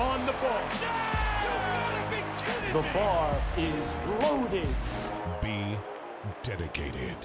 on 0.00 0.20
the 0.24 0.32
ball. 0.40 0.62
The 2.72 2.82
bar 2.94 3.36
is 3.58 3.94
loaded. 4.22 4.68
Be 5.42 5.76
dedicated. 6.42 7.18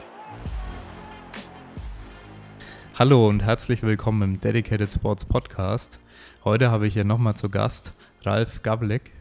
Hallo 3.00 3.30
und 3.30 3.44
herzlich 3.44 3.82
willkommen 3.82 4.22
im 4.24 4.42
Dedicated 4.42 4.92
Sports 4.92 5.24
Podcast. 5.24 6.00
Heute 6.44 6.70
habe 6.70 6.88
ich 6.88 6.96
hier 6.96 7.06
nochmal 7.06 7.36
zu 7.36 7.50
Gast 7.50 7.94
Ralf 8.24 8.62
Gabelek. 8.62 9.12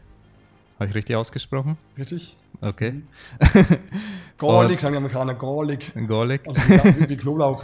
Habe 0.77 0.89
ich 0.89 0.95
richtig 0.95 1.15
ausgesprochen? 1.15 1.77
Richtig? 1.97 2.35
Okay. 2.59 3.03
Garlic, 4.37 4.81
sagen 4.81 4.95
die 4.95 4.97
Amerikaner, 4.97 5.35
Garlic. 5.35 5.93
Gorlik. 6.07 6.41
Also 6.45 6.61
wie, 6.61 7.09
wie 7.09 7.17
Knoblauch, 7.17 7.63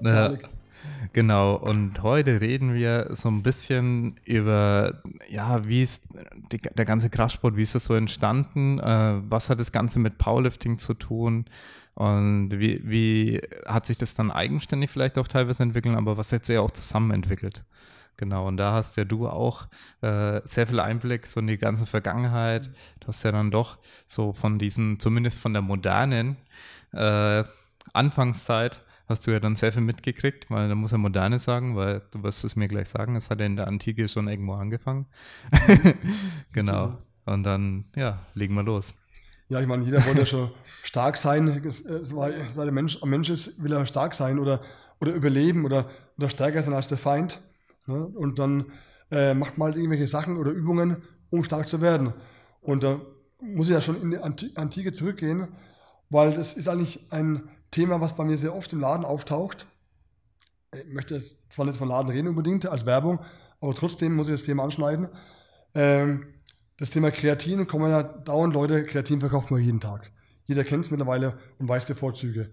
ne? 0.00 0.38
Genau. 1.12 1.54
Und 1.54 2.02
heute 2.02 2.40
reden 2.40 2.74
wir 2.74 3.10
so 3.14 3.28
ein 3.28 3.42
bisschen 3.42 4.18
über, 4.24 5.02
ja, 5.28 5.66
wie 5.66 5.82
ist 5.82 6.02
die, 6.52 6.58
der 6.58 6.84
ganze 6.84 7.10
Kraftsport, 7.10 7.56
wie 7.56 7.62
ist 7.62 7.74
das 7.74 7.84
so 7.84 7.94
entstanden? 7.94 8.78
Äh, 8.78 9.20
was 9.28 9.48
hat 9.48 9.60
das 9.60 9.72
Ganze 9.72 9.98
mit 9.98 10.18
Powerlifting 10.18 10.78
zu 10.78 10.94
tun? 10.94 11.46
Und 11.94 12.50
wie, 12.52 12.80
wie 12.84 13.40
hat 13.64 13.86
sich 13.86 13.96
das 13.96 14.14
dann 14.14 14.30
eigenständig 14.30 14.90
vielleicht 14.90 15.16
auch 15.16 15.28
teilweise 15.28 15.62
entwickelt, 15.62 15.96
aber 15.96 16.18
was 16.18 16.30
hat 16.30 16.44
sich 16.44 16.54
ja 16.54 16.60
auch 16.60 16.70
zusammen 16.70 17.10
entwickelt? 17.10 17.64
Genau, 18.18 18.46
und 18.48 18.56
da 18.56 18.72
hast 18.72 18.96
ja 18.96 19.04
du 19.04 19.28
auch 19.28 19.66
äh, 20.00 20.40
sehr 20.44 20.66
viel 20.66 20.80
Einblick 20.80 21.26
so 21.26 21.40
in 21.40 21.46
die 21.46 21.58
ganze 21.58 21.86
Vergangenheit. 21.86 22.70
Du 23.00 23.08
hast 23.08 23.22
ja 23.22 23.32
dann 23.32 23.50
doch 23.50 23.78
so 24.08 24.32
von 24.32 24.58
diesen, 24.58 24.98
zumindest 25.00 25.38
von 25.38 25.52
der 25.52 25.62
modernen 25.62 26.36
äh, 26.92 27.44
Anfangszeit, 27.92 28.80
hast 29.08 29.26
du 29.26 29.30
ja 29.30 29.40
dann 29.40 29.56
sehr 29.56 29.72
viel 29.72 29.82
mitgekriegt, 29.82 30.50
weil 30.50 30.68
da 30.68 30.74
muss 30.74 30.92
er 30.92 30.98
moderne 30.98 31.38
sagen, 31.38 31.76
weil 31.76 32.02
du 32.10 32.22
wirst 32.22 32.44
es 32.44 32.56
mir 32.56 32.68
gleich 32.68 32.88
sagen, 32.88 33.16
es 33.16 33.30
hat 33.30 33.40
ja 33.40 33.46
in 33.46 33.56
der 33.56 33.68
Antike 33.68 34.08
schon 34.08 34.28
irgendwo 34.28 34.54
angefangen. 34.54 35.06
genau. 36.52 36.98
Und 37.24 37.44
dann, 37.44 37.86
ja, 37.94 38.20
legen 38.34 38.54
wir 38.54 38.62
los. 38.62 38.94
Ja, 39.48 39.60
ich 39.60 39.66
meine, 39.66 39.84
jeder 39.84 40.04
wollte 40.04 40.20
ja 40.20 40.26
schon 40.26 40.50
stark 40.82 41.16
sein. 41.16 41.62
War, 41.64 42.32
seit 42.50 42.64
der 42.64 42.72
Mensch 42.72 42.98
am 43.00 43.10
Mensch 43.10 43.30
ist, 43.30 43.62
will 43.62 43.72
er 43.72 43.86
stark 43.86 44.14
sein 44.14 44.38
oder, 44.38 44.60
oder 45.00 45.12
überleben 45.12 45.64
oder, 45.64 45.88
oder 46.18 46.28
stärker 46.28 46.62
sein 46.62 46.74
als 46.74 46.88
der 46.88 46.98
Feind. 46.98 47.40
Ne? 47.86 48.06
Und 48.06 48.40
dann 48.40 48.72
äh, 49.10 49.34
macht 49.34 49.56
man 49.56 49.66
halt 49.66 49.76
irgendwelche 49.76 50.08
Sachen 50.08 50.36
oder 50.36 50.50
Übungen, 50.50 51.02
um 51.30 51.44
stark 51.44 51.68
zu 51.68 51.80
werden. 51.80 52.12
Und 52.60 52.82
da 52.82 53.00
muss 53.40 53.68
ich 53.68 53.74
ja 53.74 53.80
schon 53.80 54.00
in 54.00 54.10
die 54.10 54.18
Anti 54.18 54.50
Antike 54.56 54.92
zurückgehen, 54.92 55.48
weil 56.10 56.34
das 56.34 56.54
ist 56.54 56.68
eigentlich 56.68 57.12
ein 57.12 57.48
Thema, 57.76 58.00
was 58.00 58.16
bei 58.16 58.24
mir 58.24 58.38
sehr 58.38 58.54
oft 58.54 58.72
im 58.72 58.80
Laden 58.80 59.04
auftaucht. 59.04 59.66
Ich 60.72 60.94
möchte 60.94 61.22
zwar 61.50 61.66
nicht 61.66 61.76
von 61.76 61.88
Laden 61.88 62.10
reden 62.10 62.28
unbedingt 62.28 62.66
als 62.66 62.86
Werbung, 62.86 63.18
aber 63.60 63.74
trotzdem 63.74 64.16
muss 64.16 64.28
ich 64.28 64.34
das 64.34 64.44
Thema 64.44 64.64
anschneiden. 64.64 65.08
Ähm, 65.74 66.24
das 66.78 66.88
Thema 66.88 67.10
Kreatin, 67.10 67.66
kommen 67.66 67.90
ja 67.90 68.02
dauernd 68.02 68.54
Leute, 68.54 68.84
Kreatin 68.84 69.20
verkauft 69.20 69.50
man 69.50 69.60
jeden 69.60 69.80
Tag. 69.80 70.10
Jeder 70.44 70.64
kennt 70.64 70.86
es 70.86 70.90
mittlerweile 70.90 71.38
und 71.58 71.68
weiß 71.68 71.84
die 71.84 71.92
Vorzüge. 71.92 72.50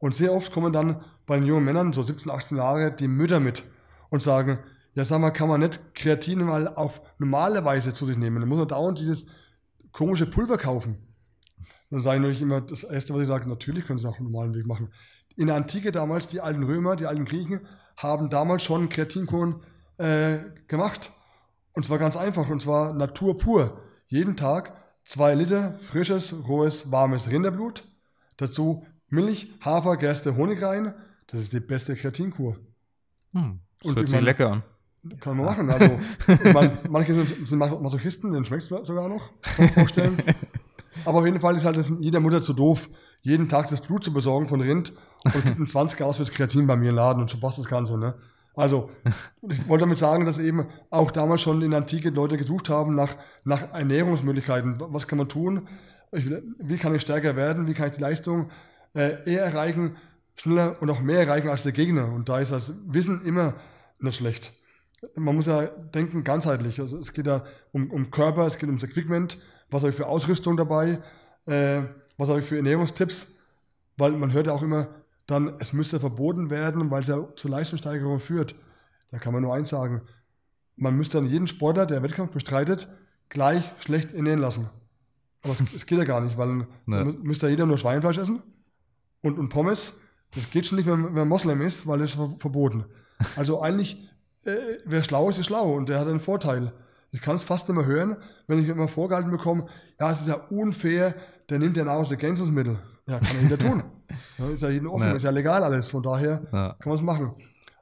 Und 0.00 0.16
sehr 0.16 0.32
oft 0.32 0.50
kommen 0.50 0.72
dann 0.72 1.04
bei 1.24 1.36
den 1.36 1.46
jungen 1.46 1.64
Männern, 1.64 1.92
so 1.92 2.02
17, 2.02 2.32
18 2.32 2.56
Jahre, 2.56 2.90
die 2.90 3.06
Mütter 3.06 3.38
mit 3.38 3.62
und 4.10 4.24
sagen, 4.24 4.58
ja 4.94 5.04
sag 5.04 5.20
mal, 5.20 5.30
kann 5.30 5.48
man 5.48 5.60
nicht 5.60 5.94
Kreatin 5.94 6.44
mal 6.44 6.66
auf 6.66 7.00
normale 7.18 7.64
Weise 7.64 7.92
zu 7.92 8.06
sich 8.06 8.16
nehmen? 8.16 8.40
Dann 8.40 8.48
muss 8.48 8.58
man 8.58 8.68
dauernd 8.68 8.98
dieses 8.98 9.26
komische 9.92 10.26
Pulver 10.26 10.58
kaufen. 10.58 11.13
Dann 11.94 12.02
sage 12.02 12.16
ich 12.16 12.22
natürlich 12.22 12.42
immer, 12.42 12.60
das 12.60 12.82
Erste, 12.82 13.14
was 13.14 13.22
ich 13.22 13.28
sage, 13.28 13.48
natürlich 13.48 13.86
können 13.86 14.00
sie 14.00 14.04
es 14.04 14.10
auf 14.10 14.18
einem 14.18 14.32
normalen 14.32 14.52
Weg 14.52 14.66
machen. 14.66 14.88
In 15.36 15.46
der 15.46 15.54
Antike 15.54 15.92
damals, 15.92 16.26
die 16.26 16.40
alten 16.40 16.64
Römer, 16.64 16.96
die 16.96 17.06
alten 17.06 17.24
Griechen, 17.24 17.68
haben 17.96 18.30
damals 18.30 18.64
schon 18.64 18.88
Kreatinkuren 18.88 19.62
äh, 19.98 20.38
gemacht. 20.66 21.12
Und 21.72 21.86
zwar 21.86 21.98
ganz 21.98 22.16
einfach, 22.16 22.48
und 22.48 22.60
zwar 22.60 22.94
Natur 22.94 23.38
pur. 23.38 23.80
Jeden 24.08 24.36
Tag 24.36 24.72
zwei 25.04 25.36
Liter 25.36 25.74
frisches, 25.74 26.34
rohes, 26.48 26.90
warmes 26.90 27.30
Rinderblut. 27.30 27.86
Dazu 28.38 28.84
Milch, 29.06 29.54
Hafer, 29.64 29.96
Gerste, 29.96 30.34
Honig 30.34 30.60
rein. 30.62 30.94
Das 31.28 31.42
ist 31.42 31.52
die 31.52 31.60
beste 31.60 31.94
Kreatinkur. 31.94 32.56
Hm, 33.34 33.60
das 33.78 33.88
Und 33.88 33.96
hört 33.98 34.06
ich 34.06 34.10
sich 34.10 34.20
lecker 34.20 34.50
an. 34.50 34.62
Kann 35.20 35.36
man 35.36 35.46
machen. 35.46 35.70
Also, 35.70 36.00
mein, 36.52 36.76
manche 36.90 37.14
sind, 37.14 37.46
sind 37.46 37.58
Masochisten, 37.60 38.32
denen 38.32 38.44
schmeckt 38.44 38.64
es 38.64 38.68
sogar 38.68 39.08
noch, 39.08 39.30
kann 39.42 39.66
man 39.66 39.74
vorstellen. 39.74 40.20
Aber 41.04 41.18
auf 41.18 41.24
jeden 41.24 41.40
Fall 41.40 41.56
ist 41.56 41.64
halt 41.64 41.76
das 41.76 41.92
jeder 42.00 42.20
Mutter 42.20 42.40
zu 42.42 42.52
doof, 42.52 42.88
jeden 43.22 43.48
Tag 43.48 43.68
das 43.68 43.80
Blut 43.80 44.04
zu 44.04 44.12
besorgen 44.12 44.48
von 44.48 44.60
Rind 44.60 44.92
und 45.24 45.32
gibt 45.32 45.56
einen 45.56 45.66
20 45.66 46.02
aus 46.02 46.16
fürs 46.16 46.30
Kreatin 46.30 46.66
bei 46.66 46.76
mir 46.76 46.90
im 46.90 46.96
Laden 46.96 47.22
und 47.22 47.30
schon 47.30 47.40
passt 47.40 47.58
das 47.58 47.66
Ganze. 47.66 47.98
Ne? 47.98 48.14
Also, 48.54 48.90
ich 49.48 49.66
wollte 49.68 49.84
damit 49.84 49.98
sagen, 49.98 50.24
dass 50.24 50.38
eben 50.38 50.66
auch 50.90 51.10
damals 51.10 51.40
schon 51.40 51.62
in 51.62 51.70
der 51.70 51.80
Antike 51.80 52.10
Leute 52.10 52.36
gesucht 52.36 52.68
haben 52.68 52.94
nach, 52.94 53.16
nach 53.44 53.72
Ernährungsmöglichkeiten. 53.72 54.76
Was 54.78 55.06
kann 55.06 55.18
man 55.18 55.28
tun? 55.28 55.68
Ich, 56.12 56.30
wie 56.58 56.76
kann 56.76 56.94
ich 56.94 57.02
stärker 57.02 57.34
werden? 57.34 57.66
Wie 57.66 57.74
kann 57.74 57.88
ich 57.88 57.94
die 57.94 58.02
Leistung 58.02 58.50
äh, 58.94 59.28
eher 59.28 59.44
erreichen, 59.44 59.96
schneller 60.36 60.80
und 60.80 60.90
auch 60.90 61.00
mehr 61.00 61.20
erreichen 61.20 61.48
als 61.48 61.64
der 61.64 61.72
Gegner? 61.72 62.12
Und 62.12 62.28
da 62.28 62.38
ist 62.38 62.52
das 62.52 62.72
Wissen 62.86 63.22
immer 63.24 63.54
nicht 63.98 64.16
schlecht 64.16 64.52
man 65.14 65.34
muss 65.36 65.46
ja 65.46 65.66
denken 65.66 66.24
ganzheitlich. 66.24 66.80
Also 66.80 66.98
es 66.98 67.12
geht 67.12 67.26
ja 67.26 67.44
um, 67.72 67.90
um 67.90 68.10
Körper, 68.10 68.46
es 68.46 68.58
geht 68.58 68.68
ums 68.68 68.82
Equipment, 68.82 69.38
was 69.70 69.82
habe 69.82 69.90
ich 69.90 69.96
für 69.96 70.06
Ausrüstung 70.06 70.56
dabei, 70.56 71.00
äh, 71.46 71.82
was 72.16 72.28
habe 72.28 72.40
ich 72.40 72.46
für 72.46 72.56
Ernährungstipps, 72.56 73.28
weil 73.96 74.12
man 74.12 74.32
hört 74.32 74.46
ja 74.46 74.52
auch 74.52 74.62
immer 74.62 74.88
dann, 75.26 75.54
es 75.58 75.72
müsste 75.72 75.98
verboten 76.00 76.50
werden, 76.50 76.90
weil 76.90 77.00
es 77.00 77.08
ja 77.08 77.26
zur 77.36 77.50
Leistungssteigerung 77.50 78.20
führt. 78.20 78.54
Da 79.10 79.18
kann 79.18 79.32
man 79.32 79.42
nur 79.42 79.54
eins 79.54 79.70
sagen, 79.70 80.02
man 80.76 80.96
müsste 80.96 81.18
dann 81.18 81.26
jeden 81.26 81.46
Sportler, 81.46 81.86
der 81.86 82.02
Wettkampf 82.02 82.32
bestreitet, 82.32 82.88
gleich 83.28 83.62
schlecht 83.78 84.12
ernähren 84.12 84.40
lassen. 84.40 84.68
Aber 85.42 85.52
es, 85.52 85.60
es 85.74 85.86
geht 85.86 85.98
ja 85.98 86.04
gar 86.04 86.20
nicht, 86.20 86.36
weil 86.36 86.66
mü- 87.04 87.18
müsste 87.22 87.46
ja 87.46 87.50
jeder 87.50 87.66
nur 87.66 87.78
Schweinefleisch 87.78 88.18
essen 88.18 88.42
und, 89.22 89.38
und 89.38 89.48
Pommes. 89.48 90.00
Das 90.34 90.50
geht 90.50 90.66
schon 90.66 90.76
nicht, 90.76 90.86
wenn, 90.86 91.04
wenn 91.04 91.14
man 91.14 91.28
Moslem 91.28 91.62
ist, 91.62 91.86
weil 91.86 92.00
das 92.00 92.10
ist 92.10 92.16
ver- 92.16 92.34
verboten. 92.38 92.84
Also 93.36 93.62
eigentlich, 93.62 94.08
äh, 94.44 94.56
wer 94.84 95.02
schlau 95.04 95.30
ist, 95.30 95.38
ist 95.38 95.46
schlau 95.46 95.72
und 95.74 95.88
der 95.88 96.00
hat 96.00 96.08
einen 96.08 96.20
Vorteil. 96.20 96.72
Ich 97.14 97.20
kann 97.22 97.36
es 97.36 97.44
fast 97.44 97.68
nicht 97.68 97.76
mehr 97.78 97.86
hören, 97.86 98.16
wenn 98.48 98.58
ich 98.60 98.68
immer 98.68 98.88
vorgehalten 98.88 99.30
bekomme, 99.30 99.66
ja, 100.00 100.10
es 100.10 100.20
ist 100.22 100.26
ja 100.28 100.34
unfair, 100.50 101.14
der 101.48 101.60
nimmt 101.60 101.76
ja 101.76 101.84
Nahrungsergänzungsmittel. 101.84 102.78
Ja, 103.06 103.20
kann 103.20 103.36
ja 103.36 103.42
jeder 103.42 103.58
tun. 103.58 103.82
Ja, 104.38 104.48
ist 104.50 104.62
ja 104.62 104.68
jedem 104.68 104.88
offen, 104.90 105.08
Nee. 105.10 105.16
ist 105.16 105.22
ja 105.22 105.30
legal 105.30 105.64
alles, 105.64 105.88
von 105.88 106.02
daher 106.02 106.42
Ja. 106.52 106.76
kann 106.78 106.90
man 106.90 106.96
es 106.96 107.02
machen. 107.02 107.32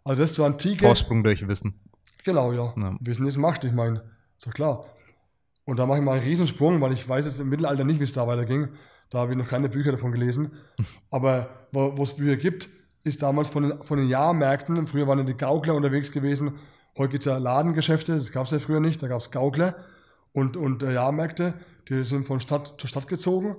Also 0.04 0.22
das 0.22 0.32
zur 0.32 0.46
Antike. 0.46 0.84
Vorsprung 0.86 1.24
durch 1.24 1.46
Wissen. 1.48 1.74
Genau, 2.24 2.52
ja. 2.52 2.72
Ja. 2.76 2.96
Wissen 3.00 3.26
ist 3.26 3.36
Macht, 3.38 3.64
ich 3.64 3.72
meine, 3.72 4.02
ist 4.36 4.46
doch 4.46 4.52
klar. 4.54 4.84
Und 5.64 5.78
da 5.78 5.86
mache 5.86 5.98
ich 5.98 6.04
mal 6.04 6.12
einen 6.18 6.22
Riesensprung, 6.26 6.80
weil 6.80 6.92
ich 6.92 7.08
weiß 7.08 7.24
jetzt 7.26 7.40
im 7.40 7.48
Mittelalter 7.48 7.84
nicht, 7.84 8.00
wie 8.00 8.04
es 8.04 8.12
da 8.12 8.26
weiterging. 8.26 8.68
Da 9.10 9.18
habe 9.18 9.32
ich 9.32 9.38
noch 9.38 9.48
keine 9.48 9.68
Bücher 9.68 9.92
davon 9.92 10.12
gelesen. 10.12 10.52
Aber 11.10 11.48
wo 11.72 11.96
wo 11.98 12.02
es 12.04 12.14
Bücher 12.16 12.36
gibt, 12.36 12.68
ist 13.04 13.22
damals 13.22 13.48
von 13.48 13.62
den, 13.68 13.82
von 13.82 13.98
den 13.98 14.08
Jahrmärkten, 14.08 14.86
früher 14.86 15.06
waren 15.08 15.18
ja 15.18 15.24
die 15.24 15.36
Gaukler 15.36 15.74
unterwegs 15.74 16.12
gewesen, 16.12 16.52
heute 16.96 17.10
gibt 17.10 17.26
es 17.26 17.32
ja 17.32 17.38
Ladengeschäfte, 17.38 18.16
das 18.16 18.32
gab 18.32 18.46
es 18.46 18.52
ja 18.52 18.58
früher 18.58 18.80
nicht, 18.80 19.02
da 19.02 19.08
gab 19.08 19.20
es 19.20 19.30
Gaukler 19.30 19.76
und, 20.32 20.56
und 20.56 20.82
äh, 20.82 20.92
Jahrmärkte, 20.92 21.54
die 21.88 22.04
sind 22.04 22.26
von 22.26 22.40
Stadt 22.40 22.74
zu 22.78 22.86
Stadt 22.86 23.08
gezogen 23.08 23.56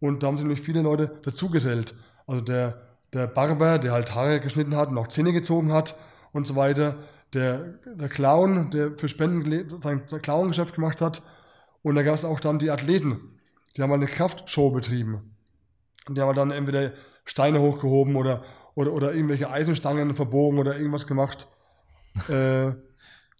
und 0.00 0.22
da 0.22 0.28
haben 0.28 0.36
sich 0.36 0.44
nämlich 0.44 0.64
viele 0.64 0.82
Leute 0.82 1.18
dazugesellt. 1.22 1.94
Also 2.26 2.42
der, 2.42 2.82
der 3.12 3.26
Barber, 3.26 3.78
der 3.78 3.92
halt 3.92 4.14
Haare 4.14 4.40
geschnitten 4.40 4.76
hat 4.76 4.90
und 4.90 4.98
auch 4.98 5.08
Zähne 5.08 5.32
gezogen 5.32 5.72
hat 5.72 5.96
und 6.32 6.46
so 6.46 6.56
weiter. 6.56 6.96
Der, 7.32 7.78
der 7.86 8.08
Clown, 8.08 8.70
der 8.70 8.96
für 8.96 9.08
Spenden 9.08 9.68
sein, 9.82 10.02
sein 10.06 10.22
Clowngeschäft 10.22 10.74
gemacht 10.74 11.00
hat. 11.00 11.22
Und 11.82 11.96
da 11.96 12.02
gab 12.02 12.14
es 12.14 12.24
auch 12.24 12.40
dann 12.40 12.58
die 12.58 12.70
Athleten. 12.70 13.40
Die 13.76 13.82
haben 13.82 13.90
halt 13.90 14.02
eine 14.02 14.10
Kraftshow 14.10 14.70
betrieben. 14.70 15.34
Und 16.08 16.16
die 16.16 16.20
haben 16.20 16.28
halt 16.28 16.38
dann 16.38 16.50
entweder 16.50 16.92
Steine 17.24 17.60
hochgehoben 17.60 18.16
oder, 18.16 18.44
oder, 18.74 18.92
oder 18.92 19.12
irgendwelche 19.12 19.50
Eisenstangen 19.50 20.14
verbogen 20.14 20.58
oder 20.58 20.76
irgendwas 20.76 21.06
gemacht. 21.06 21.48
Äh, 22.28 22.72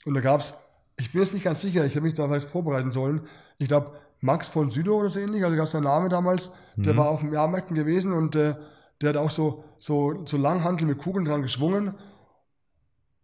und 0.05 0.15
da 0.15 0.21
gab 0.21 0.41
es, 0.41 0.55
ich 0.99 1.13
bin 1.13 1.23
jetzt 1.23 1.35
nicht 1.35 1.45
ganz 1.45 1.61
sicher, 1.61 1.85
ich 1.85 1.95
hätte 1.95 2.03
mich 2.03 2.15
da 2.15 2.29
vielleicht 2.29 2.49
vorbereiten 2.49 2.93
sollen. 2.93 3.27
Ich 3.59 3.69
glaube, 3.69 3.93
Max 4.21 4.49
von 4.49 4.71
Südow 4.71 5.01
oder 5.01 5.11
so 5.11 5.19
ähnlich, 5.21 5.45
also 5.45 5.57
gab 5.57 5.67
es 5.67 5.75
einen 5.75 5.85
Namen 5.85 6.09
damals, 6.09 6.51
der 6.77 6.95
Mhm. 6.95 6.99
war 6.99 7.11
auf 7.11 7.21
dem 7.21 7.33
Jahrmärkten 7.33 7.75
gewesen 7.77 8.13
und 8.13 8.37
äh, 8.37 8.55
der 9.01 9.11
hat 9.11 9.17
auch 9.17 9.31
so, 9.31 9.65
so, 9.79 10.25
so 10.27 10.37
Langhantel 10.37 10.87
mit 10.87 10.99
Kugeln 10.99 11.25
dran 11.25 11.43
geschwungen. 11.43 11.95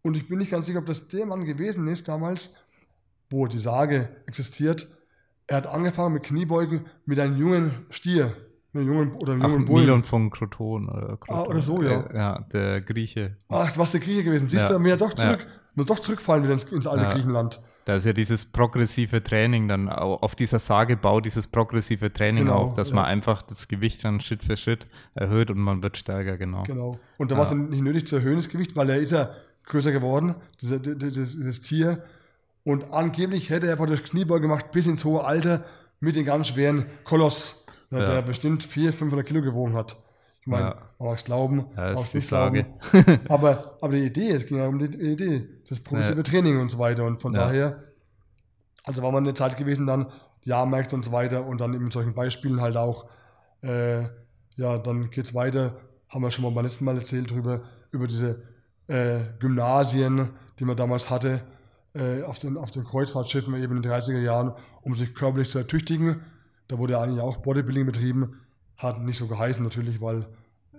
Und 0.02 0.16
ich 0.16 0.26
bin 0.28 0.38
nicht 0.38 0.50
ganz 0.50 0.66
sicher, 0.66 0.80
ob 0.80 0.86
das 0.86 1.08
der 1.08 1.26
Mann 1.26 1.44
gewesen 1.44 1.86
ist 1.88 2.08
damals, 2.08 2.54
wo 3.30 3.46
die 3.46 3.58
Sage 3.58 4.08
existiert. 4.26 4.86
Er 5.46 5.58
hat 5.58 5.66
angefangen 5.66 6.14
mit 6.14 6.24
Kniebeugen 6.24 6.86
mit 7.06 7.18
einem 7.20 7.36
jungen 7.38 7.86
Stier, 7.90 8.34
einem 8.74 8.86
jungen 8.86 9.12
oder 9.16 9.32
einem 9.32 9.42
Ach, 9.42 9.48
jungen 9.48 9.64
Bullen. 9.66 9.84
Milon 9.86 10.04
von 10.04 10.30
Kroton. 10.30 10.88
Oder 10.88 11.16
Kroton. 11.18 11.36
Ah, 11.36 11.42
oder 11.48 11.60
so, 11.62 11.82
ja. 11.82 12.00
Äh, 12.10 12.16
ja, 12.16 12.38
der 12.52 12.80
Grieche. 12.80 13.36
Ach, 13.48 13.76
was 13.76 13.92
der 13.92 14.00
Grieche 14.00 14.24
gewesen. 14.24 14.48
Siehst 14.48 14.68
Ja. 14.68 14.72
du, 14.74 14.78
mir 14.78 14.96
doch 14.96 15.10
Ja. 15.10 15.16
zurück, 15.16 15.46
muss 15.74 15.86
doch 15.86 15.98
zurückfallen 15.98 16.44
wieder 16.44 16.54
ins, 16.54 16.64
ins 16.64 16.86
alte 16.86 17.04
Ja. 17.04 17.12
Griechenland. 17.12 17.60
Da 17.84 17.96
ist 17.96 18.06
ja 18.06 18.12
dieses 18.12 18.44
progressive 18.44 19.24
Training 19.24 19.66
dann 19.66 19.88
au- 19.88 20.14
auf 20.14 20.36
dieser 20.36 20.60
Sage 20.60 20.96
baut 20.96 21.26
dieses 21.26 21.48
progressive 21.48 22.12
Training 22.12 22.44
Genau, 22.44 22.56
auf, 22.68 22.74
dass 22.74 22.90
ja. 22.90 22.94
man 22.94 23.06
einfach 23.06 23.42
das 23.42 23.66
Gewicht 23.66 24.04
dann 24.04 24.20
Schritt 24.20 24.44
für 24.44 24.56
Schritt 24.56 24.86
erhöht 25.14 25.50
und 25.50 25.58
man 25.58 25.82
wird 25.82 25.96
stärker, 25.96 26.36
genau. 26.38 26.62
Genau. 26.62 26.98
Und 27.18 27.30
da 27.32 27.34
Ja. 27.34 27.38
war 27.40 27.44
es 27.46 27.50
dann 27.50 27.70
nicht 27.70 27.82
nötig 27.82 28.06
zu 28.06 28.16
erhöhen, 28.16 28.36
das 28.36 28.48
Gewicht, 28.48 28.76
weil 28.76 28.88
er 28.88 28.98
ist 28.98 29.10
ja 29.10 29.30
größer 29.66 29.90
geworden, 29.90 30.36
dieser, 30.60 30.78
dieses, 30.78 31.32
dieses 31.36 31.62
Tier. 31.62 32.04
Und 32.64 32.92
angeblich 32.92 33.50
hätte 33.50 33.66
er 33.66 33.74
praktisch 33.74 34.04
Kniebeuge 34.04 34.42
gemacht 34.42 34.70
bis 34.70 34.86
ins 34.86 35.04
hohe 35.04 35.24
Alter 35.24 35.64
mit 35.98 36.14
dem 36.14 36.24
ganz 36.24 36.48
schweren 36.48 36.86
Koloss, 37.02 37.61
ne, 37.92 38.00
Ja. 38.00 38.06
der 38.06 38.22
bestimmt 38.22 38.64
400, 38.64 38.94
500 38.98 39.26
Kilo 39.26 39.42
gewogen 39.42 39.74
hat. 39.74 39.96
Ich 40.40 40.46
meine, 40.48 40.68
Ja. 40.70 40.74
man 40.98 41.08
mag 41.10 41.18
es 41.18 41.24
glauben, 41.24 41.66
Ja, 41.76 41.92
mag 41.92 42.04
es 42.04 42.14
nicht 42.14 42.28
Frage. 42.28 42.64
glauben. 42.90 43.20
aber, 43.28 43.76
aber 43.82 43.92
die 43.94 44.04
Idee, 44.04 44.30
es 44.32 44.46
ging 44.46 44.58
ja 44.58 44.66
um 44.66 44.78
die 44.78 44.86
Idee, 44.86 45.48
das 45.68 45.78
progressive 45.80 46.16
Ja. 46.16 46.22
Training 46.22 46.60
und 46.60 46.70
so 46.70 46.78
weiter. 46.78 47.04
Und 47.04 47.20
von 47.22 47.32
Ja. 47.34 47.46
daher, 47.46 47.84
also 48.84 49.02
war 49.02 49.12
man 49.12 49.24
eine 49.24 49.34
Zeit 49.34 49.56
gewesen, 49.56 49.86
dann 49.86 50.06
Jahrmärkte 50.42 50.96
und 50.96 51.04
so 51.04 51.12
weiter 51.12 51.46
und 51.46 51.60
dann 51.60 51.72
eben 51.74 51.84
mit 51.84 51.92
solchen 51.92 52.14
Beispielen 52.14 52.60
halt 52.60 52.76
auch, 52.76 53.06
äh, 53.62 54.00
ja, 54.56 54.78
dann 54.78 55.10
geht 55.10 55.26
es 55.26 55.34
weiter, 55.34 55.76
haben 56.08 56.22
wir 56.22 56.30
schon 56.32 56.42
mal 56.44 56.50
beim 56.50 56.64
letzten 56.64 56.84
Mal 56.84 56.96
erzählt 56.98 57.30
drüber, 57.30 57.62
über 57.92 58.08
diese 58.08 58.42
äh, 58.88 59.20
Gymnasien, 59.38 60.30
die 60.58 60.64
man 60.64 60.76
damals 60.76 61.08
hatte, 61.10 61.42
äh, 61.94 62.22
auf, 62.24 62.38
den, 62.40 62.56
auf 62.56 62.70
den 62.72 62.84
Kreuzfahrtschiffen 62.84 63.54
eben 63.54 63.76
in 63.76 63.82
den 63.82 63.92
30er 63.92 64.18
Jahren, 64.20 64.52
um 64.82 64.96
sich 64.96 65.14
körperlich 65.14 65.50
zu 65.50 65.58
ertüchtigen. 65.58 66.22
Da 66.68 66.78
wurde 66.78 66.98
eigentlich 66.98 67.20
auch 67.20 67.38
Bodybuilding 67.38 67.86
betrieben, 67.86 68.40
hat 68.76 69.00
nicht 69.02 69.18
so 69.18 69.26
geheißen 69.26 69.62
natürlich, 69.62 70.00
weil 70.00 70.26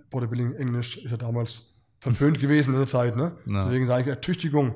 Bodybuilding 0.10 0.54
Englisch 0.54 0.98
ist 0.98 1.12
ja 1.12 1.18
damals 1.18 1.74
verpönt 2.00 2.40
gewesen 2.42 2.74
in 2.74 2.80
der 2.80 2.88
Zeit, 2.88 3.16
ne? 3.16 3.38
Ja. 3.46 3.64
Deswegen 3.66 3.86
sage 3.86 4.04
ich 4.04 4.08
Ertüchtigung. 4.08 4.76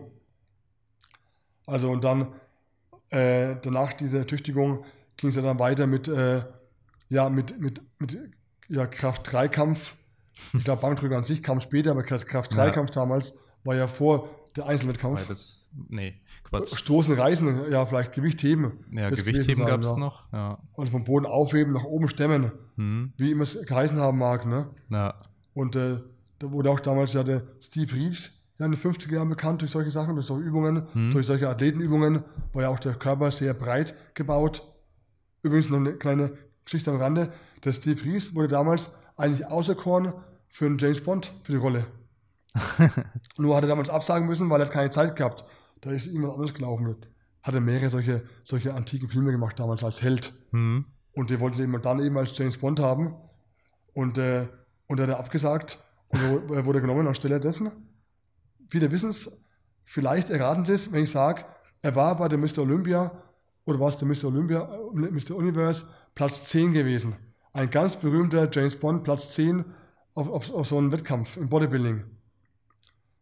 Also 1.66 1.90
und 1.90 2.04
dann 2.04 2.34
äh, 3.10 3.56
danach 3.62 3.94
dieser 3.94 4.20
Ertüchtigung 4.20 4.86
ging 5.16 5.30
es 5.30 5.36
ja 5.36 5.42
dann 5.42 5.60
weiter 5.60 5.88
mit, 5.88 6.08
äh, 6.08 6.44
ja, 7.10 7.30
mit, 7.30 7.60
mit, 7.60 7.82
mit 8.00 8.18
ja, 8.70 8.86
Kraft-3-Kampf. 8.86 9.96
Ich 10.54 10.64
glaube, 10.64 10.82
Bankdrücker 10.82 11.18
an 11.18 11.24
sich 11.24 11.42
kam 11.42 11.60
später, 11.60 11.92
aber 11.92 12.04
Kraft-3-Kampf 12.04 12.92
damals 12.92 13.38
war 13.64 13.76
ja 13.76 13.88
vor 13.88 14.30
der 14.56 14.68
Einzelwettkampf. 14.68 15.28
das, 15.28 15.68
nee, 15.90 16.16
Quatsch. 16.50 16.76
Stoßen, 16.76 17.14
Reißen, 17.16 17.72
ja, 17.72 17.86
vielleicht 17.86 18.14
Gewicht 18.14 18.42
heben. 18.44 18.86
Ja, 18.92 19.10
gewesen 19.10 19.44
sein, 19.44 19.66
gab 19.66 19.82
es 19.82 19.90
ja. 19.92 19.98
noch. 19.98 20.32
Ja. 20.32 20.58
Also 20.78 20.92
vom 20.92 21.04
Boden 21.04 21.26
aufheben, 21.26 21.74
nach 21.74 21.84
oben 21.84 22.08
stemmen, 22.10 22.52
Hm. 22.76 23.14
wie 23.18 23.32
immer 23.32 23.44
es 23.44 23.66
geheißen 23.66 24.00
haben 24.00 24.18
mag. 24.18 24.46
Ne? 24.46 24.68
ja. 24.90 25.16
Und 25.54 25.76
äh, 25.76 25.98
da 26.40 26.52
wurde 26.52 26.70
auch 26.70 26.80
damals 26.80 27.14
ja 27.14 27.24
der 27.24 27.42
Steve 27.60 27.92
Reeves 27.94 28.48
ja 28.60 28.66
in 28.68 28.72
den 28.72 28.80
50er 28.80 29.12
Jahren 29.14 29.30
bekannt 29.30 29.62
durch 29.62 29.72
solche 29.72 29.90
Sachen, 29.92 30.16
durch 30.16 30.28
solche 30.28 30.48
Übungen, 30.48 30.88
Hm. 30.94 31.12
durch 31.12 31.26
solche 31.28 31.50
Athletenübungen, 31.50 32.24
war 32.54 32.62
ja 32.64 32.70
auch 32.70 32.80
der 32.80 32.94
Körper 32.96 33.32
sehr 33.32 33.54
breit 33.54 33.96
gebaut. 34.14 34.62
Übrigens 35.42 35.70
noch 35.70 35.78
eine 35.80 35.94
kleine 35.94 36.38
Geschichte 36.64 36.92
am 36.92 36.98
Rande. 36.98 37.34
Der 37.64 37.74
Steve 37.74 38.04
Reeves 38.04 38.36
wurde 38.36 38.50
damals 38.50 38.92
eigentlich 39.16 39.46
auserkoren 39.48 40.14
für 40.50 40.66
einen 40.68 40.78
James 40.78 41.02
Bond, 41.04 41.32
für 41.44 41.52
die 41.54 41.58
Rolle. 41.58 41.86
Nur 43.38 43.56
hat 43.56 43.64
er 43.64 43.68
damals 43.70 43.90
absagen 43.90 44.28
müssen, 44.28 44.50
weil 44.50 44.62
er 44.62 44.66
hat 44.68 44.74
keine 44.74 44.90
Zeit 44.90 45.16
gehabt. 45.16 45.44
Da 45.82 45.92
ist 45.92 46.08
irgendwas 46.08 46.34
anderes 46.34 46.54
gelaufen. 46.54 46.96
Hat 47.44 47.56
er 47.56 47.62
mehrere 47.62 47.90
solche, 47.90 48.24
solche 48.44 48.74
antiken 48.74 49.08
Filme 49.08 49.32
gemacht, 49.32 49.60
damals 49.60 49.84
als 49.84 50.02
Held. 50.02 50.34
Hm. 50.52 50.86
Und 51.14 51.30
die 51.30 51.40
wollten 51.40 51.62
ihn 51.62 51.82
dann 51.82 52.00
eben 52.00 52.18
als 52.18 52.38
James 52.38 52.58
Bond 52.58 52.80
haben. 52.80 53.16
Und, 53.94 54.18
äh, 54.18 54.48
und 54.88 55.00
er 55.00 55.08
hat 55.08 55.18
abgesagt 55.18 55.84
und 56.10 56.22
er 56.22 56.56
er 56.58 56.66
wurde 56.66 56.82
genommen 56.82 57.08
anstelle 57.08 57.40
dessen. 57.40 57.72
Viele 58.70 58.92
wissen 58.92 59.10
es, 59.10 59.44
vielleicht 59.84 60.30
erraten 60.30 60.66
sie 60.66 60.74
es, 60.74 60.92
wenn 60.92 61.04
ich 61.04 61.12
sage, 61.12 61.46
er 61.82 61.96
war 61.96 62.16
bei 62.18 62.28
der 62.28 62.38
Mr. 62.38 62.60
Olympia 62.60 63.24
oder 63.66 63.80
war 63.80 63.90
es 63.90 63.98
der 63.98 64.08
Mr. 64.08 64.26
Olympia, 64.26 64.62
äh, 64.64 65.12
Mr. 65.12 65.36
Universe, 65.36 65.86
Platz 66.16 66.46
10 66.46 66.74
gewesen. 66.74 67.16
Ein 67.54 67.70
ganz 67.70 67.96
berühmter 67.96 68.50
James 68.52 68.76
Bond, 68.76 69.04
Platz 69.04 69.34
10 69.34 69.66
auf, 70.16 70.30
auf, 70.30 70.54
auf 70.54 70.68
so 70.68 70.78
einem 70.78 70.92
Wettkampf 70.92 71.38
im 71.38 71.50
Bodybuilding. 71.50 72.04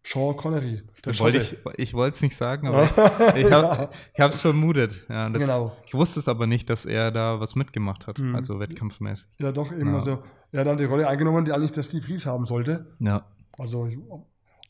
Sean 0.07 0.37
Connery. 0.37 0.83
Der 1.03 1.17
wollte 1.19 1.37
ich 1.39 1.57
ich 1.79 1.93
wollte 1.95 2.15
es 2.15 2.21
nicht 2.21 2.35
sagen, 2.37 2.67
aber 2.67 2.83
ich, 3.35 3.45
ich 3.47 3.51
habe 3.51 3.89
es 4.33 4.39
vermutet. 4.39 5.03
Ja, 5.09 5.29
das, 5.29 5.41
Genau. 5.41 5.75
Ich 5.87 5.93
wusste 5.95 6.19
es 6.19 6.27
aber 6.27 6.45
nicht, 6.45 6.69
dass 6.69 6.85
er 6.85 7.09
da 7.11 7.39
was 7.39 7.55
mitgemacht 7.55 8.05
hat, 8.05 8.19
Mhm. 8.19 8.35
also 8.35 8.59
wettkampfmäßig. 8.59 9.25
Ja, 9.39 9.51
doch, 9.51 9.71
eben. 9.71 9.87
Ja. 9.89 9.95
Also, 9.95 10.21
er 10.51 10.59
hat 10.59 10.67
dann 10.67 10.77
die 10.77 10.83
Rolle 10.85 11.07
eingenommen, 11.07 11.43
die 11.45 11.51
eigentlich 11.51 11.71
der 11.71 11.81
Steve 11.83 12.07
Reeves 12.07 12.25
haben 12.27 12.45
sollte. 12.45 12.85
Ja. 12.99 13.25
Also, 13.57 13.89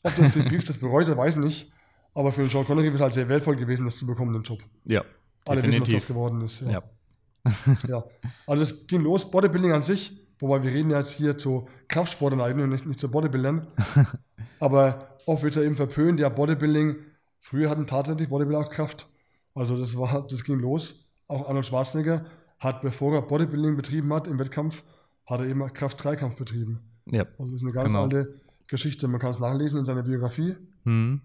ob 0.02 0.16
der 0.16 0.26
Steve 0.26 0.50
Reeves 0.50 0.64
das 0.64 0.78
bereut 0.78 1.06
hat, 1.08 1.16
weiß 1.18 1.36
ich 1.36 1.44
nicht. 1.44 1.72
Aber 2.14 2.32
für 2.32 2.40
den 2.40 2.48
Sean 2.50 2.64
Connery 2.64 2.88
ist 2.88 2.94
es 2.94 3.00
halt 3.02 3.12
sehr 3.14 3.28
wertvoll 3.28 3.56
gewesen, 3.56 3.84
das 3.84 3.98
zu 3.98 4.06
bekommen, 4.06 4.32
den 4.32 4.42
Job. 4.42 4.60
Ja. 4.84 5.04
Alle 5.44 5.62
wissen, 5.62 5.82
was 5.82 5.88
das 5.90 6.06
definitiv. 6.06 6.08
geworden 6.08 6.44
ist. 6.46 6.62
Ja. 6.62 6.82
ja. 7.86 8.04
Also, 8.46 8.62
es 8.62 8.86
ging 8.86 9.02
los, 9.02 9.30
Bodybuilding 9.30 9.72
an 9.72 9.82
sich, 9.82 10.18
wobei 10.38 10.62
wir 10.62 10.70
reden 10.72 10.90
ja 10.90 10.98
jetzt 10.98 11.12
hier 11.12 11.38
zu 11.38 11.68
Kraftsportern 11.88 12.40
eigentlich 12.40 12.64
und 12.64 12.70
nicht, 12.70 12.86
nicht 12.86 13.00
zu 13.00 13.10
Bodybuildern. 13.10 13.66
Aber 14.60 14.98
oft 15.26 15.42
wird 15.42 15.56
ja 15.56 15.62
eben 15.62 15.76
verpönt, 15.76 16.20
ja, 16.20 16.28
Bodybuilding, 16.28 16.96
früher 17.40 17.70
hatten 17.70 17.86
tatsächlich 17.86 18.28
Bodybuilder 18.28 18.66
auch 18.66 18.70
Kraft. 18.70 19.08
Also, 19.54 19.78
das 19.78 19.96
war, 19.96 20.26
das 20.28 20.44
ging 20.44 20.58
los. 20.60 21.10
Auch 21.28 21.48
Arnold 21.48 21.66
Schwarzenegger 21.66 22.24
hat, 22.58 22.82
bevor 22.82 23.14
er 23.14 23.22
Bodybuilding 23.22 23.76
betrieben 23.76 24.12
hat 24.12 24.26
im 24.26 24.38
Wettkampf, 24.38 24.84
hat 25.26 25.40
er 25.40 25.46
eben 25.46 25.66
Kraft-3-Kampf 25.72 26.36
betrieben. 26.36 26.80
Ja. 27.10 27.24
Also, 27.38 27.52
das 27.52 27.60
ist 27.60 27.62
eine 27.62 27.72
ganz 27.72 27.88
Genau. 27.88 28.02
alte 28.04 28.40
Geschichte. 28.66 29.08
Man 29.08 29.20
kann 29.20 29.30
es 29.30 29.38
nachlesen 29.38 29.80
in 29.80 29.86
seiner 29.86 30.02
Biografie 30.02 30.56
Hm. 30.84 31.20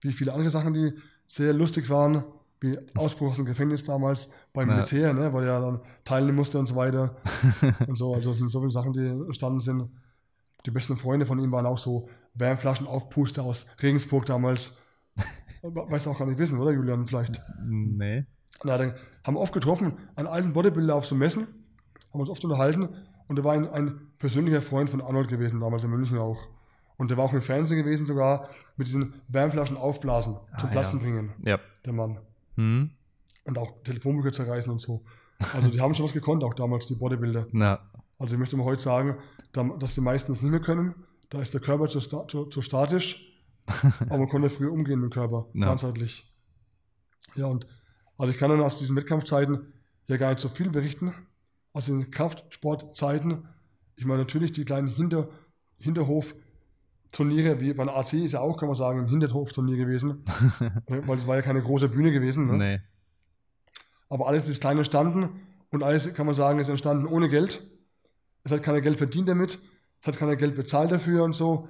wie 0.00 0.12
viele 0.12 0.32
andere 0.32 0.50
Sachen, 0.50 0.74
die 0.74 0.92
sehr 1.26 1.52
lustig 1.52 1.90
waren, 1.90 2.22
wie 2.60 2.76
Ausbruch 2.96 3.30
aus 3.30 3.36
dem 3.36 3.44
Gefängnis 3.44 3.84
damals 3.84 4.30
beim 4.52 4.68
Ja. 4.68 4.76
Militär, 4.76 5.12
ne, 5.12 5.32
weil 5.32 5.44
er 5.44 5.60
dann 5.60 5.80
teilnehmen 6.04 6.36
musste 6.36 6.58
und 6.58 6.66
so 6.66 6.76
weiter. 6.76 7.16
und 7.86 7.96
so, 7.96 8.14
also 8.14 8.30
es 8.32 8.38
sind 8.38 8.50
so 8.50 8.60
viele 8.60 8.72
Sachen, 8.72 8.92
die 8.92 9.06
entstanden 9.06 9.60
sind. 9.60 9.90
Die 10.64 10.70
besten 10.70 10.96
Freunde 10.96 11.26
von 11.26 11.38
ihm 11.38 11.52
waren 11.52 11.66
auch 11.66 11.78
so 11.78 12.08
Wärmflaschenaufpuster 12.34 13.42
aus 13.42 13.66
Regensburg 13.82 14.26
damals. 14.26 14.82
Weißt 15.62 16.06
du 16.06 16.10
auch 16.10 16.18
gar 16.18 16.26
nicht 16.26 16.38
wissen, 16.38 16.58
oder 16.58 16.70
Julian, 16.72 17.06
vielleicht? 17.06 17.40
Nee. 17.64 18.24
Na, 18.64 18.78
dann 18.78 18.94
haben 19.24 19.34
wir 19.34 19.40
oft 19.40 19.52
getroffen, 19.52 19.94
einen 20.14 20.28
alten 20.28 20.52
Bodybuilder 20.52 20.94
auf 20.94 21.06
so 21.06 21.14
Messen, 21.14 21.46
haben 22.12 22.20
uns 22.20 22.30
oft 22.30 22.44
unterhalten 22.44 22.88
und 23.28 23.38
er 23.38 23.44
war 23.44 23.52
ein, 23.54 23.68
ein 23.68 24.00
persönlicher 24.18 24.62
Freund 24.62 24.88
von 24.88 25.00
Arnold 25.02 25.28
gewesen, 25.28 25.60
damals 25.60 25.84
in 25.84 25.90
München 25.90 26.18
auch. 26.18 26.38
Und 26.96 27.10
der 27.10 27.18
war 27.18 27.24
auch 27.26 27.32
im 27.34 27.42
Fernsehen 27.42 27.76
gewesen 27.82 28.06
sogar, 28.06 28.48
mit 28.76 28.86
diesen 28.86 29.14
Wärmflaschen 29.28 29.76
aufblasen, 29.76 30.38
zum 30.58 30.68
Ah, 30.68 30.72
Platzen 30.72 30.98
ja. 31.00 31.04
bringen, 31.04 31.32
Ja. 31.44 31.58
der 31.84 31.92
Mann. 31.92 32.18
Hm. 32.56 32.90
Und 33.44 33.58
auch 33.58 33.82
Telefonbücher 33.84 34.32
zerreißen 34.32 34.70
und 34.72 34.80
so. 34.80 35.04
Also 35.54 35.68
die 35.68 35.80
haben 35.80 35.94
schon 35.94 36.06
was 36.06 36.12
gekonnt, 36.12 36.42
auch 36.42 36.54
damals, 36.54 36.86
die 36.86 36.94
Bodybuilder. 36.94 37.46
Na. 37.52 37.78
Also 38.18 38.34
ich 38.34 38.40
möchte 38.40 38.56
mal 38.56 38.64
heute 38.64 38.82
sagen, 38.82 39.16
da- 39.52 39.76
dass 39.78 39.94
die 39.94 40.00
meisten 40.00 40.32
das 40.32 40.42
nicht 40.42 40.50
mehr 40.50 40.60
können. 40.60 40.94
Da 41.28 41.42
ist 41.42 41.52
der 41.54 41.60
Körper 41.60 41.88
zu, 41.88 42.00
sta 42.00 42.26
zu, 42.28 42.46
zu 42.46 42.62
statisch, 42.62 43.36
aber 44.00 44.18
man 44.18 44.28
konnte 44.28 44.48
früher 44.50 44.72
umgehen 44.72 45.00
mit 45.00 45.10
dem 45.10 45.14
Körper, 45.14 45.46
Ja. 45.54 45.66
ganzheitlich. 45.66 46.32
Ja, 47.34 47.46
und 47.46 47.66
also 48.16 48.32
ich 48.32 48.38
kann 48.38 48.50
dann 48.50 48.60
aus 48.60 48.76
diesen 48.76 48.96
Wettkampfzeiten 48.96 49.72
ja 50.06 50.16
gar 50.16 50.30
nicht 50.30 50.40
so 50.40 50.48
viel 50.48 50.70
berichten. 50.70 51.12
Aus 51.72 51.86
den 51.86 52.10
Kraftsportzeiten. 52.10 53.46
Ich 53.96 54.06
meine 54.06 54.20
natürlich 54.20 54.52
die 54.52 54.64
kleinen 54.64 54.88
Hinter, 54.88 55.28
Hinterhof-Turniere, 57.16 57.60
wie 57.60 57.72
beim 57.72 57.88
AC 57.88 58.12
ist 58.14 58.32
ja 58.32 58.40
auch, 58.40 58.58
kann 58.58 58.68
man 58.68 58.76
sagen, 58.76 59.00
ein 59.00 59.08
Hinterhof-Turnier 59.08 59.76
gewesen. 59.76 60.24
Ne, 60.88 61.02
Weil 61.06 61.16
es 61.16 61.26
war 61.26 61.36
ja 61.36 61.42
keine 61.42 61.62
große 61.62 61.88
Bühne 61.88 62.12
gewesen. 62.12 62.46
Ne? 62.46 62.56
Nee. 62.56 62.80
Aber 64.08 64.28
alles 64.28 64.48
ist 64.48 64.60
klein 64.60 64.78
entstanden 64.78 65.40
und 65.70 65.82
alles, 65.82 66.12
kann 66.14 66.26
man 66.26 66.34
sagen, 66.34 66.58
ist 66.58 66.68
entstanden 66.68 67.06
ohne 67.06 67.28
Geld. 67.28 67.62
Es 68.44 68.52
hat 68.52 68.62
keiner 68.62 68.80
Geld 68.80 68.96
verdient 68.96 69.28
damit, 69.28 69.58
es 70.00 70.06
hat 70.06 70.16
keiner 70.16 70.36
Geld 70.36 70.54
bezahlt 70.54 70.92
dafür 70.92 71.24
und 71.24 71.34
so. 71.34 71.68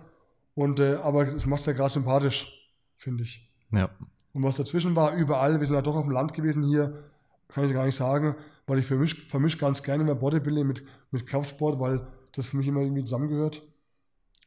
Und, 0.55 0.81
äh, 0.81 0.97
aber 0.97 1.27
es 1.35 1.47
macht 1.47 1.61
es 1.61 1.67
ja 1.67 1.73
gerade 1.73 1.93
sympathisch, 1.93 2.71
finde 2.97 3.25
ich. 3.25 3.51
Ja. 3.71 3.91
Und 4.33 4.43
was 4.43 4.57
dazwischen 4.57 4.95
war, 4.97 5.15
überall, 5.15 5.61
wir 5.61 5.67
sind 5.67 5.77
ja 5.77 5.83
doch 5.83 5.97
auf 5.97 6.05
dem 6.05 6.13
Land 6.13 6.35
gewesen 6.35 6.65
hier, 6.65 7.05
kann 7.49 7.65
ich 7.65 7.73
gar 7.73 7.87
nicht 7.87 7.97
sagen, 7.97 8.35
weil 8.67 8.79
ich 8.79 8.87
vermische 8.87 9.17
vermisch 9.29 9.59
ganz 9.59 9.83
gerne 9.83 10.05
mehr 10.05 10.15
Bodybuilding 10.15 10.67
mit, 10.67 10.83
mit 11.11 11.27
Kraftsport, 11.27 11.79
weil 11.81 12.07
das 12.33 12.47
für 12.47 12.57
mich 12.57 12.67
immer 12.67 12.81
irgendwie 12.81 13.05
zusammengehört. 13.05 13.63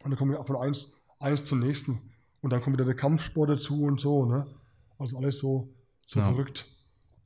Und 0.03 0.11
dann 0.11 0.17
komme 0.17 0.33
ich 0.33 0.39
auch 0.39 0.47
von 0.47 0.55
eins, 0.55 0.95
eins 1.19 1.45
zum 1.45 1.59
nächsten. 1.59 1.99
Und 2.41 2.51
dann 2.51 2.61
kommt 2.61 2.75
wieder 2.77 2.85
der 2.85 2.95
Kampfsport 2.95 3.49
dazu 3.49 3.83
und 3.83 3.99
so, 3.99 4.25
ne? 4.25 4.47
Also 4.97 5.17
alles 5.17 5.39
so, 5.39 5.67
so 6.07 6.19
Ja. 6.19 6.25
verrückt. 6.25 6.65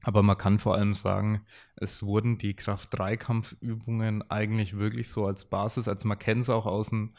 Aber 0.01 0.21
man 0.21 0.37
kann 0.37 0.59
vor 0.59 0.75
allem 0.75 0.95
sagen, 0.95 1.45
es 1.75 2.03
wurden 2.03 2.37
die 2.37 2.55
Kraft-3-Kampfübungen 2.55 4.29
eigentlich 4.29 4.75
wirklich 4.77 5.07
so 5.09 5.25
als 5.25 5.45
Basis, 5.45 5.87
also 5.87 6.07
man 6.07 6.19
kennt 6.19 6.41
es 6.41 6.49
auch 6.49 6.65
aus 6.65 6.89
den, 6.89 7.15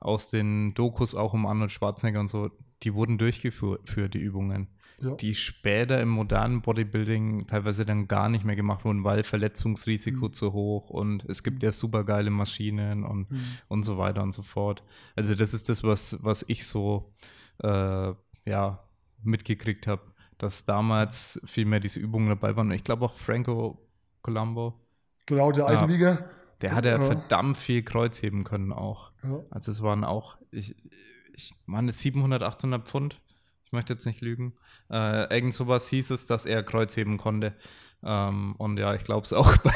aus 0.00 0.30
den 0.30 0.74
Dokus, 0.74 1.14
auch 1.14 1.32
um 1.32 1.46
Arnold 1.46 1.70
Schwarzenegger 1.70 2.20
und 2.20 2.28
so, 2.28 2.50
die 2.82 2.94
wurden 2.94 3.18
durchgeführt, 3.18 4.14
die 4.14 4.18
Übungen, 4.18 4.68
Ja. 5.00 5.14
die 5.16 5.34
später 5.34 6.00
im 6.00 6.08
modernen 6.08 6.62
Bodybuilding 6.62 7.46
teilweise 7.46 7.84
dann 7.84 8.06
gar 8.06 8.28
nicht 8.28 8.44
mehr 8.44 8.54
gemacht 8.56 8.84
wurden, 8.84 9.02
weil 9.04 9.24
Verletzungsrisiko 9.24 10.26
Mhm. 10.28 10.32
zu 10.32 10.52
hoch 10.52 10.88
und 10.90 11.24
es 11.24 11.42
gibt 11.42 11.62
ja 11.62 11.72
super 11.72 12.04
geile 12.04 12.30
Maschinen 12.30 13.04
und, 13.04 13.30
Mhm. 13.30 13.40
und 13.68 13.82
so 13.84 13.98
weiter 13.98 14.22
und 14.22 14.32
so 14.32 14.42
fort. 14.42 14.82
Also 15.16 15.34
das 15.34 15.52
ist 15.52 15.68
das, 15.68 15.82
was, 15.84 16.22
was 16.22 16.44
ich 16.48 16.66
so 16.66 17.12
äh, 17.62 18.12
ja, 18.46 18.84
mitgekriegt 19.22 19.86
habe, 19.86 20.02
dass 20.38 20.64
damals 20.64 21.40
viel 21.44 21.64
mehr 21.66 21.80
diese 21.80 22.00
Übungen 22.00 22.28
dabei 22.28 22.56
waren. 22.56 22.66
Und 22.68 22.74
ich 22.74 22.82
glaube 22.84 23.04
auch 23.04 23.14
Franco 23.14 23.78
Colombo, 24.22 24.74
Genau, 25.26 25.52
der 25.52 25.64
Ja. 25.64 25.70
Eisenbieger. 25.70 26.28
der 26.60 26.74
hat 26.74 26.84
ja 26.84 26.92
Ja. 26.98 27.04
verdammt 27.04 27.56
viel 27.56 27.82
Kreuzheben 27.82 28.44
können 28.44 28.72
auch. 28.72 29.12
Ja. 29.22 29.40
Also 29.50 29.70
es 29.70 29.82
waren 29.82 30.02
auch, 30.04 30.36
ich, 30.50 30.74
ich 31.34 31.52
meine 31.66 31.92
700, 31.92 32.42
800 32.42 32.86
Pfund. 32.88 33.20
Ich 33.64 33.72
möchte 33.72 33.92
jetzt 33.92 34.04
nicht 34.06 34.20
lügen. 34.20 34.54
Äh, 34.90 35.34
irgend 35.34 35.54
sowas 35.54 35.88
hieß 35.88 36.10
es, 36.10 36.26
dass 36.26 36.46
er 36.46 36.62
Kreuzheben 36.62 37.18
konnte. 37.18 37.54
Ähm, 38.02 38.54
und 38.58 38.78
ja, 38.78 38.94
ich 38.94 39.04
glaube 39.04 39.24
es 39.24 39.32
auch 39.32 39.56
bei, 39.62 39.72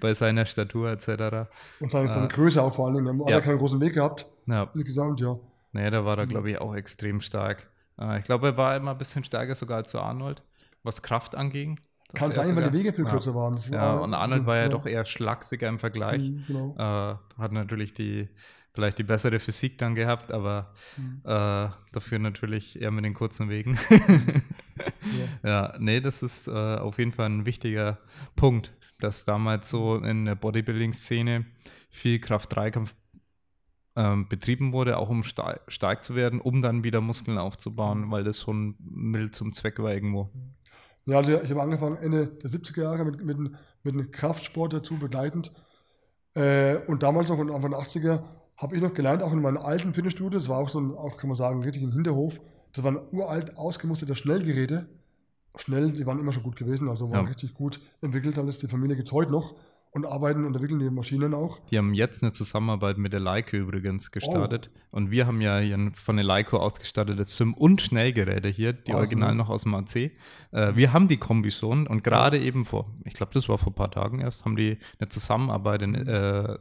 bei, 0.00 0.14
seiner 0.14 0.46
Statur 0.46 0.90
etc. 0.90 1.50
Und 1.80 1.90
seine, 1.90 2.08
seine 2.08 2.26
äh, 2.26 2.28
Größe 2.28 2.62
auch 2.62 2.72
vor 2.72 2.86
allen 2.86 2.96
Dingen. 2.96 3.20
Er 3.22 3.30
ja. 3.30 3.36
hat 3.36 3.44
keinen 3.44 3.58
großen 3.58 3.80
Weg 3.80 3.94
gehabt. 3.94 4.26
Ja. 4.46 4.70
Insgesamt, 4.74 5.20
ja. 5.20 5.38
Nee, 5.72 5.90
da 5.90 6.04
war 6.04 6.18
er, 6.18 6.26
glaube 6.26 6.50
ich, 6.50 6.60
auch 6.60 6.74
extrem 6.74 7.20
stark. 7.20 7.68
Äh, 7.98 8.18
ich 8.18 8.24
glaube, 8.24 8.48
er 8.48 8.56
war 8.56 8.76
immer 8.76 8.92
ein 8.92 8.98
bisschen 8.98 9.24
stärker 9.24 9.54
sogar 9.54 9.78
als 9.78 9.94
Arnold, 9.94 10.42
was 10.82 11.02
Kraft 11.02 11.34
anging. 11.34 11.80
Kann 12.14 12.30
sein, 12.30 12.54
weil 12.54 12.70
die 12.70 12.78
Wege 12.78 12.92
viel 12.92 13.06
kürzer 13.06 13.30
ja. 13.30 13.36
waren. 13.36 13.58
Ja, 13.70 13.80
war, 13.80 14.02
und 14.02 14.12
Arnold 14.12 14.44
war 14.44 14.56
ja, 14.56 14.62
ja, 14.64 14.68
doch 14.68 14.84
eher 14.84 15.04
schlagsiger 15.06 15.68
im 15.68 15.78
Vergleich. 15.78 16.28
Mhm, 16.28 16.44
genau. 16.46 16.74
Äh, 16.76 17.40
hat 17.40 17.52
natürlich 17.52 17.94
die, 17.94 18.28
vielleicht 18.74 18.98
die 18.98 19.02
bessere 19.02 19.38
Physik 19.38 19.78
dann 19.78 19.94
gehabt, 19.94 20.32
aber 20.32 20.72
mhm. 20.96 21.20
äh, 21.24 21.68
dafür 21.92 22.18
natürlich 22.18 22.80
eher 22.80 22.90
mit 22.90 23.04
den 23.04 23.14
kurzen 23.14 23.48
Wegen. 23.48 23.78
ja. 25.42 25.48
ja, 25.48 25.74
nee, 25.78 26.00
das 26.00 26.22
ist 26.22 26.48
äh, 26.48 26.50
auf 26.50 26.98
jeden 26.98 27.12
Fall 27.12 27.26
ein 27.26 27.44
wichtiger 27.44 27.98
Punkt, 28.34 28.72
dass 29.00 29.24
damals 29.24 29.68
so 29.68 29.96
in 29.96 30.24
der 30.24 30.34
Bodybuilding-Szene 30.34 31.44
viel 31.90 32.18
Kraft-3-Kampf 32.18 32.94
ähm, 33.94 34.26
betrieben 34.28 34.72
wurde, 34.72 34.96
auch 34.96 35.10
um 35.10 35.22
stark, 35.22 35.60
stark 35.68 36.02
zu 36.02 36.14
werden, 36.14 36.40
um 36.40 36.62
dann 36.62 36.82
wieder 36.82 37.02
Muskeln 37.02 37.36
aufzubauen, 37.36 38.10
weil 38.10 38.24
das 38.24 38.40
schon 38.40 38.74
Mittel 38.78 39.30
zum 39.32 39.52
Zweck 39.52 39.78
war 39.80 39.92
irgendwo. 39.92 40.30
Ja, 41.04 41.18
also 41.18 41.42
ich 41.42 41.50
habe 41.50 41.62
angefangen 41.62 41.96
Ende 41.96 42.26
der 42.26 42.50
70er 42.50 42.82
Jahre 42.82 43.04
mit, 43.04 43.22
mit, 43.22 43.38
mit 43.38 43.94
einem 43.94 44.10
Kraftsport 44.10 44.72
dazu 44.72 44.98
begleitend. 44.98 45.52
Äh, 46.34 46.76
und 46.86 47.02
damals 47.02 47.28
noch 47.28 47.38
Anfang 47.38 47.72
der 47.72 47.80
80er 47.80 48.22
habe 48.62 48.76
ich 48.76 48.82
noch 48.82 48.94
gelernt, 48.94 49.22
auch 49.22 49.32
in 49.32 49.42
meinem 49.42 49.56
alten 49.56 49.92
Fitnessstudio, 49.92 50.38
das 50.38 50.48
war 50.48 50.58
auch 50.58 50.68
so 50.68 50.80
ein, 50.80 50.94
auch 50.94 51.16
kann 51.16 51.28
man 51.28 51.36
sagen, 51.36 51.62
richtig 51.62 51.82
ein 51.82 51.92
Hinterhof. 51.92 52.40
Das 52.72 52.84
waren 52.84 53.00
uralt 53.10 53.58
ausgemusterte 53.58 54.14
Schnellgeräte. 54.14 54.88
Schnell, 55.56 55.92
die 55.92 56.06
waren 56.06 56.20
immer 56.20 56.32
schon 56.32 56.44
gut 56.44 56.56
gewesen, 56.56 56.88
also 56.88 57.10
waren 57.10 57.24
ja. 57.24 57.28
richtig 57.28 57.54
gut 57.54 57.80
entwickelt. 58.00 58.38
Alles 58.38 58.58
die 58.58 58.68
Familie 58.68 58.96
gibt 58.96 59.08
es 59.08 59.12
heute 59.12 59.32
noch 59.32 59.56
und 59.90 60.06
arbeiten 60.06 60.46
und 60.46 60.54
entwickeln 60.54 60.78
die 60.78 60.88
Maschinen 60.88 61.34
auch. 61.34 61.58
Die 61.70 61.76
haben 61.76 61.92
jetzt 61.92 62.22
eine 62.22 62.32
Zusammenarbeit 62.32 62.96
mit 62.96 63.12
der 63.12 63.20
Leica 63.20 63.56
übrigens 63.56 64.10
gestartet. 64.10 64.70
Oh. 64.72 64.96
Und 64.96 65.10
wir 65.10 65.26
haben 65.26 65.40
ja 65.42 65.58
hier 65.58 65.92
von 65.94 66.16
der 66.16 66.24
Leica 66.24 66.56
ausgestattete 66.56 67.24
Sim- 67.24 67.52
und 67.54 67.82
Schnellgeräte 67.82 68.48
hier, 68.48 68.72
die 68.72 68.92
also. 68.92 68.98
original 68.98 69.34
noch 69.34 69.50
aus 69.50 69.64
dem 69.64 69.74
AC. 69.74 69.96
Äh, 69.96 70.12
wir 70.52 70.94
haben 70.94 71.08
die 71.08 71.18
Kombi 71.18 71.50
schon 71.50 71.86
und 71.86 72.04
gerade 72.04 72.38
ja. 72.38 72.44
eben 72.44 72.64
vor, 72.64 72.94
ich 73.04 73.12
glaube, 73.12 73.32
das 73.34 73.48
war 73.50 73.58
vor 73.58 73.72
ein 73.72 73.74
paar 73.74 73.90
Tagen 73.90 74.20
erst, 74.20 74.46
haben 74.46 74.56
die 74.56 74.78
eine 74.98 75.08
Zusammenarbeit 75.08 75.82
in, 75.82 75.94
äh, 75.94 76.58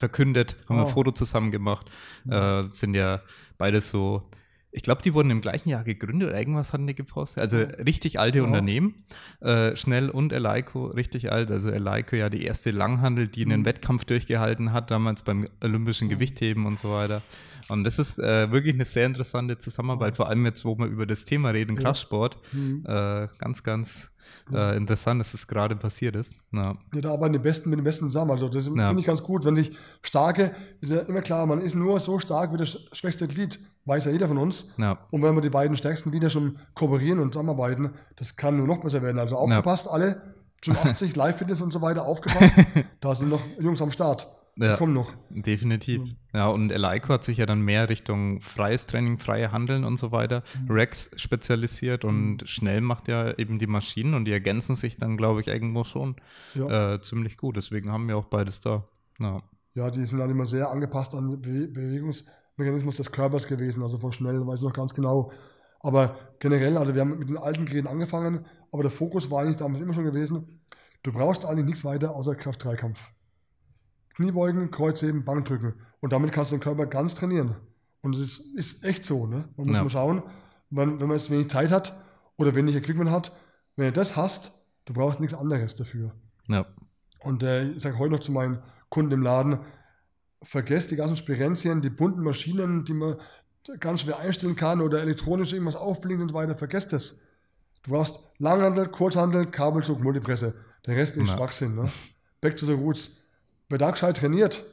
verkündet, 0.00 0.56
haben 0.68 0.80
oh. 0.80 0.86
ein 0.86 0.92
Foto 0.92 1.12
zusammen 1.12 1.52
gemacht. 1.52 1.86
Äh, 2.28 2.64
sind 2.72 2.94
ja 2.94 3.20
beides 3.58 3.90
so 3.90 4.28
ich 4.72 4.82
glaube, 4.82 5.02
die 5.02 5.14
wurden 5.14 5.30
im 5.30 5.40
gleichen 5.40 5.68
Jahr 5.68 5.82
gegründet 5.82 6.28
oder 6.28 6.38
irgendwas 6.38 6.72
hatten 6.72 6.86
die 6.86 6.94
gepostet. 6.94 7.42
Also 7.42 7.58
richtig 7.58 8.20
alte 8.20 8.38
ja. 8.38 8.44
Unternehmen. 8.44 9.04
Äh, 9.40 9.74
Schnell 9.76 10.10
und 10.10 10.32
Eleiko 10.32 10.86
richtig 10.86 11.32
alt. 11.32 11.50
Also 11.50 11.70
Eleiko 11.70 12.14
ja 12.14 12.28
die 12.30 12.44
erste 12.44 12.70
Langhandel, 12.70 13.26
die 13.26 13.44
einen 13.44 13.62
mhm. 13.62 13.64
Wettkampf 13.64 14.04
durchgehalten 14.04 14.72
hat, 14.72 14.90
damals 14.90 15.22
beim 15.22 15.48
olympischen 15.62 16.08
ja. 16.08 16.14
Gewichtheben 16.14 16.66
und 16.66 16.78
so 16.78 16.92
weiter. 16.92 17.22
Und 17.70 17.84
das 17.84 17.98
ist 17.98 18.18
äh, 18.18 18.50
wirklich 18.50 18.74
eine 18.74 18.84
sehr 18.84 19.06
interessante 19.06 19.58
Zusammenarbeit, 19.58 20.16
vor 20.16 20.28
allem 20.28 20.44
jetzt, 20.44 20.64
wo 20.64 20.76
wir 20.76 20.86
über 20.86 21.06
das 21.06 21.24
Thema 21.24 21.50
reden, 21.50 21.76
Kraftsport. 21.76 22.36
Mhm. 22.52 22.84
Äh, 22.86 23.28
ganz, 23.38 23.62
ganz 23.62 24.10
äh, 24.52 24.76
interessant, 24.76 25.20
dass 25.20 25.32
das 25.32 25.46
gerade 25.46 25.76
passiert 25.76 26.16
ist. 26.16 26.32
Ja. 26.52 26.76
ja, 26.94 27.00
da 27.00 27.10
arbeiten 27.10 27.32
die 27.32 27.38
Besten 27.38 27.70
mit 27.70 27.78
den 27.78 27.84
Besten 27.84 28.06
zusammen. 28.06 28.32
Also 28.32 28.48
das 28.48 28.66
ja. 28.66 28.88
finde 28.88 29.00
ich 29.00 29.06
ganz 29.06 29.22
gut. 29.22 29.44
Wenn 29.44 29.56
ich 29.56 29.72
starke, 30.02 30.54
ist 30.80 30.90
ja 30.90 31.00
immer 31.00 31.22
klar, 31.22 31.46
man 31.46 31.60
ist 31.60 31.74
nur 31.74 32.00
so 32.00 32.18
stark 32.18 32.52
wie 32.52 32.56
das 32.56 32.78
schwächste 32.92 33.28
Glied, 33.28 33.60
weiß 33.84 34.06
ja 34.06 34.12
jeder 34.12 34.28
von 34.28 34.38
uns. 34.38 34.70
Ja. 34.76 34.98
Und 35.10 35.22
wenn 35.22 35.34
wir 35.34 35.42
die 35.42 35.50
beiden 35.50 35.76
stärksten 35.76 36.10
Glieder 36.10 36.30
schon 36.30 36.58
kooperieren 36.74 37.20
und 37.20 37.32
zusammenarbeiten, 37.32 37.90
das 38.16 38.36
kann 38.36 38.56
nur 38.56 38.66
noch 38.66 38.82
besser 38.82 39.02
werden. 39.02 39.18
Also 39.18 39.36
aufgepasst, 39.36 39.88
alle, 39.88 40.34
schon 40.64 40.76
80, 40.76 41.14
Live-Fitness 41.16 41.60
und 41.60 41.72
so 41.72 41.80
weiter, 41.80 42.04
aufgepasst. 42.06 42.56
da 43.00 43.14
sind 43.14 43.30
noch 43.30 43.42
Jungs 43.58 43.80
am 43.80 43.90
Start. 43.90 44.26
Ja, 44.60 44.76
kommen 44.76 44.92
noch. 44.92 45.14
Definitiv. 45.30 46.02
Mhm. 46.02 46.16
Ja, 46.34 46.48
und 46.48 46.70
Eleiko 46.70 47.08
hat 47.08 47.24
sich 47.24 47.38
ja 47.38 47.46
dann 47.46 47.62
mehr 47.62 47.88
Richtung 47.88 48.40
freies 48.42 48.86
Training, 48.86 49.18
freie 49.18 49.52
Handeln 49.52 49.84
und 49.84 49.98
so 49.98 50.12
weiter, 50.12 50.42
mhm. 50.62 50.70
Rex 50.70 51.10
spezialisiert 51.16 52.04
und 52.04 52.42
mhm. 52.42 52.46
schnell 52.46 52.80
macht 52.82 53.08
ja 53.08 53.36
eben 53.38 53.58
die 53.58 53.66
Maschinen 53.66 54.14
und 54.14 54.26
die 54.26 54.32
ergänzen 54.32 54.76
sich 54.76 54.98
dann, 54.98 55.16
glaube 55.16 55.40
ich, 55.40 55.48
irgendwo 55.48 55.84
schon 55.84 56.16
ja. 56.54 56.94
äh, 56.94 57.00
ziemlich 57.00 57.38
gut. 57.38 57.56
Deswegen 57.56 57.90
haben 57.90 58.06
wir 58.06 58.18
auch 58.18 58.26
beides 58.26 58.60
da. 58.60 58.84
Ja, 59.18 59.42
ja 59.74 59.90
die 59.90 60.04
sind 60.04 60.18
dann 60.18 60.30
immer 60.30 60.46
sehr 60.46 60.70
angepasst 60.70 61.14
an 61.14 61.40
Be 61.40 61.66
Bewegungsmechanismus 61.66 62.96
des 62.96 63.10
Körpers 63.10 63.46
gewesen, 63.46 63.82
also 63.82 63.98
von 63.98 64.12
schnell, 64.12 64.46
weiß 64.46 64.60
ich 64.60 64.66
noch 64.66 64.74
ganz 64.74 64.92
genau. 64.92 65.32
Aber 65.80 66.18
generell, 66.38 66.76
also 66.76 66.94
wir 66.94 67.00
haben 67.00 67.18
mit 67.18 67.30
den 67.30 67.38
alten 67.38 67.64
Geräten 67.64 67.88
angefangen, 67.88 68.44
aber 68.72 68.82
der 68.82 68.92
Fokus 68.92 69.30
war 69.30 69.42
eigentlich 69.42 69.56
damals 69.56 69.82
immer 69.82 69.94
schon 69.94 70.04
gewesen, 70.04 70.60
du 71.02 71.12
brauchst 71.12 71.46
eigentlich 71.46 71.64
nichts 71.64 71.84
weiter 71.84 72.14
außer 72.14 72.34
Kraft-3-Kampf. 72.34 73.10
Kniebeugen, 74.20 74.70
Kreuzheben, 74.70 75.24
Bankdrücken. 75.24 75.74
Und 76.00 76.12
damit 76.12 76.30
kannst 76.32 76.52
du 76.52 76.56
den 76.56 76.62
Körper 76.62 76.84
ganz 76.84 77.14
trainieren. 77.14 77.56
Und 78.02 78.14
es 78.16 78.38
ist, 78.38 78.54
ist 78.54 78.84
echt 78.84 79.02
so. 79.02 79.26
Ne? 79.26 79.48
Man 79.56 79.66
muss 79.66 79.76
ja. 79.76 79.82
mal 79.82 79.88
schauen, 79.90 80.22
wenn, 80.68 81.00
wenn 81.00 81.08
man 81.08 81.16
jetzt 81.16 81.30
wenig 81.30 81.48
Zeit 81.48 81.70
hat 81.70 81.98
oder 82.36 82.54
wenig 82.54 82.76
Equipment 82.76 83.10
hat, 83.10 83.34
wenn 83.76 83.86
du 83.86 83.92
das 83.92 84.16
hast, 84.16 84.52
du 84.84 84.92
brauchst 84.92 85.20
nichts 85.20 85.34
anderes 85.34 85.74
dafür. 85.74 86.12
Ja. 86.48 86.66
Und 87.20 87.42
äh, 87.42 87.70
ich 87.70 87.82
sage 87.82 87.98
heute 87.98 88.12
noch 88.12 88.20
zu 88.20 88.30
meinen 88.30 88.62
Kunden 88.90 89.12
im 89.12 89.22
Laden, 89.22 89.60
vergesst 90.42 90.90
die 90.90 90.96
ganzen 90.96 91.16
Spirenzien, 91.16 91.80
die 91.80 91.90
bunten 91.90 92.22
Maschinen, 92.22 92.84
die 92.84 92.94
man 92.94 93.16
ganz 93.78 94.02
schwer 94.02 94.18
einstellen 94.18 94.56
kann 94.56 94.82
oder 94.82 95.00
elektronisch 95.00 95.54
irgendwas 95.54 95.76
aufblinkt 95.76 96.20
und 96.20 96.28
so 96.28 96.34
weiter, 96.34 96.56
vergesst 96.56 96.92
das. 96.92 97.20
Du 97.84 97.92
brauchst 97.92 98.20
Langhandel, 98.36 98.88
Kurzhandel, 98.88 99.46
Kabelzug, 99.46 100.02
Multipresse. 100.02 100.54
Der 100.84 100.96
Rest 100.96 101.16
ist 101.16 101.30
ja. 101.30 101.36
Schwachsinn. 101.36 101.74
Ne? 101.74 101.90
Back 102.42 102.58
to 102.58 102.66
the 102.66 102.72
roots. 102.72 103.19
Wer 103.70 103.78
da 103.78 103.92
gescheit 103.92 104.16
trainiert, 104.16 104.64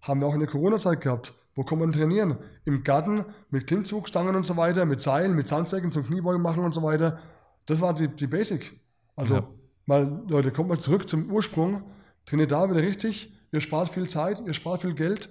haben 0.00 0.20
wir 0.20 0.28
auch 0.28 0.34
in 0.34 0.40
der 0.40 0.48
Corona-Zeit 0.48 1.00
gehabt. 1.00 1.34
Wo 1.56 1.64
kann 1.64 1.80
man 1.80 1.90
trainieren? 1.90 2.38
Im 2.64 2.84
Garten 2.84 3.24
mit 3.50 3.66
Klimmzugstangen 3.66 4.36
und 4.36 4.46
so 4.46 4.56
weiter, 4.56 4.86
mit 4.86 5.02
Seilen, 5.02 5.34
mit 5.34 5.48
Sandsäcken 5.48 5.90
zum 5.90 6.04
Kniebeugen 6.04 6.42
machen 6.42 6.64
und 6.64 6.74
so 6.74 6.82
weiter. 6.82 7.18
Das 7.66 7.80
war 7.80 7.92
die, 7.92 8.08
die 8.08 8.28
Basic. 8.28 8.80
Also, 9.16 9.34
ja. 9.34 9.48
mal, 9.86 10.22
Leute, 10.28 10.52
kommt 10.52 10.68
mal 10.68 10.78
zurück 10.78 11.10
zum 11.10 11.28
Ursprung. 11.30 11.82
Trainiert 12.24 12.52
da 12.52 12.70
wieder 12.70 12.82
richtig. 12.82 13.32
Ihr 13.50 13.60
spart 13.60 13.88
viel 13.88 14.08
Zeit, 14.08 14.40
ihr 14.46 14.52
spart 14.52 14.82
viel 14.82 14.94
Geld, 14.94 15.28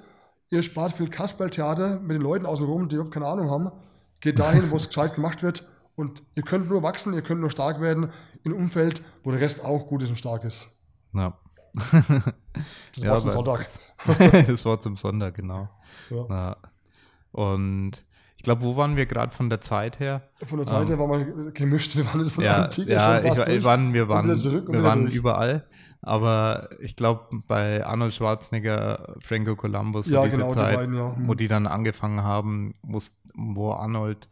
ihr 0.49 0.61
spart 0.61 0.93
viel 0.93 1.09
Kasperltheater 1.09 1.99
mit 1.99 2.15
den 2.15 2.21
Leuten 2.21 2.45
außenrum, 2.45 2.89
die 2.89 2.95
überhaupt 2.95 3.13
keine 3.13 3.27
Ahnung 3.27 3.49
haben. 3.49 3.71
Geht 4.19 4.39
dahin, 4.39 4.69
wo 4.71 4.75
es 4.75 4.87
gescheit 4.87 5.15
gemacht 5.15 5.41
wird. 5.41 5.69
Und 5.95 6.21
ihr 6.35 6.43
könnt 6.43 6.67
nur 6.67 6.83
wachsen, 6.83 7.13
ihr 7.13 7.21
könnt 7.21 7.39
nur 7.39 7.49
stark 7.49 7.79
werden 7.79 8.11
in 8.43 8.51
einem 8.51 8.63
Umfeld, 8.63 9.01
wo 9.23 9.31
der 9.31 9.39
Rest 9.39 9.63
auch 9.63 9.87
gut 9.87 10.01
ist 10.03 10.09
und 10.09 10.17
stark 10.17 10.43
ist. 10.43 10.67
Ja. 11.13 11.37
Das 11.75 13.03
ja, 13.03 13.11
war 13.11 13.19
zum 13.19 13.31
Sonntag. 13.31 13.67
das 14.47 14.65
war 14.65 14.79
zum 14.79 14.95
Sonntag, 14.95 15.35
genau. 15.35 15.69
Ja. 16.09 16.25
Ja. 16.29 16.57
Und 17.31 18.03
ich 18.37 18.43
glaube, 18.43 18.63
wo 18.63 18.77
waren 18.77 18.95
wir 18.95 19.05
gerade 19.05 19.33
von 19.33 19.49
der 19.49 19.59
Zeit 19.59 19.99
her? 19.99 20.21
Von 20.45 20.59
der 20.59 20.67
Zeit 20.67 20.83
um, 20.83 20.87
her 20.87 20.99
waren 20.99 21.45
wir 21.45 21.51
gemischt. 21.51 21.95
Wir 21.95 22.05
waren 22.05 22.29
von 22.29 22.43
ja, 22.43 22.63
Antike 22.63 22.91
ja, 22.91 23.21
schon 23.21 23.49
ich, 23.49 23.63
waren, 23.63 23.93
wir 23.93 24.07
waren, 24.07 24.27
wir 24.27 24.83
waren 24.83 25.07
überall. 25.07 25.67
Aber 26.01 26.69
ich 26.79 26.95
glaube, 26.95 27.41
bei 27.47 27.83
Arnold 27.83 28.13
Schwarzenegger, 28.13 29.15
Franco 29.21 29.55
Columbus, 29.55 30.07
ja, 30.07 30.23
diese 30.23 30.37
genau, 30.37 30.53
Zeit, 30.53 30.73
die 30.73 30.77
beiden, 30.77 30.95
ja. 30.95 31.15
wo 31.17 31.33
die 31.33 31.47
dann 31.47 31.65
angefangen 31.65 32.23
haben, 32.23 32.75
wo 33.33 33.71
Arnold, 33.71 34.29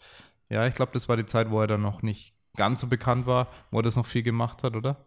ja, 0.49 0.67
ich 0.67 0.75
glaube, 0.75 0.91
das 0.93 1.09
war 1.09 1.17
die 1.17 1.25
Zeit, 1.25 1.49
wo 1.49 1.59
er 1.59 1.67
dann 1.67 1.81
noch 1.81 2.03
nicht 2.03 2.35
ganz 2.55 2.81
so 2.81 2.87
bekannt 2.87 3.25
war, 3.25 3.47
wo 3.71 3.79
er 3.79 3.83
das 3.83 3.95
noch 3.95 4.05
viel 4.05 4.21
gemacht 4.21 4.61
hat, 4.61 4.75
oder? 4.75 4.97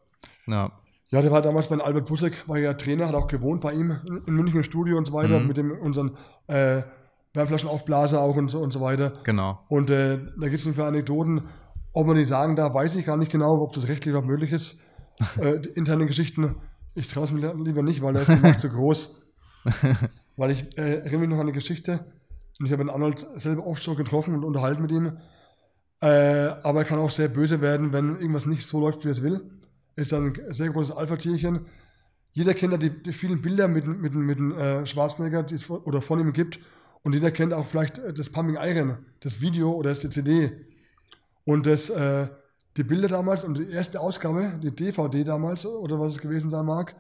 Ja. 0.47 0.73
Ja, 1.11 1.23
der 1.23 1.31
war 1.31 1.41
damals 1.41 1.69
bei 1.69 1.79
Albert 1.79 2.07
Busek, 2.07 2.49
war 2.49 2.59
ja 2.59 2.75
Trainer, 2.75 3.07
hat 3.07 3.15
auch 3.15 3.29
gewohnt 3.29 3.61
bei 3.61 3.73
ihm 3.73 4.01
in 4.27 4.35
München 4.35 4.57
im 4.57 4.63
Studio 4.65 4.97
und 4.97 5.05
so 5.05 5.13
weiter, 5.13 5.39
mhm. 5.39 5.47
mit 5.47 5.57
dem 5.57 5.71
unseren 5.71 6.17
äh, 6.49 6.83
Wärmflaschenaufblaser 7.33 8.21
auch 8.21 8.37
und 8.37 8.49
so, 8.49 8.59
und 8.61 8.73
so 8.73 8.81
weiter. 8.81 9.13
Genau. 9.23 9.61
Und 9.69 9.91
äh, 9.91 10.19
da 10.39 10.49
gibt 10.49 10.67
es 10.67 10.75
für 10.75 10.85
Anekdoten, 10.85 11.43
ob 11.93 12.09
man 12.09 12.17
die 12.17 12.25
sagen 12.25 12.57
darf, 12.57 12.75
weiß 12.75 12.97
ich 12.97 13.07
gar 13.07 13.17
nicht 13.17 13.31
genau, 13.31 13.61
ob 13.61 13.73
das 13.73 13.87
rechtlich 13.87 14.11
überhaupt 14.11 14.29
möglich 14.29 14.53
ist. 14.53 14.81
äh, 15.41 15.61
interne 15.75 16.07
Geschichten, 16.07 16.57
ich 16.95 17.07
traue 17.09 17.25
es 17.25 17.31
mir 17.31 17.55
lieber 17.55 17.83
nicht, 17.83 18.03
weil 18.03 18.17
er 18.17 18.23
ist 18.23 18.43
nicht 18.43 18.61
zu 18.61 18.69
groß. 18.69 19.23
weil 20.37 20.51
ich 20.51 20.77
äh, 20.77 20.99
erinnere 20.99 21.21
mich 21.21 21.29
noch 21.29 21.37
an 21.37 21.43
eine 21.43 21.53
Geschichte 21.53 22.05
und 22.59 22.67
ich 22.67 22.73
habe 22.73 22.83
den 22.83 22.91
Arnold 22.91 23.27
selber 23.37 23.67
oft 23.67 23.83
schon 23.83 23.97
getroffen 23.97 24.35
und 24.35 24.45
unterhalten 24.45 24.83
mit 24.83 24.91
ihm. 24.91 25.19
Äh, 26.01 26.09
aber 26.63 26.81
er 26.81 26.85
kann 26.85 26.99
auch 26.99 27.11
sehr 27.11 27.29
böse 27.29 27.61
werden, 27.61 27.93
wenn 27.93 28.17
irgendwas 28.17 28.45
nicht 28.45 28.67
so 28.67 28.81
läuft, 28.81 29.05
wie 29.05 29.09
er 29.09 29.13
es 29.13 29.23
will 29.23 29.51
ist 29.97 30.12
ein 30.12 30.38
sehr 30.50 30.71
großes 30.71 30.95
Alpha-Tierchen. 30.95 31.67
Jeder 32.33 32.55
kennt 32.55 32.73
ja 32.73 32.79
die, 32.79 32.91
die, 32.91 33.12
vielen 33.12 33.41
Bilder 33.41 33.67
mit, 33.67 33.87
mit, 33.87 34.15
mit 34.15 34.38
äh, 34.38 34.85
Schwarzenegger, 34.87 35.43
die 35.43 35.55
es 35.55 35.65
von, 35.65 35.81
oder 35.81 36.03
von 36.03 36.21
ihm 36.21 36.33
gibt. 36.33 36.61
Und 37.03 37.15
jeder 37.15 37.31
kennt 37.31 37.55
auch 37.55 37.67
vielleicht 37.67 37.99
äh, 37.99 38.12
das 38.12 38.31
Pumping 38.31 38.57
Iron, 38.61 38.99
das 39.21 39.41
Video 39.41 39.73
oder 39.73 39.91
das 39.91 40.00
CD. 40.00 40.53
Und 41.45 41.67
das, 41.67 41.88
äh, 41.88 42.29
die 42.76 42.85
Bilder 42.85 43.09
damals 43.09 43.43
und 43.43 43.57
die 43.59 43.71
erste 43.71 44.00
Ausgabe, 44.00 44.61
die 44.62 44.71
DVD 44.71 45.25
damals 45.25 45.65
oder 45.65 45.99
was 45.99 46.15
es 46.15 46.21
gewesen 46.21 46.50
sein 46.50 46.67
mag, 46.67 46.95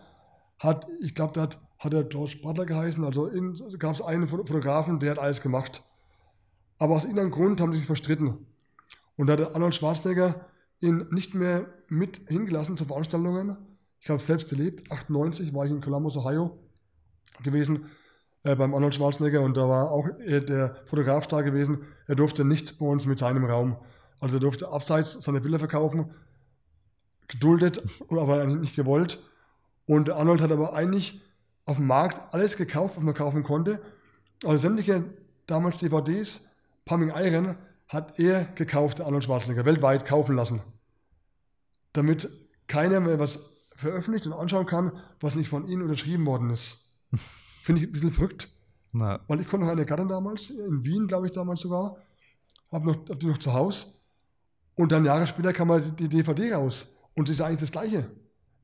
hat, 0.58 0.86
ich 1.02 1.14
glaube, 1.14 1.34
da 1.34 1.42
hat, 1.42 1.60
hat 1.78 1.92
der 1.92 2.04
George 2.04 2.38
Butler 2.42 2.64
geheißen. 2.64 3.04
Also 3.04 3.30
gab 3.78 3.94
es 3.94 4.00
einen 4.00 4.26
Fotografen, 4.26 5.00
der 5.00 5.10
hat 5.10 5.18
alles 5.18 5.42
gemacht. 5.42 5.82
Aber 6.78 6.94
aus 6.94 7.02
irgendeinem 7.04 7.30
Grund 7.30 7.60
haben 7.60 7.72
sie 7.72 7.78
sich 7.78 7.86
verstritten. 7.86 8.46
Und 9.16 9.26
da 9.26 9.34
hat 9.34 9.54
Arnold 9.54 9.74
Schwarzenegger 9.74 10.46
ihn 10.80 11.06
nicht 11.10 11.34
mehr 11.34 11.66
mit 11.88 12.20
hingelassen 12.28 12.76
zu 12.76 12.84
Veranstaltungen. 12.84 13.56
Ich 14.00 14.10
habe 14.10 14.20
es 14.20 14.26
selbst 14.26 14.50
erlebt. 14.52 14.90
98 14.90 15.54
war 15.54 15.64
ich 15.64 15.72
in 15.72 15.80
Columbus, 15.80 16.16
Ohio 16.16 16.58
gewesen 17.42 17.86
äh, 18.46 18.54
beim 18.54 18.74
Arnold 18.74 18.94
Schwarzenegger 18.94 19.40
und 19.40 19.56
da 19.56 19.68
war 19.68 19.90
auch 19.90 20.06
äh, 20.20 20.40
der 20.40 20.76
Fotograf 20.86 21.26
da 21.26 21.42
gewesen. 21.42 21.84
Er 22.06 22.14
durfte 22.14 22.44
nicht 22.44 22.78
bei 22.78 22.86
uns 22.86 23.04
mit 23.04 23.18
seinem 23.18 23.44
Raum. 23.44 23.76
Also 24.20 24.36
er 24.36 24.40
durfte 24.40 24.68
abseits 24.68 25.12
seine 25.12 25.40
Bilder 25.40 25.58
verkaufen, 25.58 26.14
geduldet, 27.28 27.82
aber 28.08 28.46
nicht 28.46 28.76
gewollt. 28.76 29.18
Und 29.86 30.10
Arnold 30.10 30.40
hat 30.40 30.52
aber 30.52 30.74
eigentlich 30.74 31.20
auf 31.64 31.76
dem 31.76 31.86
Markt 31.86 32.32
alles 32.32 32.56
gekauft, 32.56 32.96
was 32.96 33.04
man 33.04 33.14
kaufen 33.14 33.42
konnte. 33.42 33.80
Also 34.44 34.58
sämtliche 34.58 35.04
damals 35.46 35.78
DVDs, 35.78 36.48
Pumping 36.84 37.12
Iron, 37.14 37.56
hat 37.88 38.18
er 38.18 38.44
gekauft, 38.44 39.00
Arnold 39.00 39.24
Schwarzenegger, 39.24 39.64
weltweit 39.64 40.04
kaufen 40.06 40.34
lassen. 40.36 40.60
Damit 41.92 42.28
keiner 42.66 43.00
mehr 43.00 43.18
was 43.18 43.50
veröffentlicht 43.74 44.26
und 44.26 44.32
anschauen 44.32 44.66
kann, 44.66 44.92
was 45.20 45.34
nicht 45.34 45.48
von 45.48 45.66
ihm 45.66 45.82
unterschrieben 45.82 46.26
worden 46.26 46.50
ist. 46.50 46.88
Finde 47.62 47.82
ich 47.82 47.88
ein 47.88 47.92
bisschen 47.92 48.12
verrückt. 48.12 48.48
Na, 48.92 49.20
Weil 49.28 49.40
ich 49.40 49.48
konnte 49.48 49.66
noch 49.66 49.72
eine 49.72 49.84
Gattin 49.84 50.08
damals, 50.08 50.50
in 50.50 50.84
Wien, 50.84 51.06
glaube 51.06 51.26
ich, 51.26 51.32
damals 51.32 51.60
sogar, 51.60 51.96
habe 52.72 52.86
noch, 52.86 53.08
hab 53.08 53.20
die 53.20 53.26
noch 53.26 53.38
zu 53.38 53.52
Hause. 53.52 53.86
Und 54.74 54.92
dann 54.92 55.04
Jahre 55.04 55.26
später 55.26 55.52
kam 55.52 55.68
mal 55.68 55.80
die, 55.82 55.90
die 55.92 56.08
DVD 56.08 56.54
raus. 56.54 56.92
Und 57.14 57.28
das 57.28 57.36
ist 57.36 57.40
eigentlich 57.42 57.60
das 57.60 57.72
Gleiche. 57.72 58.10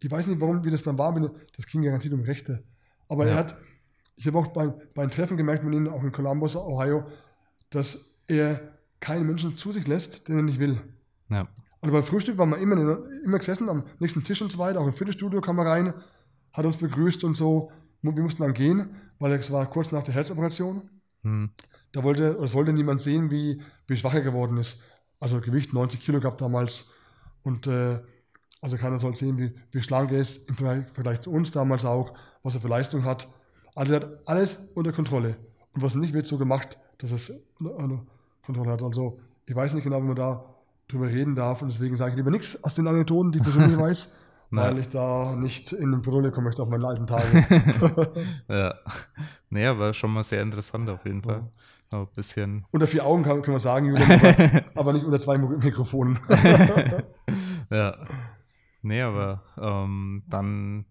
Ich 0.02 0.10
weiß 0.10 0.26
nicht, 0.26 0.40
warum, 0.40 0.64
wie 0.64 0.70
das 0.70 0.82
dann 0.82 0.98
war. 0.98 1.14
Das 1.56 1.66
ging 1.66 1.82
garantiert 1.82 2.12
um 2.12 2.22
Rechte. 2.22 2.62
Aber 3.08 3.24
Ja. 3.26 3.32
er 3.32 3.36
hat, 3.36 3.56
ich 4.16 4.26
habe 4.26 4.38
auch 4.38 4.48
bei, 4.48 4.68
bei 4.68 5.02
einem 5.02 5.10
Treffen 5.10 5.36
gemerkt 5.36 5.64
mit 5.64 5.74
ihm, 5.74 5.88
auch 5.88 6.02
in 6.02 6.12
Columbus, 6.12 6.56
Ohio, 6.56 7.06
dass 7.70 8.18
er 8.26 8.71
keinen 9.02 9.26
Menschen 9.26 9.56
zu 9.56 9.72
sich 9.72 9.86
lässt, 9.86 10.28
den 10.28 10.36
er 10.36 10.42
nicht 10.42 10.60
will. 10.60 10.80
ja. 11.28 11.46
Und 11.82 11.90
beim 11.90 12.04
Frühstück 12.04 12.38
waren 12.38 12.50
wir 12.50 12.58
immer, 12.58 13.00
immer 13.24 13.38
gesessen 13.38 13.68
am 13.68 13.82
nächsten 13.98 14.22
Tisch 14.22 14.40
und 14.40 14.52
so 14.52 14.58
weiter, 14.58 14.80
auch 14.80 14.86
im 14.86 14.92
Fitnessstudio 14.92 15.40
kam 15.40 15.58
er 15.58 15.66
rein, 15.66 15.92
hat 16.52 16.64
uns 16.64 16.76
begrüßt 16.76 17.24
und 17.24 17.36
so. 17.36 17.72
Wir 18.02 18.12
mussten 18.22 18.42
dann 18.42 18.54
gehen, 18.54 18.94
weil 19.18 19.32
es 19.32 19.50
war 19.50 19.68
kurz 19.68 19.90
nach 19.90 20.04
der 20.04 20.14
Herzoperation. 20.14 20.88
Hm. 21.22 21.50
Da 21.90 22.04
wollte, 22.04 22.38
oder 22.38 22.46
sollte 22.46 22.72
niemand 22.72 23.00
sehen, 23.00 23.32
wie, 23.32 23.60
wie 23.88 23.96
schwach 23.96 24.14
er 24.14 24.20
geworden 24.20 24.58
ist. 24.58 24.80
Also 25.18 25.40
Gewicht 25.40 25.72
90 25.72 26.00
Kilo 26.00 26.20
gehabt 26.20 26.40
damals. 26.40 26.92
Und 27.42 27.66
äh, 27.66 27.98
also 28.60 28.76
keiner 28.76 29.00
soll 29.00 29.16
sehen, 29.16 29.36
wie, 29.38 29.52
wie 29.72 29.82
schlank 29.82 30.12
er 30.12 30.20
ist 30.20 30.48
im 30.48 30.54
Vergleich, 30.54 31.20
zu 31.20 31.32
uns 31.32 31.50
damals 31.50 31.84
auch, 31.84 32.14
was 32.44 32.54
er 32.54 32.60
für 32.60 32.68
Leistung 32.68 33.04
hat. 33.04 33.26
Also 33.74 33.92
er 33.92 34.02
hat 34.02 34.28
alles 34.28 34.70
unter 34.74 34.92
Kontrolle. 34.92 35.36
Und 35.72 35.82
was 35.82 35.96
nicht 35.96 36.14
wird 36.14 36.26
so 36.26 36.38
gemacht, 36.38 36.78
dass 36.98 37.10
es 37.10 37.32
unter 37.58 38.06
Kontrolle 38.44 38.72
hat. 38.72 38.82
Also 38.82 39.18
ich 39.46 39.54
weiß 39.54 39.74
nicht 39.74 39.84
genau, 39.84 40.02
wie 40.02 40.06
man 40.06 40.16
da 40.16 40.44
drüber 40.88 41.06
reden 41.08 41.34
darf. 41.34 41.62
Und 41.62 41.68
deswegen 41.72 41.96
sage 41.96 42.12
ich 42.12 42.16
lieber 42.16 42.30
nichts 42.30 42.62
aus 42.64 42.74
den 42.74 42.86
Anekdoten, 42.86 43.32
die 43.32 43.38
ich 43.38 43.44
persönlich 43.44 43.78
weiß, 43.78 44.14
weil 44.50 44.78
ich 44.78 44.88
da 44.88 45.34
nicht 45.36 45.72
in 45.72 45.90
den 45.92 46.02
Bredouille 46.02 46.30
kommen 46.30 46.46
möchte 46.46 46.62
auf 46.62 46.68
meine 46.68 46.86
alten 46.86 47.06
Tage. 47.06 48.12
Ja. 48.48 48.74
Naja, 49.50 49.78
war 49.78 49.92
schon 49.94 50.12
mal 50.12 50.24
sehr 50.24 50.42
interessant 50.42 50.88
auf 50.88 51.04
jeden 51.04 51.22
Fall. 51.22 51.50
So 51.90 51.98
ein 51.98 52.06
bisschen. 52.14 52.64
unter 52.70 52.86
vier 52.86 53.04
Augen 53.04 53.22
kann, 53.22 53.42
können 53.42 53.56
wir 53.56 53.60
sagen, 53.60 53.86
Julian, 53.86 54.10
aber, 54.10 54.62
aber 54.74 54.92
nicht 54.94 55.04
unter 55.04 55.20
zwei 55.20 55.36
Mikrofonen. 55.36 56.18
Ja. 57.70 57.96
Nee, 58.82 59.02
aber 59.02 59.42
ähm, 59.60 60.22
dann 60.28 60.86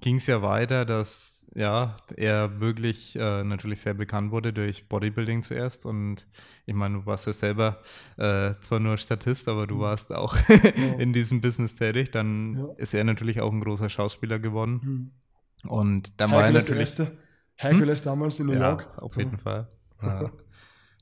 ging 0.00 0.16
es 0.16 0.26
ja 0.26 0.42
weiter, 0.42 0.84
dass 0.84 1.31
ja, 1.54 1.96
er 2.16 2.60
wirklich 2.60 3.16
äh, 3.16 3.44
natürlich 3.44 3.80
sehr 3.82 3.94
bekannt 3.94 4.30
wurde 4.32 4.52
durch 4.52 4.88
Bodybuilding 4.88 5.42
zuerst. 5.42 5.84
Und 5.86 6.26
ich 6.66 6.74
meine, 6.74 6.98
du 7.00 7.06
warst 7.06 7.26
ja 7.26 7.32
selber 7.32 7.82
äh, 8.16 8.54
zwar 8.62 8.80
nur 8.80 8.96
Statist, 8.96 9.48
aber 9.48 9.66
du 9.66 9.80
warst 9.80 10.12
auch 10.12 10.36
in 10.98 11.12
diesem 11.12 11.40
Business 11.40 11.74
tätig. 11.74 12.10
Dann 12.12 12.56
Ja. 12.58 12.66
ist 12.76 12.94
er 12.94 13.04
natürlich 13.04 13.40
auch 13.40 13.52
ein 13.52 13.60
großer 13.60 13.90
Schauspieler 13.90 14.38
geworden. 14.38 14.80
Hm. 14.82 15.10
Und 15.68 16.20
dann 16.20 16.30
war 16.32 16.46
er 16.46 16.52
Hercules 16.52 16.64
der 16.66 16.76
natürlich. 16.76 16.98
Erste. 17.00 17.18
Hercules 17.56 18.02
damals 18.02 18.40
in 18.40 18.46
New 18.46 18.54
Ja, 18.54 18.70
York. 18.70 18.88
auf 18.98 19.16
jeden 19.16 19.38
Fall. 19.38 19.68
Ja. 20.02 20.32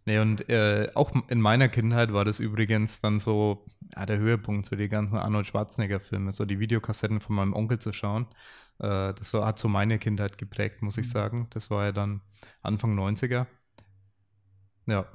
Nee, 0.07 0.19
und 0.19 0.49
äh, 0.49 0.91
auch 0.95 1.13
in 1.29 1.41
meiner 1.41 1.69
Kindheit 1.69 2.13
war 2.13 2.25
das 2.25 2.41
übrigens 2.41 3.01
dann 3.01 3.21
so 3.21 3.67
ja, 3.95 4.07
der 4.07 4.19
Höhepunkt, 4.19 4.67
so 4.67 4.77
die 4.77 4.89
ganzen 4.89 5.17
Arnold 5.17 5.47
Schwarzenegger-Filme, 5.47 6.33
so 6.33 6.45
die 6.47 6.59
Videokassetten 6.59 7.21
von 7.21 7.37
meinem 7.37 7.53
Onkel 7.55 7.79
zu 7.79 7.93
schauen. 7.93 8.27
Äh, 8.81 9.15
das 9.15 9.35
war, 9.35 9.47
hat 9.47 9.59
so 9.59 9.69
meine 9.69 9.99
Kindheit 9.99 10.39
geprägt, 10.39 10.83
muss 10.83 10.99
ich 10.99 11.07
Mhm. 11.07 11.11
sagen. 11.11 11.47
Das 11.51 11.71
war 11.71 11.85
ja 11.87 11.93
dann 11.93 12.23
Anfang 12.63 12.95
90er. 12.95 13.47
Ja, 14.87 15.07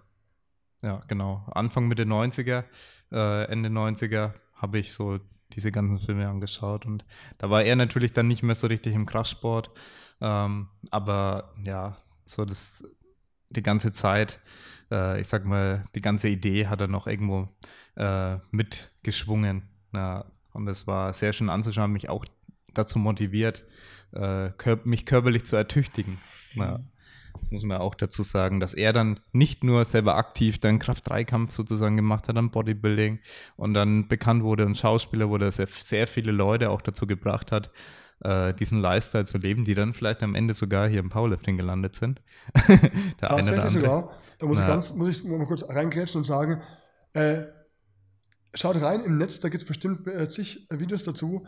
ja, 0.83 1.01
genau. 1.07 1.45
Anfang 1.51 1.87
Mitte 1.87 2.05
90er, 2.05 2.65
äh, 3.11 3.45
Ende 3.51 3.69
90er 3.69 4.35
habe 4.55 4.79
ich 4.79 4.93
so 4.93 5.19
diese 5.53 5.71
ganzen 5.71 5.97
Filme 5.99 6.27
angeschaut 6.29 6.85
und 6.85 7.05
da 7.37 7.49
war 7.49 7.63
er 7.63 7.75
natürlich 7.75 8.13
dann 8.13 8.27
nicht 8.27 8.43
mehr 8.43 8.55
so 8.55 8.67
richtig 8.67 8.93
im 8.95 9.05
Kraftsport. 9.05 9.71
Ähm, 10.21 10.69
aber 10.91 11.53
ja, 11.65 11.97
so 12.25 12.45
das 12.45 12.83
die 13.49 13.63
ganze 13.63 13.93
Zeit, 13.93 14.39
äh, 14.91 15.21
ich 15.21 15.27
sag 15.27 15.45
mal, 15.45 15.85
die 15.95 16.01
ganze 16.01 16.29
Idee 16.29 16.67
hat 16.67 16.81
er 16.81 16.87
noch 16.87 17.07
irgendwo 17.07 17.49
äh, 17.95 18.37
mitgeschwungen. 18.51 19.63
Ja, 19.93 20.25
und 20.53 20.67
es 20.67 20.87
war 20.87 21.13
sehr 21.13 21.33
schön 21.33 21.49
anzuschauen, 21.49 21.91
mich 21.93 22.09
auch 22.09 22.25
dazu 22.77 22.99
motiviert, 22.99 23.63
äh, 24.13 24.49
mich 24.83 25.05
körperlich 25.05 25.45
zu 25.45 25.55
ertüchtigen. 25.55 26.17
Ja, 26.53 26.79
muss 27.49 27.63
man 27.63 27.77
auch 27.77 27.95
dazu 27.95 28.23
sagen, 28.23 28.59
dass 28.59 28.73
er 28.73 28.93
dann 28.93 29.19
nicht 29.31 29.63
nur 29.63 29.85
selber 29.85 30.15
aktiv 30.15 30.59
dann 30.59 30.79
Kraft-3-Kampf 30.79 31.51
sozusagen 31.51 31.95
gemacht 31.95 32.27
hat, 32.27 32.37
dann 32.37 32.51
Bodybuilding 32.51 33.19
und 33.57 33.73
dann 33.73 34.07
bekannt 34.07 34.43
wurde 34.43 34.65
und 34.65 34.77
Schauspieler 34.77 35.29
wurde, 35.29 35.45
dass 35.45 35.59
er 35.59 35.67
sehr 35.67 36.07
viele 36.07 36.31
Leute 36.31 36.69
auch 36.69 36.81
dazu 36.81 37.07
gebracht 37.07 37.51
hat, 37.51 37.71
äh, 38.21 38.53
diesen 38.53 38.79
Lifestyle 38.79 39.25
zu 39.25 39.37
leben, 39.37 39.65
die 39.65 39.75
dann 39.75 39.93
vielleicht 39.93 40.23
am 40.23 40.35
Ende 40.35 40.53
sogar 40.53 40.87
hier 40.87 40.99
im 40.99 41.09
Powerlifting 41.09 41.57
gelandet 41.57 41.95
sind. 41.95 42.21
Der 42.67 43.29
Tatsächlich 43.29 43.73
sogar. 43.73 44.17
Da 44.39 44.45
muss 44.45 44.59
ich 44.59 44.67
ganz, 44.67 44.93
muss 44.93 45.09
ich 45.09 45.23
mal 45.23 45.45
kurz 45.45 45.67
reingrätschen 45.67 46.19
und 46.19 46.25
sagen, 46.25 46.61
äh, 47.13 47.43
schaut 48.53 48.81
rein 48.81 49.01
im 49.01 49.17
Netz, 49.17 49.39
da 49.39 49.49
gibt 49.49 49.61
es 49.61 49.67
bestimmt 49.67 50.07
äh, 50.07 50.27
zig 50.29 50.67
Videos 50.69 51.03
dazu. 51.03 51.45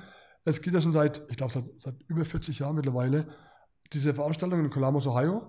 Es 0.47 0.61
geht 0.61 0.73
ja 0.73 0.81
schon 0.81 0.93
seit, 0.93 1.21
ich 1.29 1.37
glaube, 1.37 1.51
seit, 1.51 1.65
seit 1.77 1.95
über 2.07 2.23
40 2.25 2.59
Jahren 2.59 2.75
mittlerweile, 2.75 3.27
diese 3.93 4.13
Veranstaltung 4.13 4.59
in 4.59 4.69
Columbus, 4.69 5.05
Ohio, 5.07 5.43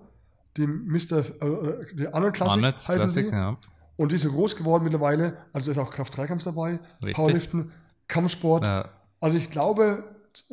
die 0.57 0.67
Mr. 0.67 1.19
Äh, 1.19 1.95
die 1.95 2.07
Arnold 2.07 2.33
Classic 2.35 2.57
Arnold's 2.57 2.87
heißen 2.87 3.07
Classic, 3.07 3.29
die. 3.29 3.35
ja. 3.35 3.55
Und 3.95 4.11
die 4.11 4.15
ist 4.15 4.23
so 4.23 4.31
groß 4.31 4.55
geworden 4.55 4.83
mittlerweile. 4.83 5.37
Also 5.53 5.65
da 5.65 5.71
ist 5.71 5.77
auch 5.77 5.91
Kraft-3-Kampf 5.91 6.43
dabei, 6.43 6.79
Richtig. 7.03 7.13
Powerliften, 7.15 7.71
Kampfsport. 8.07 8.65
Ja, 8.65 8.89
Also 9.19 9.37
ich 9.37 9.49
glaube 9.49 10.03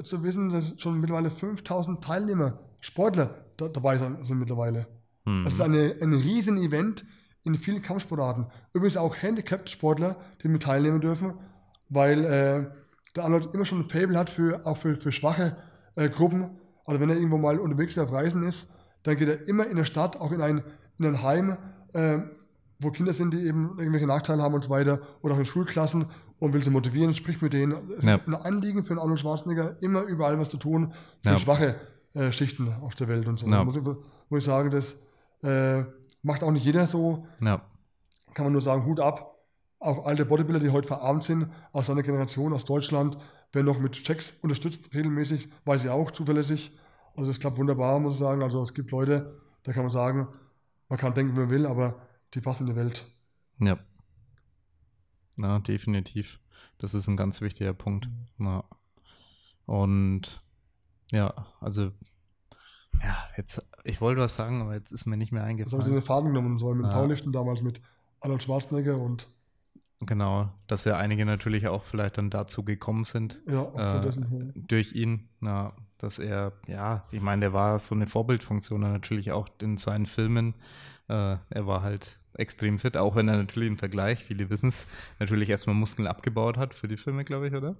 zu- 0.05 0.23
wissen, 0.23 0.51
dass 0.51 0.75
schon 0.81 1.01
mittlerweile 1.01 1.31
5000 1.31 2.03
Teilnehmer, 2.03 2.59
Sportler 2.81 3.45
da, 3.57 3.69
dabei 3.69 3.97
sind, 3.99 4.25
sind 4.27 4.39
mittlerweile. 4.39 4.87
hm. 5.27 5.45
Das 5.45 5.55
ist 5.55 5.61
eine, 5.61 5.97
ein 6.03 6.13
riesen 6.15 6.57
Event 6.59 7.05
in 7.45 7.57
vielen 7.57 7.83
Kampfsportarten. 7.83 8.47
Übrigens 8.73 8.97
auch 8.97 9.17
Handicapped-Sportler, 9.17 10.17
die 10.43 10.49
mit 10.49 10.63
teilnehmen 10.65 11.01
dürfen, 11.01 11.35
weil 11.89 12.25
äh, 12.25 12.67
der 13.17 13.25
Arnold 13.25 13.53
immer 13.55 13.65
schon 13.65 13.81
ein 13.81 13.89
Fable 13.89 14.19
hat 14.19 14.31
für, 14.31 14.65
auch 14.67 14.77
für, 14.77 14.97
für 14.97 15.13
schwache 15.13 15.57
äh, 15.95 16.09
Gruppen. 16.09 16.59
Also 16.85 17.01
wenn 17.01 17.11
er 17.11 17.17
irgendwo 17.17 17.39
mal 17.39 17.59
unterwegs 17.59 17.99
auf 17.99 18.13
Reisen 18.13 18.47
ist, 18.47 18.75
dann 19.03 19.17
geht 19.17 19.29
er 19.29 19.49
immer 19.49 19.67
in 19.67 19.77
der 19.77 19.85
Stadt, 19.85 20.21
auch 20.21 20.33
in 20.33 20.41
ein, 20.41 20.63
in 20.99 21.07
ein 21.07 21.23
Heim, 21.23 21.57
äh, 21.93 22.19
wo 22.79 22.91
Kinder 22.91 23.13
sind, 23.13 23.33
die 23.33 23.47
eben 23.47 23.77
irgendwelche 23.79 24.07
Nachteile 24.07 24.43
haben 24.43 24.55
und 24.55 24.65
so 24.65 24.71
weiter, 24.71 25.01
oder 25.23 25.35
auch 25.35 25.39
in 25.39 25.47
Schulklassen 25.47 26.07
und 26.39 26.53
will 26.53 26.63
sie 26.63 26.71
motivieren, 26.71 27.15
spricht 27.15 27.41
mit 27.41 27.53
denen. 27.55 27.75
Es 27.97 28.05
Ja. 28.05 28.17
ist 28.17 28.29
ein 28.29 28.35
Anliegen 28.35 28.85
für 28.85 28.95
den 28.95 28.99
Arnold 28.99 29.19
Schwarzenegger, 29.21 29.77
immer 29.81 30.03
überall 30.03 30.39
was 30.39 30.51
zu 30.51 30.59
tun 30.59 30.93
für 31.23 31.31
Ja. 31.31 31.39
schwache 31.39 31.77
äh, 32.15 32.31
Schichten 32.33 32.73
auf 32.83 32.95
der 32.95 33.09
Welt 33.09 33.27
und 33.29 33.39
so. 33.39 33.47
Ja. 33.49 33.65
Muss, 33.65 33.77
ich, 33.77 33.83
muss 33.83 34.39
ich 34.39 34.45
sagen, 34.45 34.71
das 34.71 34.97
äh, 35.43 35.85
macht 36.23 36.43
auch 36.43 36.51
nicht 36.51 36.65
jeder 36.65 36.87
so. 36.87 37.27
ja, 37.41 37.63
Kann 38.35 38.45
man 38.45 38.53
nur 38.53 38.63
sagen, 38.63 38.85
Hut 38.85 39.01
ab. 39.01 39.36
Auch 39.79 40.07
alte 40.07 40.25
Bodybuilder, 40.25 40.61
die 40.65 40.71
heute 40.71 40.89
verarmt 40.89 41.25
sind, 41.25 41.51
aus 41.73 41.87
seiner 41.87 42.03
Generation, 42.03 42.53
aus 42.53 42.65
Deutschland, 42.65 43.19
werden 43.53 43.67
noch 43.67 43.79
mit 43.79 43.93
Checks 43.93 44.39
unterstützt, 44.43 44.93
regelmäßig, 44.95 45.49
weiß 45.65 45.85
ich 45.85 45.91
auch, 45.91 46.11
zuverlässig. 46.11 46.77
Also 47.15 47.31
es 47.31 47.41
klappt 47.41 47.59
wunderbar, 47.59 47.99
muss 48.01 48.15
ich 48.15 48.19
sagen. 48.21 48.43
Also 48.43 48.63
es 48.63 48.75
gibt 48.75 48.91
Leute, 48.91 49.41
da 49.63 49.73
kann 49.73 49.83
man 49.85 49.93
sagen, 49.93 50.29
man 50.89 50.99
kann 50.99 51.15
denken, 51.15 51.35
wie 51.35 51.41
man 51.41 51.51
will, 51.51 51.67
aber 51.67 52.01
die 52.35 52.41
passen 52.41 52.67
in 52.67 52.75
die 52.75 52.77
Welt. 52.77 53.05
ja. 53.61 53.79
Na, 55.39 55.59
definitiv. 55.59 56.41
Das 56.79 56.95
ist 56.95 57.09
ein 57.09 57.17
ganz 57.19 57.43
wichtiger 57.43 57.75
Punkt. 57.75 58.09
Ja. 58.39 58.65
Und 59.67 60.43
ja, 61.13 61.33
also 61.61 61.93
ja, 63.03 63.17
jetzt, 63.37 63.63
ich 63.85 64.01
wollte 64.01 64.23
was 64.23 64.35
sagen, 64.35 64.63
aber 64.63 64.75
jetzt 64.75 64.93
ist 64.93 65.05
mir 65.05 65.19
nicht 65.19 65.33
mehr 65.33 65.43
Das 65.43 65.49
habe 65.51 65.61
ich 65.63 65.69
eingefallen. 65.75 65.93
den 65.93 66.03
Faden 66.03 66.29
genommen, 66.33 66.59
so 66.59 66.73
mit 66.75 66.87
Ja. 66.87 66.93
Powerliften 66.93 67.33
damals 67.33 67.61
mit 67.63 67.83
Arnold 68.21 68.43
Schwarzenegger 68.43 68.97
und 68.97 69.29
Genau, 70.01 70.51
dass 70.67 70.85
ja 70.85 70.97
einige 70.99 71.25
natürlich 71.25 71.69
auch 71.69 71.83
vielleicht 71.85 72.19
dann 72.19 72.29
dazu 72.31 72.65
gekommen 72.65 73.05
sind 73.05 73.39
ja, 73.47 73.63
Äh, 73.75 74.11
durch 74.55 74.93
ihn, 74.93 75.29
na, 75.41 75.73
dass 75.99 76.19
er, 76.19 76.53
ja, 76.67 77.05
ich 77.11 77.23
meine, 77.23 77.41
der 77.41 77.53
war 77.55 77.79
so 77.79 77.95
eine 77.95 78.07
Vorbildfunktion 78.07 78.81
natürlich 78.83 79.33
auch 79.33 79.49
in 79.61 79.79
seinen 79.79 80.07
Filmen, 80.07 80.55
Äh, 81.09 81.37
er 81.51 81.67
war 81.69 81.83
halt 81.83 82.19
extrem 82.35 82.79
fit, 82.81 82.97
auch 82.97 83.15
wenn 83.15 83.29
er 83.29 83.37
natürlich 83.37 83.69
im 83.69 83.79
Vergleich, 83.79 84.25
viele 84.25 84.51
wissen 84.51 84.71
es, 84.71 84.87
natürlich 85.21 85.49
erstmal 85.49 85.77
Muskeln 85.77 86.09
abgebaut 86.09 86.57
hat 86.59 86.75
für 86.75 86.89
die 86.89 86.97
Filme, 86.97 87.25
glaube 87.25 87.47
ich, 87.49 87.55
oder? 87.55 87.77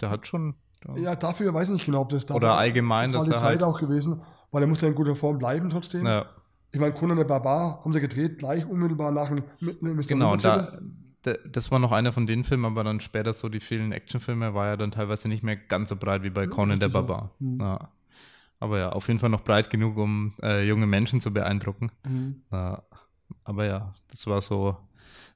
Der 0.00 0.08
hat 0.10 0.26
schon. 0.26 0.54
Ja, 0.96 1.14
dafür 1.14 1.52
weiß 1.54 1.68
ich 1.68 1.74
nicht 1.74 1.84
genau, 1.86 2.00
ob 2.00 2.08
das 2.08 2.26
da 2.26 2.34
Oder 2.34 2.54
allgemein, 2.54 3.12
das 3.12 3.20
war 3.20 3.24
die 3.26 3.30
Zeit 3.36 3.42
halt- 3.42 3.62
auch 3.62 3.78
gewesen, 3.78 4.22
weil 4.50 4.62
er 4.62 4.66
musste 4.66 4.86
in 4.86 4.94
guter 4.94 5.14
Form 5.14 5.38
bleiben 5.38 5.68
trotzdem. 5.70 6.06
Ja, 6.06 6.26
Ich 6.72 6.80
meine, 6.80 6.94
Conan 6.94 7.16
der 7.18 7.24
Barbar 7.24 7.80
haben 7.84 7.92
sie 7.92 8.00
gedreht, 8.00 8.38
gleich 8.38 8.66
unmittelbar 8.66 9.12
nach 9.12 9.28
dem 9.28 9.44
mit, 9.60 9.80
mit 9.82 10.08
genau, 10.08 10.36
da, 10.36 10.78
das 11.50 11.70
war 11.70 11.78
noch 11.78 11.92
einer 11.92 12.12
von 12.12 12.26
den 12.26 12.44
Filmen, 12.44 12.64
aber 12.64 12.84
dann 12.84 13.00
später 13.00 13.32
so 13.32 13.48
die 13.48 13.60
vielen 13.60 13.92
Actionfilme 13.92 14.54
war 14.54 14.66
ja 14.66 14.76
dann 14.76 14.90
teilweise 14.92 15.28
nicht 15.28 15.42
mehr 15.42 15.56
ganz 15.56 15.88
so 15.88 15.96
breit 15.96 16.22
wie 16.22 16.30
bei 16.30 16.46
Conan 16.46 16.80
der. 16.80 16.88
Barbar. 16.88 17.30
Mhm. 17.38 17.58
Ja. 17.60 17.88
Aber 18.60 18.78
ja, 18.78 18.90
auf 18.90 19.08
jeden 19.08 19.20
Fall 19.20 19.30
noch 19.30 19.42
breit 19.44 19.68
genug, 19.70 19.96
um 19.96 20.34
äh, 20.42 20.66
junge 20.66 20.86
Menschen 20.86 21.20
zu 21.20 21.32
beeindrucken. 21.32 21.90
Mhm. 22.04 22.42
Ja, 22.52 22.82
aber 23.44 23.66
ja, 23.66 23.94
das 24.08 24.26
war 24.26 24.40
so 24.40 24.76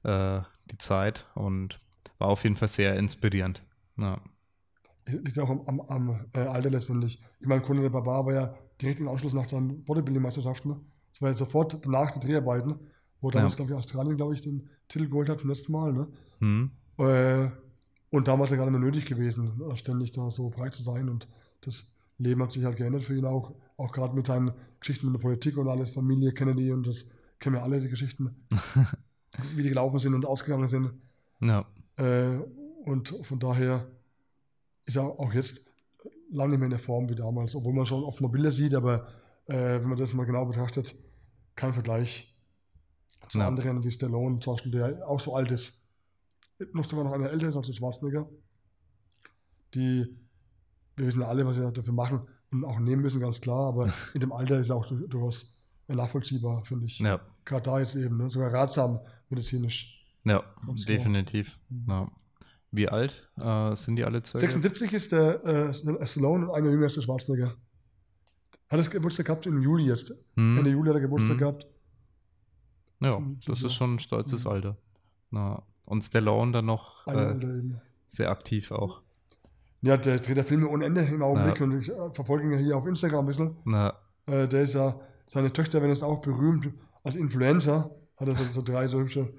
äh, 0.03 0.39
die 0.71 0.77
Zeit 0.77 1.25
und 1.35 1.79
war 2.17 2.29
auf 2.29 2.43
jeden 2.43 2.55
Fall 2.55 2.67
sehr 2.67 2.95
inspirierend. 2.95 3.61
Ja, 3.97 4.19
Liegt 5.05 5.39
auch 5.39 5.49
am, 5.49 5.61
am, 5.65 5.81
am 5.81 6.25
äh, 6.33 6.39
Alter 6.39 6.69
letztendlich. 6.69 7.19
Ich 7.39 7.47
meine, 7.47 7.61
Conan 7.61 7.81
der 7.83 7.89
Barbar 7.89 8.25
war 8.25 8.33
ja 8.33 8.53
direkt 8.79 8.99
im 8.99 9.07
Anschluss 9.07 9.33
nach 9.33 9.47
den 9.47 9.83
Bodybuilding-Meisterschaften. 9.83 10.69
Ne? 10.69 10.79
Das 11.11 11.21
war 11.21 11.29
ja 11.29 11.35
sofort 11.35 11.83
danach 11.83 12.11
die 12.11 12.19
Dreharbeiten, 12.19 12.75
wo 13.19 13.31
damals, 13.31 13.53
Ja. 13.53 13.57
glaube 13.57 13.71
ich, 13.71 13.77
Australien, 13.77 14.17
glaube 14.17 14.35
ich, 14.35 14.41
den 14.41 14.69
Titel 14.89 15.07
geholt 15.07 15.29
hat 15.29 15.39
zum 15.39 15.49
letzten 15.49 15.71
Mal. 15.71 15.93
Ne? 15.93 16.07
hm? 16.39 16.71
Äh, 16.97 17.49
und 18.11 18.27
damals 18.27 18.49
ja 18.49 18.57
gar 18.57 18.65
nicht 18.65 18.71
mehr 18.77 18.81
nötig 18.81 19.05
gewesen, 19.05 19.61
äh, 19.69 19.75
ständig 19.77 20.11
da 20.11 20.29
so 20.31 20.49
breit 20.49 20.73
zu 20.73 20.83
sein. 20.83 21.09
Und 21.09 21.27
das 21.61 21.93
Leben 22.17 22.41
hat 22.41 22.51
sich 22.51 22.65
halt 22.65 22.75
geändert 22.75 23.03
für 23.03 23.15
ihn 23.15 23.25
auch. 23.25 23.53
Auch 23.77 23.91
gerade 23.93 24.15
mit 24.15 24.27
seinen 24.27 24.51
Geschichten 24.79 25.05
mit 25.07 25.15
der 25.15 25.21
Politik 25.21 25.57
und 25.57 25.69
alles, 25.69 25.91
Familie, 25.91 26.33
Kennedy 26.33 26.71
und 26.71 26.85
das 26.85 27.09
kennen 27.39 27.55
wir 27.55 27.63
alle, 27.63 27.79
die 27.79 27.89
Geschichten, 27.89 28.35
wie 29.55 29.63
die 29.63 29.69
gelaufen 29.69 29.99
sind 29.99 30.13
und 30.13 30.25
ausgegangen 30.25 30.67
sind. 30.67 30.91
ja, 31.39 31.65
Äh, 31.95 32.39
und 32.83 33.15
von 33.23 33.39
daher 33.39 33.87
ist 34.85 34.97
er 34.97 35.03
auch 35.03 35.33
jetzt 35.33 35.69
lange 36.31 36.51
nicht 36.51 36.59
mehr 36.59 36.65
in 36.65 36.71
der 36.71 36.79
Form 36.79 37.09
wie 37.09 37.15
damals, 37.15 37.55
obwohl 37.55 37.73
man 37.73 37.85
schon 37.85 38.03
oft 38.03 38.19
mal 38.21 38.27
Bilder 38.27 38.51
sieht, 38.51 38.73
aber 38.73 39.07
äh, 39.45 39.79
wenn 39.79 39.89
man 39.89 39.97
das 39.97 40.13
mal 40.13 40.25
genau 40.25 40.45
betrachtet, 40.45 40.95
kein 41.55 41.73
Vergleich 41.73 42.28
zu 43.29 43.39
Ja. 43.39 43.47
anderen 43.47 43.83
wie 43.83 43.91
Stallone, 43.91 44.39
zum 44.39 44.53
Beispiel, 44.53 44.71
der 44.71 45.07
auch 45.07 45.19
so 45.19 45.35
alt 45.35 45.51
ist, 45.51 45.83
noch 46.73 46.85
sogar 46.85 47.05
noch 47.05 47.11
einer 47.13 47.29
älter 47.29 47.47
ist 47.49 47.55
als 47.55 47.67
der 47.67 47.73
Schwarzenegger. 47.73 48.27
Die, 49.73 50.05
wir 50.95 51.05
wissen 51.07 51.21
ja 51.21 51.27
alle, 51.27 51.45
was 51.45 51.55
sie 51.55 51.71
dafür 51.71 51.93
machen 51.93 52.21
und 52.51 52.65
auch 52.65 52.79
nehmen 52.79 53.01
müssen, 53.01 53.19
ganz 53.21 53.39
klar, 53.39 53.67
aber 53.67 53.91
in 54.13 54.19
dem 54.21 54.31
Alter 54.31 54.59
ist 54.59 54.69
er 54.69 54.75
auch 54.75 54.85
du- 54.87 55.07
durchaus 55.07 55.57
nachvollziehbar, 55.87 56.63
finde 56.65 56.85
ich. 56.85 56.99
ja, 56.99 57.19
Gerade 57.45 57.63
da 57.63 57.79
jetzt 57.79 57.95
eben, 57.95 58.17
ne? 58.17 58.29
sogar 58.29 58.53
ratsam 58.53 58.99
medizinisch. 59.29 60.05
ja, 60.25 60.43
Ganz 60.65 60.85
definitiv. 60.85 61.59
Mhm. 61.69 61.85
Ja. 61.87 62.11
Wie 62.71 62.87
alt 62.87 63.27
äh, 63.37 63.75
sind 63.75 63.95
die 63.95 64.03
alle 64.03 64.21
zwei? 64.21 64.39
76 64.39 64.93
ist 64.93 65.11
der 65.11 65.43
äh, 65.43 66.05
Stallone 66.05 66.47
und 66.47 66.53
einer 66.55 66.69
jünger 66.69 66.85
ist 66.85 66.97
der 66.97 67.01
Schwarzenegger. 67.01 67.55
Hat 68.69 68.79
das 68.79 68.91
Geburtstag 68.91 69.25
gehabt 69.25 69.47
im 69.47 69.59
Juli 69.63 69.85
jetzt. 69.87 70.13
Hm? 70.35 70.57
Ende 70.59 70.69
Juli 70.69 70.89
hat 70.89 70.95
er 70.97 71.01
Geburtstag 71.01 71.35
Mhm. 71.37 71.39
gehabt. 71.39 71.65
Ja, 73.01 73.21
das 73.47 73.63
ist 73.63 73.73
schon 73.73 73.95
ein 73.95 73.99
stolzes 73.99 74.45
Mhm. 74.45 74.51
Alter. 74.51 74.77
Ja. 75.31 75.63
Und 75.85 76.03
Stallone 76.03 76.51
dann 76.51 76.65
noch 76.65 77.07
äh, 77.07 77.35
sehr 78.07 78.29
aktiv 78.29 78.71
auch. 78.71 79.01
Ja, 79.81 79.95
der 79.97 80.19
dreht 80.19 80.37
ja 80.37 80.43
Filme 80.43 80.67
ohne 80.67 80.85
Ende 80.85 81.01
im 81.01 81.21
Augenblick 81.23 81.57
Ja. 81.59 81.63
und 81.65 81.79
ich 81.81 81.89
äh, 81.89 82.09
verfolge 82.13 82.43
ihn 82.45 82.51
ja 82.51 82.57
hier 82.57 82.77
auf 82.77 82.85
Instagram 82.85 83.21
ein 83.21 83.27
bisschen. 83.27 83.55
Na, 83.65 83.93
Äh, 84.27 84.47
der 84.47 84.63
ist 84.63 84.73
ja, 84.75 84.99
seine 85.27 85.51
Töchter 85.53 85.79
werden 85.79 85.91
jetzt 85.91 86.03
auch 86.03 86.21
berühmt 86.21 86.71
als 87.03 87.15
Influencer. 87.15 87.89
Hat 88.17 88.27
er 88.27 88.35
so, 88.35 88.43
so 88.51 88.61
drei 88.61 88.87
so 88.87 88.99
hübsche 88.99 89.33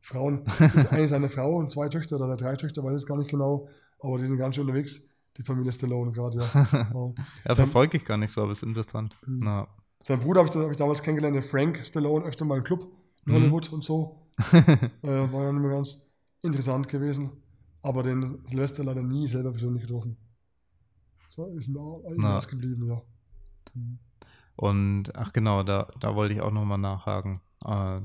Frauen. 0.00 0.44
Das 0.58 0.74
ist 0.74 0.92
eine 0.92 1.08
seine 1.08 1.28
Frau 1.30 1.56
und 1.56 1.72
zwei 1.72 1.88
Töchter 1.88 2.16
oder 2.16 2.36
drei 2.36 2.54
Töchter, 2.56 2.84
weiß 2.84 3.02
ich 3.02 3.08
gar 3.08 3.16
nicht 3.18 3.30
genau. 3.30 3.68
Aber 3.98 4.18
die 4.18 4.26
sind 4.26 4.36
ganz 4.36 4.54
schön 4.54 4.64
unterwegs, 4.68 5.00
die 5.38 5.42
Familie 5.42 5.72
Stallone 5.72 6.12
gerade, 6.12 6.38
ja. 6.38 6.66
ja. 6.94 7.12
ja, 7.48 7.54
verfolge 7.54 7.96
ich 7.96 8.04
gar 8.04 8.18
nicht 8.18 8.30
so, 8.32 8.42
aber 8.42 8.52
ist 8.52 8.62
interessant. 8.62 9.16
Mhm. 9.26 9.38
Na, 9.42 9.66
Sein 10.02 10.20
Bruder 10.20 10.40
habe 10.44 10.50
ich, 10.50 10.54
hab 10.64 10.70
ich 10.70 10.76
damals 10.76 11.02
kennengelernt, 11.02 11.34
den 11.36 11.42
Frank 11.42 11.84
Stallone, 11.86 12.24
öfter 12.26 12.44
mal 12.44 12.58
im 12.58 12.64
Club 12.64 12.86
in 13.26 13.32
Mhm. 13.32 13.34
Hollywood 13.34 13.72
und 13.72 13.84
so. 13.84 14.28
äh, 15.02 15.08
war 15.08 15.44
ja 15.44 15.50
immer 15.50 15.70
ganz 15.70 16.12
interessant 16.42 16.88
gewesen. 16.88 17.30
Aber 17.82 18.02
den 18.02 18.44
Sylvester 18.48 18.84
leider 18.84 19.02
nie 19.02 19.28
selber 19.28 19.52
persönlich 19.52 19.82
getroffen. 19.82 20.16
So 21.28 21.46
ist 21.56 21.68
mir 21.68 21.78
auch 21.80 22.02
Na. 22.16 22.38
ausgeblieben, 22.38 22.88
ja. 22.88 23.00
Mhm. 23.74 23.98
Und 24.56 25.14
ach 25.16 25.32
genau, 25.32 25.62
da, 25.62 25.88
da 26.00 26.14
wollte 26.14 26.34
ich 26.34 26.40
auch 26.40 26.50
nochmal 26.50 26.78
nachhaken. 26.78 27.38
Äh, 27.64 28.00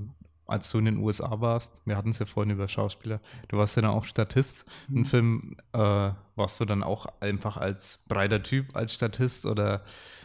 als 0.48 0.70
du 0.70 0.80
in 0.80 0.86
den 0.86 0.98
USA 0.98 1.40
warst, 1.40 1.82
wir 1.86 1.96
hatten 1.96 2.10
es 2.10 2.20
ja 2.20 2.26
vorhin 2.26 2.52
über 2.52 2.68
Schauspieler, 2.68 3.22
du 3.48 3.58
warst 3.58 3.76
ja 3.78 3.82
dann 3.84 3.92
auch 3.92 4.04
Statist. 4.04 4.66
Mhm. 4.88 4.98
Im 4.98 5.06
Film 5.06 5.56
äh, 5.74 6.12
warst 6.36 6.60
du 6.60 6.66
dann 6.66 6.84
auch 6.84 7.06
einfach 7.22 7.56
als 7.58 8.04
breiter 8.10 8.44
Typ 8.44 8.76
als 8.76 8.94
Statist 8.94 9.46
oder 9.46 9.84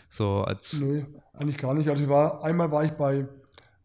so 0.09 0.43
als. 0.43 0.73
Nee, 0.73 1.07
eigentlich 1.35 1.59
gar 1.59 1.75
nicht. 1.75 1.89
Also 1.89 2.03
ich 2.03 2.09
war, 2.09 2.43
einmal 2.45 2.71
war 2.71 2.85
ich 2.85 2.93
bei, 2.93 3.29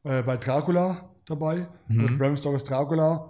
äh, 0.03 0.23
bei 0.23 0.37
Dracula 0.37 1.09
dabei, 1.25 1.67
Mhm. 1.87 2.05
mhm. 2.05 2.17
Bram 2.17 2.35
Stokers 2.37 2.63
Dracula. 2.63 3.29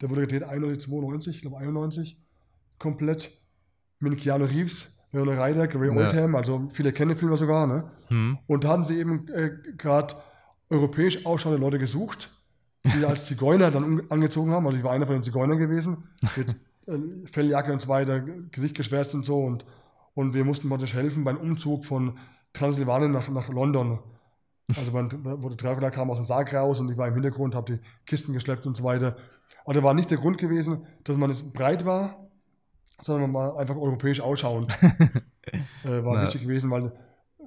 Der 0.00 0.10
wurde 0.10 0.22
gedreht 0.22 0.42
91, 0.44 1.36
ich 1.36 1.42
glaube 1.42 1.58
91, 1.58 2.16
komplett. 2.78 3.38
Mit 4.00 4.18
Keanu 4.18 4.46
Reeves, 4.46 4.98
Leona 5.12 5.40
Ryder, 5.44 5.68
Gary 5.68 5.86
Ja. 5.88 5.94
Oldham, 5.94 6.34
also 6.34 6.68
viele 6.72 6.92
kennen 6.92 7.10
den 7.10 7.18
Film 7.18 7.36
sogar, 7.36 7.68
ne? 7.68 7.84
Hm, 8.08 8.36
Und 8.48 8.64
da 8.64 8.70
haben 8.70 8.84
sie 8.84 8.98
eben 8.98 9.28
äh, 9.28 9.52
gerade 9.76 10.16
europäisch 10.70 11.24
ausschauende 11.24 11.60
Leute 11.60 11.78
gesucht, 11.78 12.30
die 12.84 13.04
als 13.04 13.24
Zigeuner 13.26 13.70
dann 13.70 14.02
angezogen 14.10 14.50
haben. 14.50 14.66
Also 14.66 14.76
ich 14.78 14.82
war 14.82 14.90
einer 14.92 15.06
von 15.06 15.14
den 15.14 15.22
Zigeunern 15.22 15.58
gewesen, 15.58 16.08
mit 16.36 16.56
äh, 16.88 17.26
Felljacke 17.28 17.72
und 17.72 17.80
so 17.82 17.88
weiter, 17.88 18.20
Gesicht 18.50 18.74
geschwärzt 18.74 19.14
und 19.14 19.24
so. 19.24 19.38
Und, 19.38 19.64
und 20.14 20.34
wir 20.34 20.44
mussten 20.44 20.68
praktisch 20.68 20.94
helfen 20.94 21.22
beim 21.22 21.36
Umzug 21.36 21.84
von 21.84 22.18
Transsilvanien 22.54 23.12
nach, 23.12 23.28
nach 23.28 23.48
London. 23.50 24.00
Also 24.76 24.92
beim, 24.92 25.10
wo 25.42 25.48
der 25.48 25.56
Dracula 25.56 25.90
kam 25.90 26.10
aus 26.10 26.18
dem 26.18 26.26
Sarg 26.26 26.52
raus 26.54 26.80
und 26.80 26.90
ich 26.90 26.96
war 26.96 27.08
im 27.08 27.14
Hintergrund, 27.14 27.54
habe 27.54 27.72
die 27.72 27.80
Kisten 28.06 28.32
geschleppt 28.32 28.66
und 28.66 28.76
so 28.76 28.84
weiter. 28.84 29.16
Aber 29.64 29.74
das 29.74 29.82
war 29.82 29.94
nicht 29.94 30.10
der 30.10 30.18
Grund 30.18 30.38
gewesen, 30.38 30.86
dass 31.04 31.16
man 31.16 31.30
jetzt 31.30 31.52
breit 31.52 31.84
war, 31.84 32.28
sondern 33.02 33.30
man 33.30 33.42
war 33.42 33.58
einfach 33.58 33.76
europäisch 33.76 34.20
ausschauend. 34.20 34.76
äh, 35.84 36.04
war 36.04 36.16
Na. 36.16 36.22
wichtig 36.24 36.42
gewesen, 36.42 36.70
weil 36.70 36.92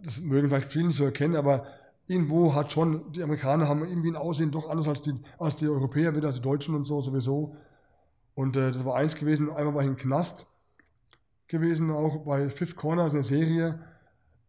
das 0.04 0.22
mögen 0.22 0.50
vielleicht 0.50 0.72
viele 0.72 0.88
nicht 0.88 0.98
so 0.98 1.06
erkennen, 1.06 1.36
aber 1.36 1.66
irgendwo 2.08 2.54
hat 2.54 2.72
schon, 2.72 3.12
die 3.14 3.24
Amerikaner 3.24 3.68
haben 3.68 3.84
irgendwie 3.84 4.10
ein 4.10 4.16
Aussehen 4.16 4.52
doch 4.52 4.70
anders 4.70 4.88
als 4.88 5.02
die, 5.02 5.14
als 5.40 5.56
die 5.56 5.68
Europäer, 5.68 6.16
wieder 6.16 6.28
als 6.28 6.36
die 6.36 6.42
Deutschen 6.42 6.76
und 6.76 6.86
so 6.86 7.02
sowieso. 7.02 7.56
Und 8.36 8.56
äh, 8.56 8.72
das 8.72 8.86
war 8.86 8.96
eins 8.96 9.16
gewesen, 9.16 9.50
einmal 9.50 9.76
war 9.76 9.82
ich 9.82 9.88
im 9.88 9.98
Knast 9.98 10.46
gewesen, 11.48 11.92
auch 11.92 12.26
bei 12.26 12.50
Fifth 12.50 12.76
Corner, 12.76 13.06
das 13.06 13.14
ist 13.14 13.32
eine 13.32 13.40
Serie. 13.40 13.80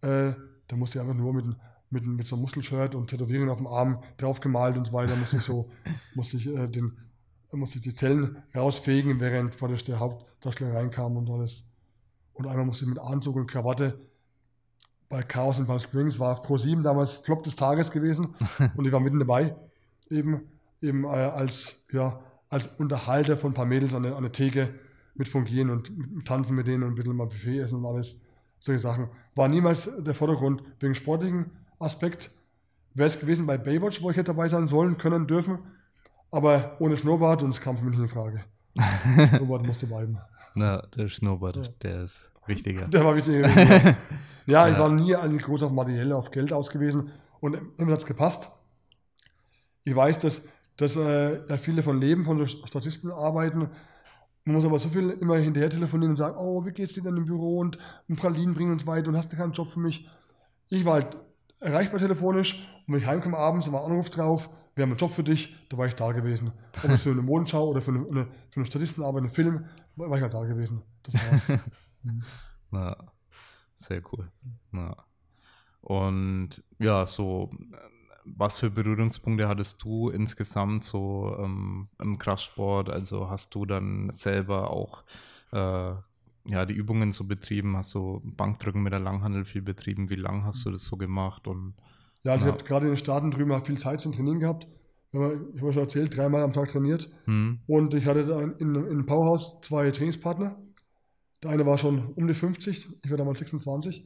Äh, 0.02 0.32
da 0.68 0.76
musste 0.76 0.98
ich 0.98 1.02
einfach 1.02 1.16
nur 1.16 1.32
mit, 1.32 1.46
mit, 1.90 2.04
mit 2.06 2.26
so 2.26 2.34
einem 2.36 2.42
Muskelshirt 2.42 2.94
und 2.94 3.08
Tätowierungen 3.08 3.50
auf 3.50 3.58
dem 3.58 3.66
Arm 3.66 4.02
draufgemalt 4.18 4.76
und 4.76 4.86
so 4.86 4.92
weiter, 4.92 5.14
musste 5.16 5.36
ich 5.36 5.42
so, 5.42 5.70
musste 6.14 6.36
ich 6.36 6.46
äh, 6.46 6.66
den, 6.66 6.96
musste 7.52 7.78
ich 7.78 7.82
die 7.84 7.94
Zellen 7.94 8.36
rausfegen, 8.54 9.20
während 9.20 9.56
praktisch 9.56 9.84
der 9.84 9.98
Hauptdarsteller 10.00 10.74
reinkam 10.74 11.16
und 11.16 11.30
alles. 11.30 11.68
Und 12.34 12.46
einmal 12.46 12.66
musste 12.66 12.84
ich 12.84 12.88
mit 12.88 12.98
Anzug 12.98 13.36
und 13.36 13.46
Krawatte 13.46 13.98
bei 15.08 15.22
Chaos 15.22 15.58
in 15.58 15.66
Palm 15.66 15.78
Springs, 15.78 16.18
war 16.18 16.42
Pro 16.42 16.58
7 16.58 16.82
damals 16.82 17.12
Flop 17.14 17.44
des 17.44 17.56
Tages 17.56 17.90
gewesen 17.90 18.34
und 18.76 18.84
ich 18.84 18.92
war 18.92 19.00
mitten 19.00 19.20
dabei, 19.20 19.54
eben, 20.10 20.40
eben 20.82 21.04
äh, 21.04 21.08
als, 21.08 21.86
ja, 21.92 22.20
als 22.48 22.66
Unterhalter 22.78 23.36
von 23.36 23.52
ein 23.52 23.54
paar 23.54 23.66
Mädels 23.66 23.94
an 23.94 24.02
der, 24.02 24.16
an 24.16 24.22
der 24.22 24.32
Theke 24.32 24.74
mit 25.14 25.28
fungieren 25.28 25.70
und 25.70 25.96
mit- 25.96 26.26
tanzen 26.26 26.56
mit 26.56 26.66
denen 26.66 26.82
und 26.82 26.90
ein 26.90 26.94
bisschen 26.96 27.16
mal 27.16 27.26
Buffet 27.26 27.58
essen 27.60 27.76
und 27.78 27.86
alles, 27.86 28.20
solche 28.58 28.80
Sachen. 28.80 29.08
War 29.34 29.48
niemals 29.48 29.88
der 29.98 30.14
Vordergrund 30.14 30.62
wegen 30.80 30.94
sportlichen 30.94 31.50
Aspekt. 31.78 32.30
Wäre 32.94 33.08
es 33.08 33.18
gewesen 33.20 33.46
bei 33.46 33.58
Baywatch, 33.58 34.02
wo 34.02 34.10
ich 34.10 34.16
hätte 34.16 34.32
dabei 34.32 34.48
sein 34.48 34.68
sollen, 34.68 34.96
können, 34.96 35.26
dürfen, 35.26 35.58
aber 36.30 36.76
ohne 36.80 36.96
Schnurrbart 36.96 37.42
und 37.42 37.50
es 37.50 37.60
kam 37.60 37.76
für 37.76 37.84
mich 37.84 37.98
nicht 37.98 38.08
in 38.10 38.14
Frage. 38.14 38.44
Schnurrbart 39.28 39.66
musste 39.66 39.86
bleiben. 39.86 40.18
na, 40.54 40.82
der 40.96 41.08
Schnurrbart, 41.08 41.56
Ja. 41.56 41.62
der 41.82 42.04
ist 42.04 42.30
wichtiger. 42.46 42.86
Der 42.88 43.04
war 43.04 43.14
wichtig. 43.16 43.42
gewesen, 43.42 43.96
ja, 44.46 44.64
ja 44.66 44.68
ich 44.72 44.78
war 44.78 44.88
nie 44.88 45.14
eigentlich 45.14 45.42
groß 45.42 45.64
auf 45.64 45.72
Materielle, 45.72 46.16
auf 46.16 46.30
Geld 46.30 46.52
ausgewiesen 46.52 47.10
und 47.40 47.58
immer 47.76 47.92
hat 47.92 47.98
es 48.00 48.06
gepasst. 48.06 48.50
Ich 49.84 49.94
weiß, 49.94 50.18
dass, 50.20 50.42
dass 50.76 50.96
äh, 50.96 51.58
viele 51.58 51.82
von 51.82 52.00
leben, 52.00 52.24
von 52.24 52.46
Statisten 52.46 53.10
arbeiten. 53.10 53.68
Man 54.44 54.54
muss 54.54 54.64
aber 54.64 54.78
so 54.78 54.88
viel 54.88 55.10
immer 55.10 55.36
hinterher 55.36 55.70
telefonieren 55.70 56.12
und 56.12 56.16
sagen, 56.16 56.36
oh, 56.38 56.64
wie 56.64 56.70
geht's 56.72 56.94
dir 56.94 57.02
denn 57.02 57.16
im 57.16 57.26
Büro 57.26 57.58
und 57.58 57.78
ein 58.08 58.16
Pralinen 58.16 58.54
bringen 58.54 58.72
und 58.72 58.80
so 58.80 58.86
weiter 58.86 59.08
und 59.08 59.16
hast 59.16 59.32
du 59.32 59.36
keinen 59.36 59.52
Job 59.52 59.68
für 59.68 59.80
mich? 59.80 60.08
Ich 60.68 60.84
war 60.84 60.94
halt 60.94 61.16
erreichbar 61.60 62.00
telefonisch 62.00 62.54
und 62.86 62.94
wenn 62.94 63.00
ich 63.00 63.06
heimkomme 63.06 63.36
abends, 63.36 63.70
war 63.70 63.84
ein 63.84 63.90
Anruf 63.92 64.10
drauf, 64.10 64.50
wir 64.74 64.82
haben 64.82 64.90
einen 64.90 64.98
Job 64.98 65.10
für 65.10 65.24
dich, 65.24 65.54
da 65.70 65.78
war 65.78 65.86
ich 65.86 65.94
da 65.94 66.12
gewesen. 66.12 66.52
Ob 66.84 66.90
es 66.90 67.02
für 67.02 67.10
eine 67.10 67.22
Modenschau 67.22 67.66
oder 67.68 67.80
für 67.80 67.92
eine, 67.92 68.00
eine, 68.00 68.26
für 68.50 68.60
eine 68.60 68.66
Statistenarbeit, 68.66 69.22
einen 69.22 69.30
Film, 69.30 69.64
war 69.96 70.14
ich 70.16 70.22
halt 70.22 70.34
da 70.34 70.44
gewesen. 70.44 70.82
Das 71.02 71.14
war's. 71.14 71.60
Na, 72.70 73.12
sehr 73.78 74.02
cool. 74.12 74.30
Na. 74.70 74.94
Und 75.80 76.62
ja, 76.78 77.06
so, 77.06 77.50
was 78.24 78.58
für 78.58 78.70
Berührungspunkte 78.70 79.48
hattest 79.48 79.82
du 79.82 80.10
insgesamt 80.10 80.84
so 80.84 81.36
ähm, 81.38 81.88
im 81.98 82.18
Kraftsport? 82.18 82.90
Also 82.90 83.30
hast 83.30 83.54
du 83.54 83.64
dann 83.64 84.10
selber 84.10 84.70
auch 84.70 85.04
äh, 85.52 85.94
ja, 86.48 86.66
die 86.66 86.74
Übungen 86.74 87.12
so 87.12 87.24
betrieben? 87.24 87.76
Hast 87.76 87.94
du 87.94 88.20
Bankdrücken 88.24 88.82
mit 88.82 88.92
der 88.92 89.00
Langhandel 89.00 89.44
viel 89.44 89.62
betrieben? 89.62 90.10
Wie 90.10 90.16
lange 90.16 90.44
hast 90.44 90.64
du 90.64 90.70
das 90.70 90.86
so 90.86 90.96
gemacht? 90.96 91.46
Und, 91.46 91.74
Ja, 92.24 92.32
also 92.32 92.46
Ja. 92.46 92.52
ich 92.52 92.58
habe 92.58 92.64
gerade 92.68 92.86
in 92.86 92.92
den 92.92 92.98
Staaten 92.98 93.30
drüben 93.30 93.64
viel 93.64 93.78
Zeit 93.78 94.00
zum 94.00 94.12
Trainieren 94.12 94.40
gehabt. 94.40 94.66
Ich 95.12 95.18
habe 95.20 95.72
schon 95.72 95.82
erzählt, 95.82 96.16
dreimal 96.16 96.42
am 96.42 96.52
Tag 96.52 96.68
trainiert. 96.68 97.08
hm, 97.26 97.60
Und 97.66 97.94
ich 97.94 98.04
hatte 98.06 98.26
da 98.26 98.42
in, 98.42 98.74
in, 98.74 99.06
Powerhouse 99.06 99.58
zwei 99.62 99.90
Trainingspartner. 99.90 100.56
Der 101.42 101.50
eine 101.50 101.64
war 101.66 101.78
schon 101.78 102.12
um 102.14 102.26
die 102.26 102.34
50, 102.34 102.88
ich 103.02 103.10
war 103.10 103.16
damals 103.18 103.38
26. 103.38 104.04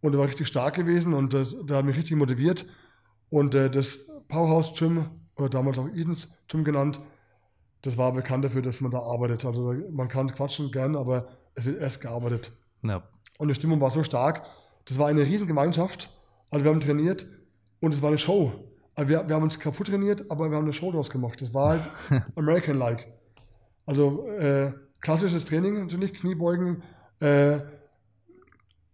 Und 0.00 0.14
er 0.14 0.18
war 0.18 0.26
richtig 0.26 0.48
stark 0.48 0.74
gewesen 0.74 1.14
und 1.14 1.32
das, 1.34 1.54
der 1.64 1.76
hat 1.76 1.84
mich 1.84 1.96
richtig 1.96 2.16
motiviert. 2.16 2.66
Und 3.30 3.54
äh, 3.54 3.70
das 3.70 4.08
Powerhouse 4.28 4.74
Gym, 4.78 5.06
oder 5.36 5.48
damals 5.48 5.78
auch 5.78 5.88
Edens 5.88 6.36
Gym 6.48 6.64
genannt, 6.64 7.00
das 7.82 7.98
war 7.98 8.12
bekannt 8.12 8.44
dafür, 8.44 8.62
dass 8.62 8.80
man 8.80 8.90
da 8.90 8.98
arbeitet. 8.98 9.44
Also 9.44 9.74
man 9.90 10.08
kann 10.08 10.32
quatschen 10.32 10.70
gern, 10.70 10.96
aber 10.96 11.28
es 11.54 11.64
wird 11.64 11.80
erst 11.80 12.00
gearbeitet. 12.00 12.52
ja, 12.82 13.02
Und 13.38 13.48
die 13.48 13.54
Stimmung 13.54 13.80
war 13.80 13.90
so 13.90 14.02
stark. 14.02 14.44
Das 14.86 14.98
war 14.98 15.08
eine 15.08 15.22
riesen 15.22 15.46
Gemeinschaft. 15.46 16.10
Also 16.50 16.64
wir 16.64 16.72
haben 16.72 16.80
trainiert 16.80 17.26
und 17.80 17.94
es 17.94 18.02
war 18.02 18.08
eine 18.08 18.18
Show. 18.18 18.52
Also 18.94 19.08
wir, 19.08 19.26
wir 19.26 19.34
haben 19.34 19.42
uns 19.42 19.58
kaputt 19.58 19.86
trainiert, 19.86 20.30
aber 20.30 20.50
wir 20.50 20.56
haben 20.56 20.64
eine 20.64 20.72
Show 20.72 20.92
draus 20.92 21.08
gemacht. 21.08 21.40
Das 21.40 21.54
war 21.54 21.70
halt 21.70 21.82
American-like. 22.36 23.08
Also 23.86 24.28
äh, 24.28 24.72
klassisches 25.00 25.44
Training 25.44 25.80
natürlich, 25.80 26.14
Kniebeugen, 26.14 26.82
äh, 27.20 27.60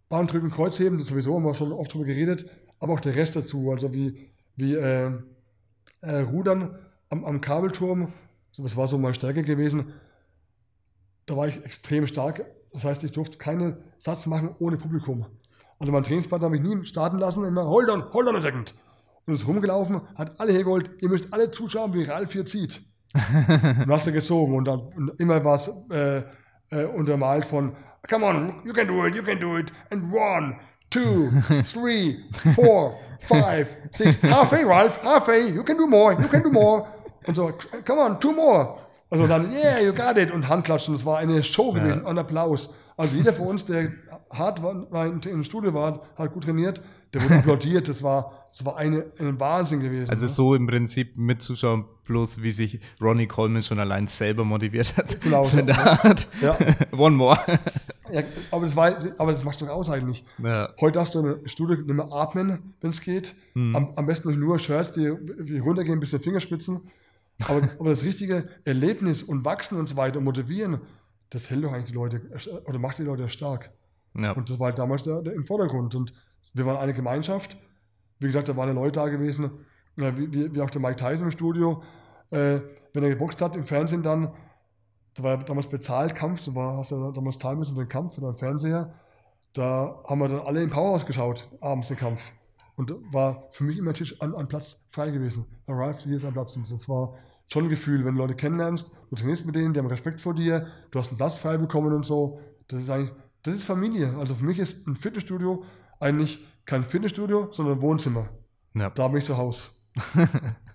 Bankdrücken, 0.09 0.49
Kreuzheben, 0.49 0.97
das 0.97 1.07
sowieso 1.07 1.35
haben 1.35 1.43
wir 1.43 1.53
schon 1.53 1.71
oft 1.71 1.93
drüber 1.93 2.05
geredet, 2.05 2.49
aber 2.79 2.93
auch 2.93 2.99
der 2.99 3.15
Rest 3.15 3.35
dazu, 3.35 3.71
also 3.71 3.93
wie, 3.93 4.31
wie 4.55 4.73
äh, 4.73 5.11
äh, 6.01 6.19
Rudern 6.21 6.79
am, 7.09 7.25
am 7.25 7.41
Kabelturm, 7.41 8.13
das 8.57 8.75
war 8.75 8.87
so 8.87 8.97
meine 8.97 9.13
Stärke 9.13 9.43
gewesen. 9.43 9.93
Da 11.29 11.37
war 11.37 11.47
ich 11.47 11.63
extrem 11.63 12.07
stark. 12.07 12.43
Das 12.73 12.83
heißt, 12.83 13.03
ich 13.03 13.11
durfte 13.11 13.37
keinen 13.37 13.77
Satz 13.99 14.25
machen 14.25 14.55
ohne 14.57 14.77
Publikum. 14.77 15.27
Also 15.77 15.93
mein 15.93 16.03
Trainingspartner 16.03 16.47
habe 16.47 16.55
ich 16.55 16.63
nie 16.63 16.83
starten 16.85 17.19
lassen, 17.19 17.43
immer 17.43 17.65
hold 17.65 17.87
on, 17.91 18.03
hold 18.11 18.27
on 18.27 18.35
a 18.35 18.41
second. 18.41 18.73
Und 19.27 19.35
ist 19.35 19.47
rumgelaufen, 19.47 20.01
hat 20.15 20.39
alle 20.39 20.53
hergeholt, 20.53 20.89
ihr 21.01 21.07
müsst 21.07 21.31
alle 21.31 21.51
zuschauen, 21.51 21.93
wie 21.93 22.03
Ralf 22.03 22.33
hier 22.33 22.47
zieht. 22.47 22.81
und 23.13 23.91
hast 23.91 24.07
du 24.07 24.11
gezogen 24.11 24.55
und, 24.55 24.65
dann, 24.65 24.79
und 24.79 25.19
immer 25.19 25.43
war 25.45 25.55
es 25.55 25.71
äh, 25.91 26.23
äh, 26.71 26.85
untermalt 26.85 27.45
von 27.45 27.75
Come 28.09 28.25
on, 28.25 28.61
you 28.65 28.73
can 28.73 28.87
do 28.87 29.05
it, 29.05 29.15
you 29.15 29.21
can 29.21 29.39
do 29.39 29.55
it. 29.59 29.71
And 29.91 30.11
one, 30.11 30.59
two, 30.89 31.29
three, 31.63 32.23
four, 32.55 32.97
five, 33.19 33.67
six. 33.91 34.19
Halfway, 34.23 34.63
Ralph, 34.63 34.99
halfway, 35.03 35.51
you 35.51 35.63
can 35.63 35.77
do 35.77 35.85
more, 35.85 36.13
you 36.13 36.27
can 36.27 36.41
do 36.41 36.49
more. 36.49 36.87
Und 37.27 37.35
so, 37.35 37.51
come 37.85 37.99
on, 37.99 38.19
two 38.19 38.31
more. 38.31 38.88
Also 39.11 39.25
dann, 39.27 39.51
yeah, 39.51 39.79
you 39.79 39.93
got 39.93 40.17
it. 40.17 40.31
Und 40.31 40.47
Handklatschen, 40.47 40.93
das 40.93 41.05
war 41.05 41.17
eine 41.17 41.43
Show 41.43 41.71
gewesen, 41.71 42.05
ein 42.05 42.17
Applaus. 42.17 42.73
Also 42.95 43.15
jeder 43.15 43.33
von 43.33 43.47
uns, 43.47 43.65
der 43.65 43.91
hart 44.29 44.61
war, 44.61 44.91
war 44.91 45.07
in, 45.07 45.21
im 45.21 45.43
Studio 45.43 45.73
war, 45.73 46.01
hat 46.17 46.33
gut 46.33 46.43
trainiert, 46.43 46.81
der 47.13 47.23
wurde 47.23 47.35
applaudiert. 47.39 47.87
Das 47.87 48.03
war, 48.03 48.49
das 48.51 48.65
war 48.65 48.77
eine, 48.77 49.05
ein 49.17 49.39
Wahnsinn 49.39 49.79
gewesen. 49.79 50.09
Also 50.09 50.25
ne? 50.25 50.27
so 50.27 50.53
im 50.53 50.67
Prinzip 50.67 51.17
mitzuschauen, 51.17 51.85
bloß 52.05 52.43
wie 52.43 52.51
sich 52.51 52.79
Ronnie 53.01 53.25
Coleman 53.25 53.63
schon 53.63 53.79
allein 53.79 54.07
selber 54.07 54.43
motiviert 54.43 54.95
hat. 54.97 55.21
Genau, 55.21 55.43
So. 55.45 55.59
Ja. 55.59 56.57
One 56.91 57.15
more. 57.15 57.39
Ja, 58.11 58.23
aber, 58.51 58.65
das 58.65 58.75
war, 58.75 58.97
aber 59.17 59.31
das 59.31 59.43
machst 59.43 59.61
du 59.61 59.67
aus 59.67 59.89
eigentlich. 59.89 60.25
ja. 60.43 60.69
Heute 60.81 60.99
darfst 60.99 61.15
du 61.15 61.19
im 61.19 61.47
Studio 61.47 61.77
nicht 61.77 61.87
mehr 61.87 62.11
atmen, 62.11 62.73
wenn 62.81 62.91
es 62.91 63.01
geht. 63.01 63.33
Am, 63.55 63.93
am 63.95 64.05
besten 64.05 64.37
nur 64.39 64.59
Shirts, 64.59 64.91
die, 64.91 65.11
die 65.39 65.59
runtergehen 65.59 65.99
bis 65.99 66.09
zu 66.11 66.17
den 66.17 66.23
Fingerspitzen. 66.23 66.81
Aber, 67.47 67.69
aber 67.79 67.89
das 67.91 68.03
richtige 68.03 68.49
Erlebnis 68.65 69.23
und 69.23 69.45
Wachsen 69.45 69.77
und 69.77 69.87
so 69.87 69.95
weiter 69.95 70.19
und 70.19 70.25
motivieren, 70.25 70.81
das 71.29 71.49
hält 71.49 71.63
doch 71.63 71.71
eigentlich 71.71 71.85
die 71.85 71.93
Leute 71.93 72.21
oder 72.65 72.79
macht 72.79 72.97
die 72.97 73.03
Leute 73.03 73.29
stark. 73.29 73.71
Ja. 74.15 74.31
Und 74.31 74.49
das 74.49 74.59
war 74.59 74.67
halt 74.67 74.79
damals 74.79 75.03
der, 75.03 75.21
der 75.21 75.33
im 75.33 75.45
Vordergrund. 75.45 75.95
Und 75.95 76.13
wir 76.53 76.65
waren 76.65 76.77
eine 76.77 76.93
Gemeinschaft. 76.93 77.57
Wie 78.19 78.25
gesagt, 78.25 78.49
da 78.49 78.57
waren 78.57 78.67
ja 78.67 78.73
Leute 78.73 78.99
da 78.99 79.07
gewesen, 79.07 79.51
ja, 79.95 80.17
wie, 80.17 80.31
wie, 80.33 80.53
wie 80.53 80.61
auch 80.61 80.69
der 80.69 80.81
Mike 80.81 80.97
Tyson 80.97 81.27
im 81.27 81.31
Studio. 81.31 81.83
Äh, 82.31 82.59
wenn 82.93 83.03
er 83.03 83.09
geboxt 83.09 83.41
hat 83.41 83.55
im 83.55 83.63
Fernsehen 83.63 84.03
dann, 84.03 84.33
da 85.15 85.23
war 85.23 85.37
damals 85.43 85.67
bezahlt 85.67 86.15
Kampf, 86.15 86.45
da 86.45 86.55
war, 86.55 86.77
hast 86.77 86.91
du 86.91 87.11
damals 87.11 87.37
zahlen 87.37 87.59
müssen 87.59 87.75
für 87.75 87.83
den 87.83 87.89
Kampf, 87.89 88.15
für 88.15 88.21
den 88.21 88.33
Fernseher. 88.33 88.93
Da 89.53 90.01
haben 90.07 90.19
wir 90.19 90.27
dann 90.27 90.41
alle 90.41 90.61
im 90.61 90.69
Powerhouse 90.69 91.05
geschaut, 91.05 91.49
abends 91.61 91.87
den 91.87 91.97
Kampf. 91.97 92.31
Und 92.75 92.93
war 93.11 93.49
für 93.51 93.65
mich 93.65 93.77
immer 93.77 93.93
Tisch 93.93 94.21
an, 94.21 94.33
an 94.35 94.47
Platz 94.47 94.77
frei 94.89 95.11
gewesen. 95.11 95.45
Ralph, 95.67 95.99
hier 95.99 96.17
ist 96.17 96.23
ein 96.23 96.33
Platz. 96.33 96.55
Und 96.55 96.71
das 96.71 96.87
war 96.87 97.15
schon 97.51 97.65
ein 97.65 97.69
Gefühl, 97.69 98.05
wenn 98.05 98.15
du 98.15 98.19
Leute 98.19 98.35
kennenlernst, 98.35 98.91
du 99.09 99.15
trainierst 99.15 99.45
mit 99.45 99.55
denen, 99.55 99.73
die 99.73 99.79
haben 99.79 99.87
Respekt 99.87 100.21
vor 100.21 100.33
dir, 100.33 100.67
du 100.91 100.99
hast 100.99 101.09
einen 101.09 101.17
Platz 101.17 101.39
frei 101.39 101.57
bekommen 101.57 101.93
und 101.93 102.05
so. 102.05 102.39
Das 102.67 102.81
ist 102.81 102.89
eigentlich, 102.89 103.11
das 103.43 103.55
ist 103.55 103.63
Familie. 103.63 104.15
Also 104.17 104.35
für 104.35 104.45
mich 104.45 104.59
ist 104.59 104.87
ein 104.87 104.95
Fitnessstudio 104.95 105.65
eigentlich 105.99 106.45
kein 106.65 106.83
Fitnessstudio, 106.83 107.51
sondern 107.51 107.77
ein 107.77 107.81
Wohnzimmer. 107.81 108.29
Ja. 108.75 108.89
Da 108.91 109.07
bin 109.07 109.19
ich 109.19 109.25
zu 109.25 109.37
Hause. 109.37 109.69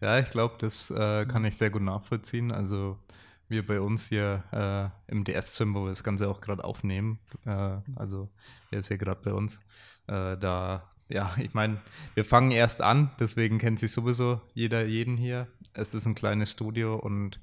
Ja, 0.00 0.18
ich 0.18 0.30
glaube, 0.30 0.54
das 0.58 0.90
äh, 0.90 1.26
kann 1.26 1.44
ich 1.44 1.56
sehr 1.56 1.70
gut 1.70 1.82
nachvollziehen. 1.82 2.52
Also 2.52 2.98
wir 3.48 3.66
bei 3.66 3.80
uns 3.80 4.06
hier 4.06 4.44
äh, 4.52 5.10
im 5.12 5.24
DS-Gym, 5.24 5.74
wo 5.74 5.84
wir 5.84 5.90
das 5.90 6.04
Ganze 6.04 6.28
auch 6.28 6.40
gerade 6.40 6.64
aufnehmen, 6.64 7.18
äh, 7.44 7.78
also 7.96 8.28
er 8.70 8.78
ist 8.78 8.88
hier 8.88 8.98
gerade 8.98 9.20
bei 9.22 9.32
uns, 9.32 9.56
äh, 10.06 10.36
da, 10.36 10.90
ja, 11.08 11.32
ich 11.38 11.54
meine, 11.54 11.78
wir 12.14 12.24
fangen 12.24 12.50
erst 12.50 12.82
an, 12.82 13.10
deswegen 13.18 13.58
kennt 13.58 13.80
sich 13.80 13.90
sowieso 13.90 14.40
jeder 14.54 14.84
jeden 14.84 15.16
hier. 15.16 15.48
Es 15.78 15.94
ist 15.94 16.06
ein 16.06 16.14
kleines 16.14 16.50
Studio 16.50 16.96
und 16.96 17.40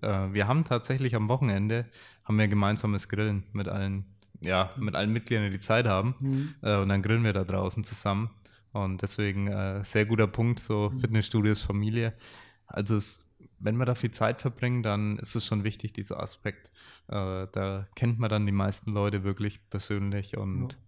äh, 0.00 0.32
wir 0.32 0.46
haben 0.48 0.64
tatsächlich 0.64 1.14
am 1.14 1.28
Wochenende, 1.28 1.86
haben 2.24 2.38
wir 2.38 2.48
gemeinsames 2.48 3.08
Grillen 3.08 3.44
mit 3.52 3.68
allen, 3.68 4.04
ja, 4.40 4.70
mit 4.76 4.94
allen 4.94 5.12
Mitgliedern, 5.12 5.50
die 5.50 5.58
Zeit 5.58 5.86
haben. 5.86 6.14
Äh, 6.62 6.76
und 6.78 6.88
dann 6.88 7.02
grillen 7.02 7.24
wir 7.24 7.32
da 7.32 7.44
draußen 7.44 7.84
zusammen. 7.84 8.30
Und 8.72 9.02
deswegen 9.02 9.48
äh, 9.48 9.84
sehr 9.84 10.06
guter 10.06 10.26
Punkt, 10.26 10.60
so 10.60 10.90
Fitnessstudios, 11.00 11.60
Familie. 11.60 12.14
Also 12.66 12.96
es, 12.96 13.26
wenn 13.58 13.76
wir 13.76 13.84
da 13.84 13.94
viel 13.94 14.12
Zeit 14.12 14.40
verbringen, 14.40 14.82
dann 14.82 15.18
ist 15.18 15.34
es 15.34 15.44
schon 15.44 15.62
wichtig, 15.62 15.92
dieser 15.92 16.20
Aspekt. 16.20 16.70
Äh, 17.08 17.46
da 17.52 17.86
kennt 17.94 18.18
man 18.18 18.30
dann 18.30 18.46
die 18.46 18.52
meisten 18.52 18.92
Leute 18.92 19.24
wirklich 19.24 19.68
persönlich 19.68 20.36
und 20.36 20.78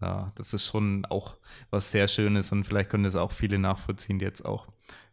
ja. 0.00 0.32
das 0.36 0.54
ist 0.54 0.64
schon 0.64 1.04
auch 1.06 1.36
was 1.70 1.90
sehr 1.90 2.08
Schönes 2.08 2.50
und 2.52 2.64
vielleicht 2.64 2.90
können 2.90 3.04
das 3.04 3.16
auch 3.16 3.32
viele 3.32 3.58
nachvollziehen, 3.58 4.18
die 4.18 4.24
jetzt 4.24 4.44
auch 4.44 4.68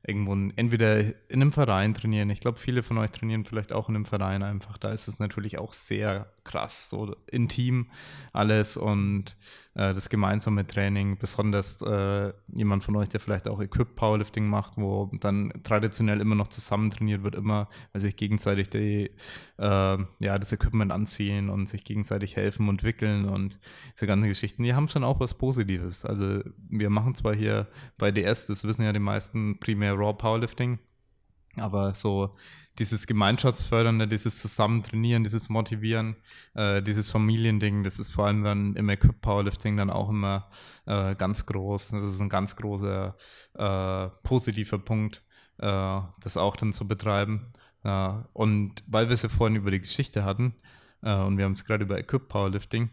irgendwo 0.06 0.34
entweder 0.56 1.00
in 1.30 1.42
einem 1.42 1.52
Verein 1.52 1.94
trainieren. 1.94 2.30
Ich 2.30 2.40
glaube, 2.40 2.58
viele 2.60 2.84
von 2.84 2.98
euch 2.98 3.12
trainieren 3.12 3.46
vielleicht 3.46 3.72
auch 3.72 3.90
in 3.90 3.96
einem 3.96 4.06
Verein 4.06 4.42
einfach. 4.44 4.78
Da 4.78 4.90
ist 4.90 5.08
es 5.08 5.20
natürlich 5.20 5.60
auch 5.60 5.74
sehr 5.74 6.32
krass, 6.44 6.90
so 6.90 7.16
intim 7.28 7.88
alles 8.34 8.78
und 8.78 9.36
äh, 9.74 9.94
das 9.94 10.10
gemeinsame 10.10 10.68
Training, 10.68 11.18
besonders 11.18 11.82
äh, 11.82 12.34
jemand 12.54 12.84
von 12.84 12.96
euch, 12.98 13.10
der 13.10 13.20
vielleicht 13.20 13.48
auch 13.48 13.62
Equip 13.62 13.96
Powerlifting 13.96 14.48
macht, 14.48 14.78
wo 14.78 15.10
dann 15.20 15.54
traditionell 15.64 16.20
immer 16.20 16.36
noch 16.36 16.50
zusammen 16.50 16.92
trainiert 16.92 17.24
wird, 17.24 17.36
immer, 17.36 17.70
weil 17.94 18.02
sich 18.02 18.16
gegenseitig 18.16 18.70
die, 18.70 19.12
äh, 19.58 19.98
ja, 20.20 20.40
das 20.40 20.52
Equipment 20.52 20.92
anziehen 20.92 21.50
und 21.50 21.70
sich 21.70 21.86
gegenseitig 21.86 22.36
helfen 22.36 22.68
und 22.68 22.84
wickeln 22.84 23.26
und 23.26 23.60
diese 23.96 24.08
ganzen 24.08 24.28
Geschichten, 24.28 24.64
die 24.64 24.74
haben 24.74 24.88
schon 24.88 25.04
auch 25.04 25.20
was 25.20 25.38
Positives. 25.38 26.04
Also 26.04 26.42
wir 26.70 26.90
machen 26.90 27.16
zwar 27.16 27.34
hier 27.34 27.68
bei 27.98 28.12
DS, 28.12 28.48
das 28.48 28.66
wissen 28.66 28.84
ja 28.84 28.92
die 28.92 29.00
meisten, 29.00 29.60
primär 29.60 29.91
Raw 29.94 30.14
Powerlifting, 30.14 30.80
aber 31.58 31.94
so 31.94 32.36
dieses 32.80 33.06
Gemeinschaftsfördernde, 33.06 34.08
dieses 34.08 34.42
Zusammentrainieren, 34.42 35.24
dieses 35.24 35.50
Motivieren, 35.50 36.16
äh, 36.54 36.82
dieses 36.82 37.12
Familiending, 37.12 37.84
das 37.84 38.00
ist 38.00 38.12
vor 38.12 38.28
allem 38.28 38.44
dann 38.44 38.76
im 38.76 38.90
Equip 38.90 39.22
Powerlifting 39.22 39.78
dann 39.78 39.90
auch 39.90 40.10
immer 40.10 40.50
äh, 40.86 41.16
ganz 41.16 41.46
groß. 41.46 41.90
Das 41.90 42.04
ist 42.04 42.20
ein 42.22 42.30
ganz 42.30 42.56
großer 42.56 43.16
äh, 43.56 44.08
positiver 44.24 44.80
Punkt, 44.80 45.22
äh, 45.58 46.00
das 46.22 46.38
auch 46.38 46.56
dann 46.56 46.72
zu 46.72 46.88
betreiben. 46.88 47.54
Äh, 47.84 48.14
und 48.34 48.84
weil 48.88 49.10
wir 49.10 49.14
es 49.14 49.24
ja 49.24 49.30
vorhin 49.30 49.58
über 49.58 49.72
die 49.72 49.82
Geschichte 49.82 50.24
hatten, 50.24 50.56
äh, 51.02 51.14
und 51.16 51.38
wir 51.38 51.46
haben 51.46 51.54
es 51.54 51.66
gerade 51.66 51.84
über 51.84 52.00
Equip 52.00 52.30
Powerlifting, 52.30 52.90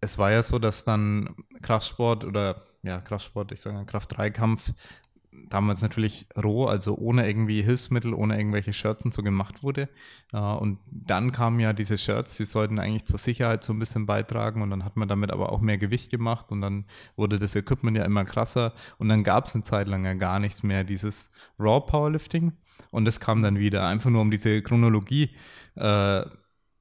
es 0.00 0.18
war 0.18 0.30
ja 0.30 0.42
so, 0.42 0.58
dass 0.58 0.84
dann 0.84 1.34
Kraftsport 1.62 2.24
oder 2.24 2.66
ja, 2.82 3.00
Kraftsport, 3.00 3.50
ich 3.50 3.60
sage 3.60 3.84
Kraft-3-Kampf 3.84 4.72
damals 5.48 5.82
natürlich 5.82 6.26
roh, 6.36 6.66
also 6.66 6.96
ohne 6.96 7.26
irgendwie 7.26 7.62
Hilfsmittel, 7.62 8.14
ohne 8.14 8.36
irgendwelche 8.38 8.72
Shirts 8.72 9.04
und 9.04 9.14
so 9.14 9.22
gemacht 9.22 9.62
wurde. 9.62 9.88
Äh, 10.32 10.38
und 10.38 10.78
dann 10.86 11.32
kamen 11.32 11.60
ja 11.60 11.72
diese 11.72 11.98
Shirts, 11.98 12.36
die 12.36 12.44
sollten 12.44 12.78
eigentlich 12.78 13.04
zur 13.04 13.18
Sicherheit 13.18 13.64
so 13.64 13.72
ein 13.72 13.78
bisschen 13.78 14.06
beitragen. 14.06 14.62
Und 14.62 14.70
dann 14.70 14.84
hat 14.84 14.96
man 14.96 15.08
damit 15.08 15.30
aber 15.30 15.52
auch 15.52 15.60
mehr 15.60 15.78
Gewicht 15.78 16.10
gemacht. 16.10 16.46
Und 16.50 16.60
dann 16.60 16.86
wurde 17.16 17.38
das 17.38 17.54
Equipment 17.54 17.96
ja 17.96 18.04
immer 18.04 18.24
krasser. 18.24 18.72
Und 18.98 19.08
dann 19.08 19.24
gab 19.24 19.46
es 19.46 19.54
eine 19.54 19.64
Zeit 19.64 19.88
lang 19.88 20.04
ja 20.04 20.14
gar 20.14 20.40
nichts 20.40 20.62
mehr, 20.62 20.84
dieses 20.84 21.30
Raw 21.58 21.80
Powerlifting. 21.80 22.52
Und 22.90 23.04
das 23.04 23.20
kam 23.20 23.42
dann 23.42 23.58
wieder, 23.58 23.86
einfach 23.86 24.10
nur 24.10 24.22
um 24.22 24.30
diese 24.30 24.62
Chronologie 24.62 25.30
äh, 25.74 26.22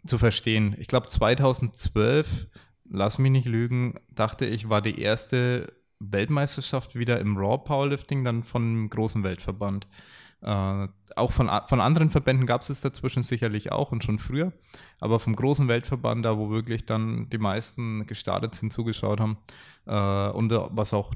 zu 0.05 0.17
verstehen. 0.17 0.75
Ich 0.79 0.87
glaube 0.87 1.07
2012, 1.07 2.47
lass 2.89 3.17
mich 3.17 3.31
nicht 3.31 3.47
lügen, 3.47 3.99
dachte 4.11 4.45
ich, 4.45 4.69
war 4.69 4.81
die 4.81 4.99
erste 4.99 5.73
Weltmeisterschaft 5.99 6.95
wieder 6.95 7.19
im 7.19 7.37
Raw 7.37 7.57
Powerlifting, 7.57 8.23
dann 8.23 8.43
vom 8.43 8.89
großen 8.89 9.23
Weltverband. 9.23 9.87
Äh, 10.41 10.87
auch 11.15 11.31
von, 11.31 11.49
von 11.67 11.81
anderen 11.81 12.11
Verbänden 12.11 12.45
gab 12.45 12.61
es 12.61 12.69
es 12.69 12.81
dazwischen 12.81 13.23
sicherlich 13.23 13.71
auch 13.71 13.91
und 13.91 14.03
schon 14.03 14.19
früher, 14.19 14.51
aber 14.99 15.19
vom 15.19 15.35
großen 15.35 15.67
Weltverband, 15.67 16.25
da 16.25 16.37
wo 16.37 16.49
wirklich 16.49 16.85
dann 16.85 17.29
die 17.29 17.37
meisten 17.37 18.05
gestartet 18.05 18.53
sind, 18.53 18.73
zugeschaut 18.73 19.19
haben 19.19 19.37
äh, 19.85 20.29
und 20.29 20.51
was 20.51 20.93
auch 20.93 21.13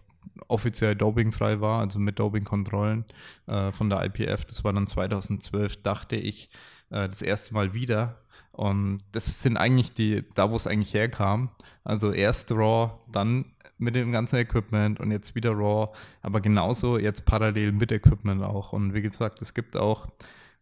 offiziell 0.47 0.95
dopingfrei 0.95 1.59
war, 1.59 1.81
also 1.81 1.99
mit 1.99 2.17
Dopingkontrollen 2.17 3.05
äh, 3.47 3.71
von 3.71 3.89
der 3.89 4.03
IPF, 4.05 4.45
das 4.45 4.63
war 4.63 4.73
dann 4.73 4.87
2012, 4.87 5.83
dachte 5.83 6.15
ich, 6.15 6.49
äh, 6.89 7.07
das 7.07 7.21
erste 7.21 7.53
Mal 7.53 7.73
wieder. 7.73 8.21
Und 8.59 9.03
das 9.13 9.41
sind 9.41 9.55
eigentlich 9.55 9.93
die, 9.93 10.25
da 10.35 10.51
wo 10.51 10.57
es 10.57 10.67
eigentlich 10.67 10.93
herkam. 10.93 11.49
Also 11.85 12.11
erst 12.11 12.51
Raw, 12.51 12.91
dann 13.09 13.45
mit 13.77 13.95
dem 13.95 14.11
ganzen 14.11 14.35
Equipment 14.35 14.99
und 14.99 15.11
jetzt 15.11 15.33
wieder 15.33 15.51
Raw, 15.51 15.93
aber 16.21 16.41
genauso 16.41 16.97
jetzt 16.99 17.23
parallel 17.25 17.71
mit 17.71 17.93
Equipment 17.93 18.43
auch. 18.43 18.73
Und 18.73 18.93
wie 18.93 19.01
gesagt, 19.01 19.41
es 19.41 19.53
gibt 19.53 19.77
auch 19.77 20.09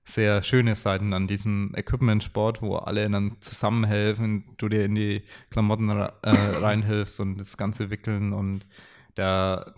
sehr 0.06 0.44
schöne 0.44 0.76
Seiten 0.76 1.12
an 1.12 1.26
diesem 1.26 1.74
Equipment-Sport, 1.76 2.62
wo 2.62 2.76
alle 2.76 3.10
dann 3.10 3.38
zusammenhelfen, 3.40 4.44
du 4.58 4.70
dir 4.70 4.86
in 4.86 4.94
die 4.94 5.24
Klamotten 5.50 5.90
äh, 5.90 6.12
reinhilfst 6.22 7.20
und 7.20 7.40
das 7.40 7.58
Ganze 7.58 7.90
wickeln 7.90 8.32
und 8.32 8.68
der, 9.16 9.74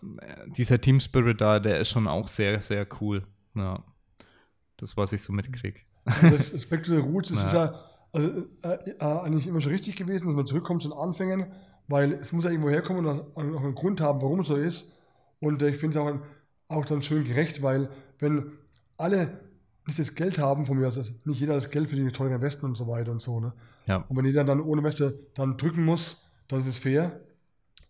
dieser 0.57 0.81
Team 0.81 0.99
Spirit 0.99 1.39
da, 1.39 1.61
der 1.61 1.79
ist 1.79 1.91
schon 1.91 2.05
auch 2.05 2.27
sehr, 2.27 2.61
sehr 2.61 2.85
cool. 2.99 3.25
Ja. 3.55 3.81
Das, 4.75 4.97
was 4.97 5.13
ich 5.13 5.21
so 5.21 5.31
mitkriege. 5.31 5.79
Das 6.03 6.53
Aspekt 6.53 6.89
der 6.89 6.99
Roots 6.99 7.29
ja. 7.29 7.45
ist 7.45 7.53
ja 7.53 7.88
also, 8.11 8.29
äh, 8.63 8.89
äh, 8.89 9.03
eigentlich 9.03 9.47
immer 9.47 9.61
schon 9.61 9.71
richtig 9.71 9.95
gewesen, 9.95 10.27
dass 10.27 10.35
man 10.35 10.47
zurückkommt 10.47 10.81
zu 10.81 10.89
den 10.89 10.97
Anfängen 10.97 11.47
weil 11.89 12.13
es 12.13 12.31
muss 12.31 12.45
ja 12.45 12.51
irgendwo 12.51 12.69
herkommen 12.69 13.05
und 13.05 13.35
auch 13.35 13.63
einen 13.63 13.75
Grund 13.75 13.99
haben, 13.99 14.21
warum 14.21 14.41
es 14.41 14.47
so 14.47 14.55
ist. 14.55 14.95
Und 15.39 15.61
ich 15.63 15.77
finde 15.77 15.99
es 15.99 16.05
auch, 16.05 16.19
auch 16.67 16.85
dann 16.85 17.01
schön 17.01 17.25
gerecht, 17.25 17.61
weil 17.63 17.89
wenn 18.19 18.51
alle 18.97 19.39
nicht 19.87 19.97
das 19.97 20.13
Geld 20.13 20.37
haben 20.37 20.67
von 20.67 20.77
mir, 20.77 20.85
also 20.85 21.01
nicht 21.25 21.39
jeder 21.39 21.55
das 21.55 21.71
Geld 21.71 21.89
für 21.89 21.95
die 21.95 22.07
teuren 22.11 22.41
Westen 22.41 22.67
und 22.67 22.75
so 22.75 22.87
weiter 22.87 23.11
und 23.11 23.23
so. 23.23 23.39
Ne? 23.39 23.53
Ja. 23.87 24.05
Und 24.07 24.15
wenn 24.15 24.25
jeder 24.25 24.43
dann 24.43 24.61
ohne 24.61 24.83
Weste 24.83 25.19
dann 25.33 25.57
drücken 25.57 25.83
muss, 25.83 26.21
dann 26.47 26.61
ist 26.61 26.67
es 26.67 26.77
fair. 26.77 27.21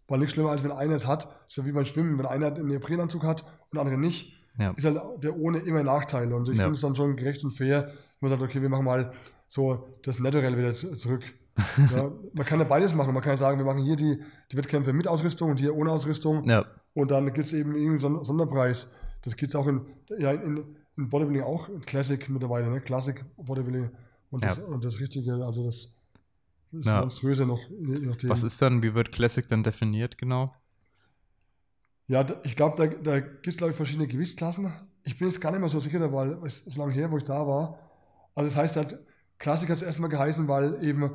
Weil 0.08 0.20
nichts 0.20 0.34
schlimmer, 0.34 0.52
als 0.52 0.64
wenn 0.64 0.72
einer 0.72 0.96
es 0.96 1.06
hat. 1.06 1.28
ja 1.50 1.66
wie 1.66 1.74
beim 1.74 1.86
Schwimmen, 1.86 2.18
wenn 2.18 2.26
einer 2.26 2.48
einen 2.48 2.70
Neoprenanzug 2.70 3.24
hat 3.24 3.44
und 3.44 3.74
der 3.74 3.82
andere 3.82 3.98
nicht, 3.98 4.34
ja. 4.58 4.72
ist 4.72 4.86
halt 4.86 4.98
der 5.24 5.36
ohne 5.36 5.60
immer 5.60 5.84
Nachteile. 5.84 6.36
Und 6.36 6.48
ich 6.48 6.58
ja. 6.58 6.64
finde 6.64 6.76
es 6.76 6.82
dann 6.82 6.96
schon 6.96 7.18
gerecht 7.18 7.44
und 7.44 7.52
fair, 7.52 7.88
wenn 7.88 8.30
man 8.30 8.30
sagt, 8.30 8.42
okay, 8.42 8.62
wir 8.62 8.70
machen 8.70 8.86
mal 8.86 9.12
so 9.50 9.90
das 10.04 10.20
Naturell 10.20 10.58
wieder 10.58 10.74
zurück. 10.74 11.24
Ja, 11.94 12.10
man 12.34 12.46
kann 12.46 12.60
ja 12.60 12.66
beides 12.66 12.94
machen. 12.94 13.14
Man 13.14 13.22
kann 13.22 13.34
ja 13.34 13.38
sagen, 13.38 13.58
wir 13.58 13.66
machen 13.66 13.84
hier 13.84 13.98
die, 13.98 14.22
die 14.52 14.58
Wettkämpfe 14.58 14.94
mit 14.94 15.08
Ausrüstung 15.08 15.50
und 15.50 15.58
hier 15.58 15.76
ohne 15.76 15.92
Ausrüstung. 15.92 16.48
Ja. 16.48 16.66
Und 16.94 17.12
dann 17.12 17.34
gibt 17.34 17.48
es 17.48 17.54
eben 17.54 17.76
irgendeinen 17.76 18.24
Sonderpreis. 18.24 18.94
Das 19.24 19.36
gibt 19.36 19.52
es 19.52 19.56
auch 19.56 19.68
in, 19.68 19.82
ja, 20.20 20.32
in, 20.32 20.64
in, 20.96 21.10
Bodybuilding 21.10 21.44
auch, 21.44 21.68
Classic 21.86 22.30
mittlerweile, 22.30 22.70
ne? 22.70 22.80
Classic 22.80 23.26
Bodybuilding. 23.38 23.90
Und 24.32 24.44
das, 24.44 24.60
und 24.60 24.86
das 24.86 25.00
Richtige, 25.00 25.34
also 25.44 25.66
das 25.66 25.90
ist 26.72 26.86
ja. 26.86 27.02
monströse 27.02 27.46
noch. 27.46 27.60
Was 28.24 28.44
ist 28.44 28.62
dann, 28.62 28.84
wie 28.84 28.94
wird 28.94 29.12
Classic 29.12 29.46
dann 29.48 29.64
definiert 29.64 30.18
genau? 30.18 30.54
Ja, 32.08 32.26
ich 32.44 32.56
glaube, 32.56 32.76
da, 32.78 32.88
da 32.88 33.20
gibt 33.20 33.48
es, 33.48 33.58
glaube 33.58 33.72
ich, 33.72 33.78
verschiedene 33.78 34.08
Gewichtsklassen. 34.08 34.72
Ich 35.04 35.18
bin 35.18 35.28
jetzt 35.28 35.42
gar 35.42 35.52
nicht 35.52 35.60
mehr 35.60 35.70
so 35.70 35.80
sicher, 35.80 36.14
weil 36.14 36.34
es 36.46 36.60
ist 36.60 36.74
so 36.74 36.80
lange 36.80 36.94
her, 36.94 37.12
wo 37.12 37.18
ich 37.18 37.24
da 37.24 37.48
war. 37.48 37.80
Also 38.36 38.50
das 38.50 38.58
heißt 38.58 38.76
halt, 38.76 39.00
Classic 39.40 39.70
hat 39.70 39.78
es 39.78 39.84
erstmal 39.84 40.10
geheißen, 40.10 40.48
weil 40.48 40.84
eben 40.84 41.12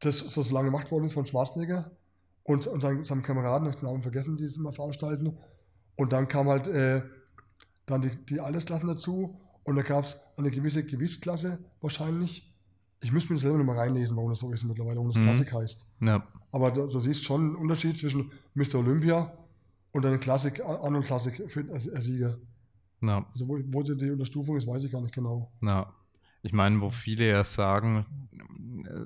das 0.00 0.18
so, 0.18 0.42
so 0.42 0.54
lange 0.54 0.66
gemacht 0.66 0.90
worden 0.90 1.04
ist 1.04 1.14
von 1.14 1.26
Schwarzenegger 1.26 1.90
und, 2.44 2.66
und 2.66 2.80
seinen, 2.80 3.04
seinem 3.04 3.22
Kameraden, 3.22 3.68
ich 3.68 3.74
habe 3.74 3.80
den 3.80 3.90
Namen 3.90 4.02
vergessen, 4.02 4.36
die 4.36 4.44
es 4.44 4.56
mal 4.56 4.72
veranstalten. 4.72 5.36
Und 5.96 6.12
dann 6.12 6.28
kam 6.28 6.48
halt 6.48 6.66
äh, 6.68 7.02
dann 7.86 8.02
die, 8.02 8.10
die 8.26 8.40
Altersklassen 8.40 8.88
dazu 8.88 9.40
und 9.64 9.76
da 9.76 9.82
gab 9.82 10.04
es 10.04 10.16
eine 10.36 10.50
gewisse 10.50 10.84
Gewichtsklasse 10.84 11.58
wahrscheinlich. 11.80 12.46
Ich 13.02 13.12
müsste 13.12 13.32
mir 13.32 13.38
selber 13.38 13.58
nochmal 13.58 13.78
reinlesen, 13.78 14.16
warum 14.16 14.30
das 14.30 14.40
so 14.40 14.52
ist 14.52 14.64
mittlerweile, 14.64 14.96
warum 14.96 15.08
das 15.08 15.18
mhm. 15.18 15.22
Klassik 15.22 15.52
heißt. 15.52 15.86
Ja. 16.00 16.26
Aber 16.52 16.70
da, 16.70 16.86
du 16.86 17.00
siehst 17.00 17.24
schon 17.24 17.40
einen 17.40 17.56
Unterschied 17.56 17.98
zwischen 17.98 18.30
Mr. 18.54 18.76
Olympia 18.76 19.32
und 19.92 20.04
einem 20.04 20.20
Klassik, 20.20 20.62
Arnold 20.64 21.06
Klassik 21.06 21.42
Sieger. 22.00 22.38
Ja. 23.00 23.26
Also 23.32 23.48
wo, 23.48 23.58
wo 23.68 23.82
die 23.82 24.10
Unterstufung 24.10 24.56
ist, 24.56 24.66
weiß 24.66 24.84
ich 24.84 24.92
gar 24.92 25.00
nicht 25.00 25.14
genau. 25.14 25.50
Ja. 25.62 25.92
Ich 26.42 26.52
meine, 26.52 26.80
wo 26.80 26.90
viele 26.90 27.28
ja 27.28 27.44
sagen, 27.44 28.06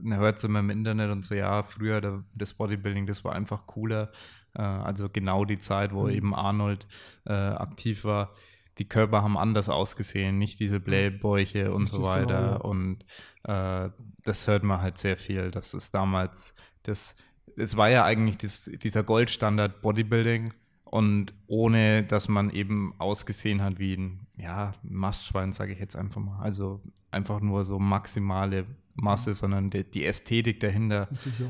man 0.03 0.19
hört 0.19 0.39
es 0.39 0.45
immer 0.45 0.61
im 0.61 0.71
Internet 0.71 1.11
und 1.11 1.25
so, 1.25 1.35
ja, 1.35 1.63
früher 1.63 2.01
der, 2.01 2.25
das 2.35 2.55
Bodybuilding, 2.55 3.07
das 3.07 3.25
war 3.25 3.35
einfach 3.35 3.67
cooler. 3.67 4.13
Äh, 4.55 4.63
also 4.63 5.09
genau 5.09 5.45
die 5.45 5.59
Zeit, 5.59 5.93
wo 5.93 6.05
mhm. 6.05 6.11
eben 6.11 6.35
Arnold 6.35 6.87
äh, 7.27 7.33
aktiv 7.33 8.05
war. 8.05 8.35
Die 8.79 8.89
Körper 8.89 9.23
haben 9.23 9.39
anders 9.39 9.69
ausgesehen, 9.69 10.39
nicht 10.39 10.59
diese 10.59 10.81
Blähbäuche 10.81 11.73
und 11.73 11.89
so 11.89 12.03
weiter. 12.03 12.59
Genau. 12.59 12.69
Und 12.69 13.05
äh, 13.45 13.89
das 14.25 14.49
hört 14.49 14.65
man 14.65 14.81
halt 14.81 14.99
sehr 14.99 15.17
viel. 15.17 15.53
Das 15.53 15.75
ist 15.75 15.95
damals, 15.95 16.55
das, 16.83 17.15
es 17.57 17.77
war 17.77 17.89
ja 17.89 18.05
eigentlich 18.05 18.39
das, 18.39 18.65
dieser 18.65 19.05
Goldstandard 19.05 19.81
Bodybuilding 19.81 20.53
und 20.95 21.35
ohne, 21.49 22.05
dass 22.05 22.29
man 22.29 22.51
eben 22.51 22.95
ausgesehen 22.99 23.63
hat 23.63 23.81
wie 23.81 23.95
ein, 23.95 24.29
ja, 24.37 24.75
Mastschwein, 24.85 25.53
sage 25.53 25.73
ich 25.73 25.81
jetzt 25.81 25.97
einfach 25.97 26.21
mal. 26.21 26.39
Also 26.41 26.81
einfach 27.11 27.41
nur 27.41 27.65
so 27.65 27.81
maximale 27.81 28.65
Masse, 28.95 29.31
mhm. 29.31 29.35
sondern 29.35 29.71
die, 29.71 29.83
die 29.83 30.07
Ästhetik 30.07 30.61
dahinter 30.61 31.09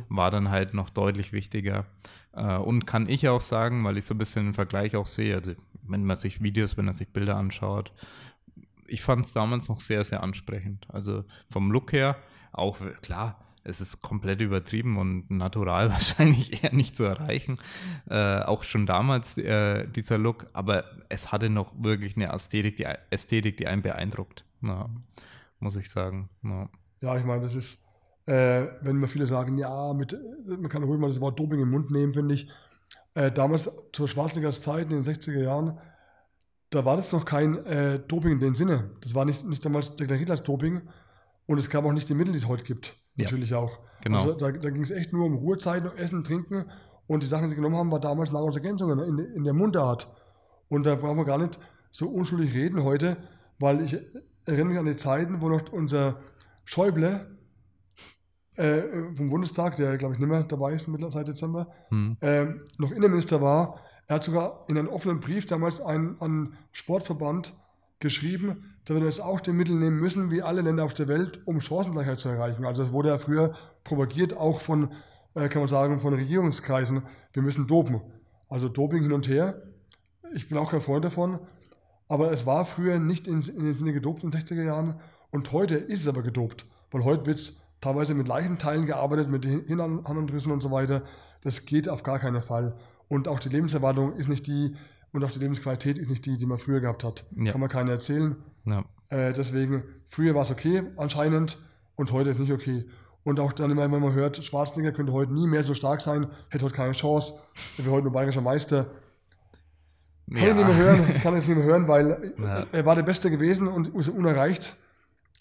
war 0.09 0.31
dann 0.31 0.49
halt 0.49 0.73
noch 0.73 0.89
deutlich 0.89 1.35
wichtiger. 1.35 1.85
Äh, 2.33 2.57
und 2.57 2.87
kann 2.87 3.07
ich 3.07 3.29
auch 3.29 3.43
sagen, 3.43 3.85
weil 3.85 3.99
ich 3.99 4.07
so 4.07 4.15
ein 4.15 4.19
bisschen 4.19 4.47
den 4.47 4.55
Vergleich 4.55 4.97
auch 4.97 5.07
sehe, 5.07 5.35
also 5.37 5.53
wenn 5.83 6.07
man 6.07 6.17
sich 6.17 6.43
Videos, 6.43 6.79
wenn 6.79 6.87
man 6.87 6.95
sich 6.95 7.09
Bilder 7.09 7.37
anschaut, 7.37 7.93
ich 8.87 9.03
fand 9.03 9.27
es 9.27 9.35
damals 9.35 9.69
noch 9.69 9.81
sehr, 9.81 10.05
sehr 10.05 10.23
ansprechend. 10.23 10.87
Also 10.89 11.23
vom 11.51 11.71
Look 11.71 11.93
her, 11.93 12.17
auch 12.53 12.79
klar, 13.03 13.44
es 13.65 13.81
ist 13.81 14.03
komplett 14.03 14.41
übertrieben 14.41 14.99
und 14.99 15.31
natural 15.31 15.91
wahrscheinlich 15.91 16.63
eher 16.63 16.73
nicht 16.73 16.97
zu 16.97 17.05
erreichen. 17.05 17.59
Äh, 18.09 18.43
auch 18.43 18.63
schon 18.63 18.87
damals 18.87 19.37
äh, 19.39 19.89
dieser 19.89 20.19
Look, 20.19 20.47
aber 20.53 20.85
es 21.09 21.33
hatte 21.33 21.51
noch 21.51 21.73
wirklich 21.83 22.17
eine 22.17 22.33
Ästhetik, 22.33 22.77
die, 22.77 22.87
Ästhetik, 23.11 23.57
die 23.57 23.67
einen 23.67 23.83
beeindruckt, 23.83 24.45
ja, 24.61 24.89
muss 25.59 25.77
ich 25.77 25.91
sagen. 25.91 26.29
Ja, 26.43 26.69
ja 27.01 27.17
ich 27.17 27.25
meine, 27.25 27.43
das 27.43 27.55
ist, 27.55 27.83
äh, 28.27 28.67
wenn 28.83 28.97
mir 28.97 29.09
viele 29.09 29.27
sagen, 29.27 29.57
ja, 29.59 29.93
mit, 29.95 30.17
man 30.47 30.69
kann 30.69 30.85
ruhig 30.85 31.01
mal 31.01 31.09
das 31.09 31.21
Wort 31.21 31.39
Doping 31.39 31.61
im 31.61 31.71
Mund 31.71 31.91
nehmen, 31.91 32.15
finde 32.15 32.35
ich. 32.35 32.49
Äh, 33.15 33.33
damals 33.33 33.71
zur 33.93 34.09
Schwarzeneggers 34.09 34.61
Zeit 34.61 34.91
in 34.91 35.03
den 35.03 35.05
60er 35.05 35.43
Jahren, 35.43 35.79
da 36.71 36.85
war 36.85 36.97
das 36.97 37.13
noch 37.13 37.25
kein 37.25 37.65
äh, 37.65 38.01
Doping 38.01 38.33
in 38.33 38.41
dem 38.41 38.57
Sinne. 38.57 38.91
Das 39.01 39.15
war 39.15 39.25
nicht, 39.25 39.45
nicht 39.45 39.65
damals 39.65 39.95
deklariert 39.95 40.31
als 40.31 40.43
Doping 40.43 40.83
und 41.47 41.59
es 41.59 41.71
gab 41.71 41.85
auch 41.85 41.93
nicht 41.93 42.09
die 42.09 42.15
Mittel, 42.15 42.33
die 42.33 42.39
es 42.39 42.49
heute 42.49 42.65
gibt 42.65 42.97
natürlich 43.17 43.51
ja, 43.51 43.59
auch. 43.59 43.79
Genau. 44.03 44.19
Also 44.19 44.33
da, 44.35 44.51
da 44.51 44.71
ging 44.71 44.83
es 44.83 44.91
echt 44.91 45.13
nur 45.13 45.27
um 45.27 45.35
Ruhezeiten, 45.35 45.91
Essen, 45.97 46.25
Trinken 46.25 46.65
und 47.07 47.23
die 47.23 47.27
Sachen, 47.27 47.45
die 47.45 47.51
sie 47.51 47.57
genommen 47.57 47.77
haben, 47.77 47.91
war 47.91 48.01
damals 48.01 48.33
Nahrungsergänzungen 48.33 48.99
in, 49.01 49.19
in 49.35 49.45
der 49.45 49.53
Mundart. 49.53 50.13
Und 50.69 50.85
da 50.85 50.95
brauchen 50.95 51.17
wir 51.17 51.25
gar 51.25 51.39
nicht 51.39 51.59
so 51.93 52.09
unschuldig 52.09 52.55
reden 52.55 52.83
heute, 52.83 53.17
weil 53.59 53.83
ich 53.83 53.97
erinnere 54.47 54.69
mich 54.69 54.79
an 54.79 54.87
die 54.87 54.97
Zeiten, 54.97 55.41
wo 55.41 55.49
noch 55.49 55.73
unser 55.73 56.17
Schäuble 56.65 57.39
äh, 58.57 58.83
vom 59.15 59.31
Bundestag, 59.31 59.77
der 59.77 59.97
glaube 59.99 60.15
ich 60.15 60.21
nicht 60.21 60.29
mehr 60.29 60.43
dabei 60.43 60.73
ist 60.73 60.89
seit 61.09 61.29
Dezember, 61.29 61.69
hm. 61.89 62.17
äh, 62.21 62.47
noch 62.79 62.91
Innenminister 62.91 63.41
war. 63.41 63.81
Er 64.07 64.17
hat 64.17 64.25
sogar 64.25 64.65
in 64.69 64.77
einem 64.77 64.89
offenen 64.89 65.21
Brief 65.21 65.47
damals 65.47 65.81
einen, 65.81 66.21
an 66.21 66.55
Sportverband 66.73 67.55
geschrieben, 68.01 68.75
da 68.85 68.95
wir 68.95 69.05
jetzt 69.05 69.21
auch 69.21 69.41
die 69.41 69.53
Mittel 69.53 69.75
nehmen 69.75 69.99
müssen, 69.99 70.31
wie 70.31 70.43
alle 70.43 70.61
Länder 70.61 70.85
auf 70.85 70.95
der 70.95 71.09
Welt, 71.09 71.41
um 71.47 71.61
Chancengleichheit 71.61 72.21
zu 72.21 72.29
erreichen. 72.29 72.65
Also 72.65 72.83
das 72.83 72.93
wurde 72.93 73.09
ja 73.09 73.19
früher 73.19 73.55
propagiert, 73.83 74.37
auch 74.37 74.61
von, 74.61 74.93
äh, 75.35 75.49
kann 75.49 75.63
man 75.63 75.69
sagen, 75.69 75.99
von 76.01 76.15
Regierungskreisen. 76.15 77.03
Wir 77.33 77.43
müssen 77.43 77.67
dopen. 77.67 78.01
Also 78.49 78.69
Doping 78.69 79.03
hin 79.03 79.13
und 79.13 79.29
her. 79.29 79.63
Ich 80.35 80.49
bin 80.49 80.59
auch 80.59 80.71
kein 80.71 80.81
Freund 80.81 81.05
davon. 81.05 81.39
Aber 82.09 82.33
es 82.33 82.45
war 82.45 82.65
früher 82.65 82.99
nicht 82.99 83.27
in, 83.27 83.43
in 83.43 83.65
dem 83.65 83.75
Sinne 83.75 83.93
gedopt 83.93 84.23
in 84.23 84.31
den 84.31 84.41
60er 84.41 84.63
Jahren. 84.63 85.01
Und 85.31 85.53
heute 85.53 85.77
ist 85.77 86.03
es 86.03 86.09
aber 86.09 86.23
gedopt. 86.23 86.67
Weil 86.91 87.05
heute 87.05 87.27
wird 87.27 87.39
es 87.39 87.61
teilweise 87.81 88.15
mit 88.15 88.29
Leichenteilen 88.29 88.87
gearbeitet, 88.87 89.29
mit 89.29 89.45
Hirnhandrüssen 89.45 90.53
und 90.53 90.63
so 90.63 90.71
weiter. 90.71 91.03
Das 91.43 91.65
geht 91.67 91.89
auf 91.89 92.03
gar 92.03 92.19
keinen 92.19 92.43
Fall. 92.43 92.77
Und 93.09 93.29
auch 93.29 93.41
die 93.41 93.49
Lebenserwartung 93.49 94.15
ist 94.17 94.29
nicht 94.29 94.47
die, 94.47 94.77
und 95.15 95.23
auch 95.23 95.31
die 95.31 95.39
Lebensqualität 95.39 95.97
ist 95.97 96.11
nicht 96.11 96.27
die, 96.27 96.37
die 96.37 96.45
man 96.45 96.59
früher 96.59 96.81
gehabt 96.81 97.05
hat. 97.05 97.25
Ja. 97.37 97.53
Kann 97.53 97.61
man 97.61 97.71
keiner 97.71 97.93
erzählen. 97.93 98.35
Ja. 98.65 98.85
Äh, 99.11 99.33
deswegen, 99.33 99.85
früher 100.09 100.35
war 100.35 100.43
es 100.43 100.51
okay 100.51 100.83
anscheinend 100.97 101.57
und 101.95 102.11
heute 102.11 102.31
ist 102.31 102.41
nicht 102.41 102.53
okay. 102.53 102.85
Und 103.23 103.39
auch 103.39 103.53
dann, 103.53 103.77
wenn 103.77 103.91
man 103.91 104.13
hört, 104.13 104.45
Schwarzenegger 104.45 104.91
könnte 104.91 105.13
heute 105.13 105.33
nie 105.33 105.47
mehr 105.47 105.63
so 105.63 105.73
stark 105.73 106.01
sein, 106.01 106.27
hätte 106.51 106.65
heute 106.65 106.75
keine 106.75 106.93
Chance, 106.93 107.35
er 107.79 107.85
wäre 107.85 107.95
heute 107.95 108.05
nur 108.05 108.13
bayerischer 108.13 108.41
Meister. 108.41 108.87
Kann 110.33 110.43
ja. 110.43 110.49
ich 110.49 110.55
nicht 110.57 110.67
mehr 110.67 110.77
hören, 110.77 111.15
kann 111.23 111.39
ich 111.39 111.47
nicht 111.47 111.57
mehr 111.57 111.65
hören, 111.65 111.87
weil 111.87 112.35
ja. 112.37 112.67
er 112.73 112.85
war 112.85 112.97
der 112.97 113.05
Beste 113.05 113.31
gewesen 113.31 113.69
und 113.69 113.95
ist 113.95 114.09
unerreicht. 114.09 114.77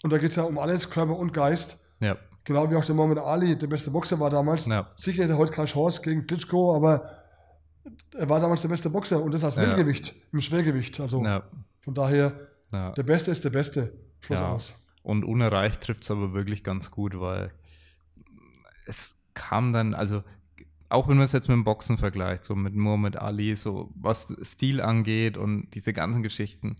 Und 0.04 0.12
da 0.12 0.18
geht 0.18 0.30
es 0.30 0.36
ja 0.36 0.44
um 0.44 0.56
alles, 0.56 0.88
Körper 0.88 1.18
und 1.18 1.32
Geist. 1.32 1.84
Ja. 1.98 2.16
Genau 2.44 2.70
wie 2.70 2.76
auch 2.76 2.84
der 2.84 2.94
Mohamed 2.94 3.18
Ali, 3.18 3.58
der 3.58 3.66
beste 3.66 3.90
Boxer 3.90 4.20
war 4.20 4.30
damals. 4.30 4.68
Sicher 4.94 5.24
hätte 5.24 5.32
er 5.32 5.38
heute 5.38 5.52
keine 5.52 5.66
Chance 5.66 6.00
gegen 6.00 6.28
Klitschko, 6.28 6.76
aber 6.76 7.23
er 8.16 8.28
war 8.28 8.40
damals 8.40 8.62
der 8.62 8.68
beste 8.68 8.90
Boxer 8.90 9.22
und 9.22 9.32
das 9.32 9.44
als 9.44 9.56
Ja. 9.56 9.62
Mittelgewicht, 9.62 10.14
im 10.32 10.40
Schwergewicht. 10.40 11.00
Also 11.00 11.22
Ja, 11.24 11.42
von 11.80 11.94
daher, 11.94 12.32
ja. 12.72 12.92
der 12.92 13.02
Beste 13.02 13.30
ist 13.30 13.44
der 13.44 13.50
Beste. 13.50 13.92
Schluss 14.20 14.38
Ja. 14.38 14.48
aus. 14.52 14.74
Und 15.02 15.24
unerreicht 15.24 15.82
trifft 15.82 16.02
es 16.04 16.10
aber 16.10 16.32
wirklich 16.32 16.64
ganz 16.64 16.90
gut, 16.90 17.18
weil 17.20 17.50
es 18.86 19.16
kam 19.34 19.72
dann, 19.72 19.94
also 19.94 20.22
auch 20.88 21.08
wenn 21.08 21.16
man 21.16 21.24
es 21.24 21.32
jetzt 21.32 21.48
mit 21.48 21.56
dem 21.56 21.64
Boxen 21.64 21.98
vergleicht, 21.98 22.44
so 22.44 22.54
mit 22.54 22.74
Muhammad 22.74 23.16
Ali, 23.16 23.56
so 23.56 23.90
was 23.96 24.32
Stil 24.42 24.80
angeht 24.80 25.36
und 25.36 25.68
diese 25.74 25.92
ganzen 25.92 26.22
Geschichten, 26.22 26.76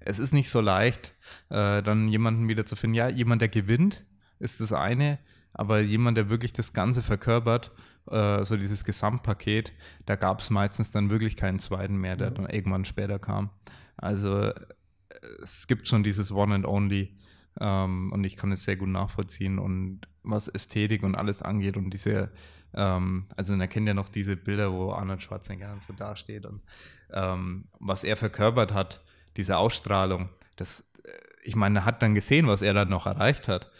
es 0.00 0.18
ist 0.18 0.32
nicht 0.32 0.50
so 0.50 0.60
leicht, 0.60 1.14
äh, 1.48 1.82
dann 1.82 2.08
jemanden 2.08 2.48
wieder 2.48 2.66
zu 2.66 2.74
finden. 2.76 2.94
Ja, 2.94 3.08
jemand, 3.08 3.40
der 3.40 3.48
gewinnt, 3.48 4.04
ist 4.40 4.60
das 4.60 4.72
eine, 4.72 5.18
aber 5.52 5.80
jemand, 5.80 6.16
der 6.16 6.28
wirklich 6.28 6.52
das 6.52 6.72
Ganze 6.72 7.02
verkörpert, 7.02 7.70
äh, 8.10 8.44
so 8.44 8.56
dieses 8.56 8.84
Gesamtpaket, 8.84 9.72
da 10.06 10.16
gab 10.16 10.40
es 10.40 10.50
meistens 10.50 10.90
dann 10.90 11.10
wirklich 11.10 11.36
keinen 11.36 11.58
zweiten 11.58 11.96
mehr, 11.96 12.16
der 12.16 12.28
Ja. 12.28 12.34
dann 12.34 12.46
irgendwann 12.48 12.84
später 12.84 13.18
kam. 13.18 13.50
Also 13.96 14.40
äh, 14.40 14.54
es 15.42 15.66
gibt 15.66 15.86
schon 15.88 16.02
dieses 16.02 16.32
One 16.32 16.54
and 16.54 16.66
Only 16.66 17.16
ähm, 17.60 18.12
und 18.12 18.24
ich 18.24 18.36
kann 18.36 18.50
es 18.52 18.64
sehr 18.64 18.76
gut 18.76 18.88
nachvollziehen 18.88 19.58
und 19.58 20.00
was 20.22 20.48
Ästhetik 20.48 21.02
und 21.02 21.14
alles 21.14 21.42
angeht 21.42 21.76
und 21.76 21.90
diese, 21.90 22.32
ähm, 22.74 23.26
also 23.36 23.54
man 23.54 23.68
kennt 23.68 23.86
ja 23.88 23.94
noch 23.94 24.08
diese 24.08 24.36
Bilder, 24.36 24.72
wo 24.72 24.92
Arnold 24.92 25.22
Schwarzenegger 25.22 25.76
so 25.86 25.92
dasteht 25.92 26.46
und 26.46 26.62
ähm, 27.12 27.66
was 27.78 28.04
er 28.04 28.16
verkörpert 28.16 28.72
hat, 28.72 29.04
diese 29.36 29.58
Ausstrahlung, 29.58 30.30
das, 30.56 30.80
äh, 31.04 31.10
ich 31.44 31.56
meine, 31.56 31.80
er 31.80 31.84
hat 31.84 32.02
dann 32.02 32.14
gesehen, 32.14 32.46
was 32.46 32.62
er 32.62 32.72
dann 32.74 32.88
noch 32.88 33.06
erreicht 33.06 33.48
hat. 33.48 33.70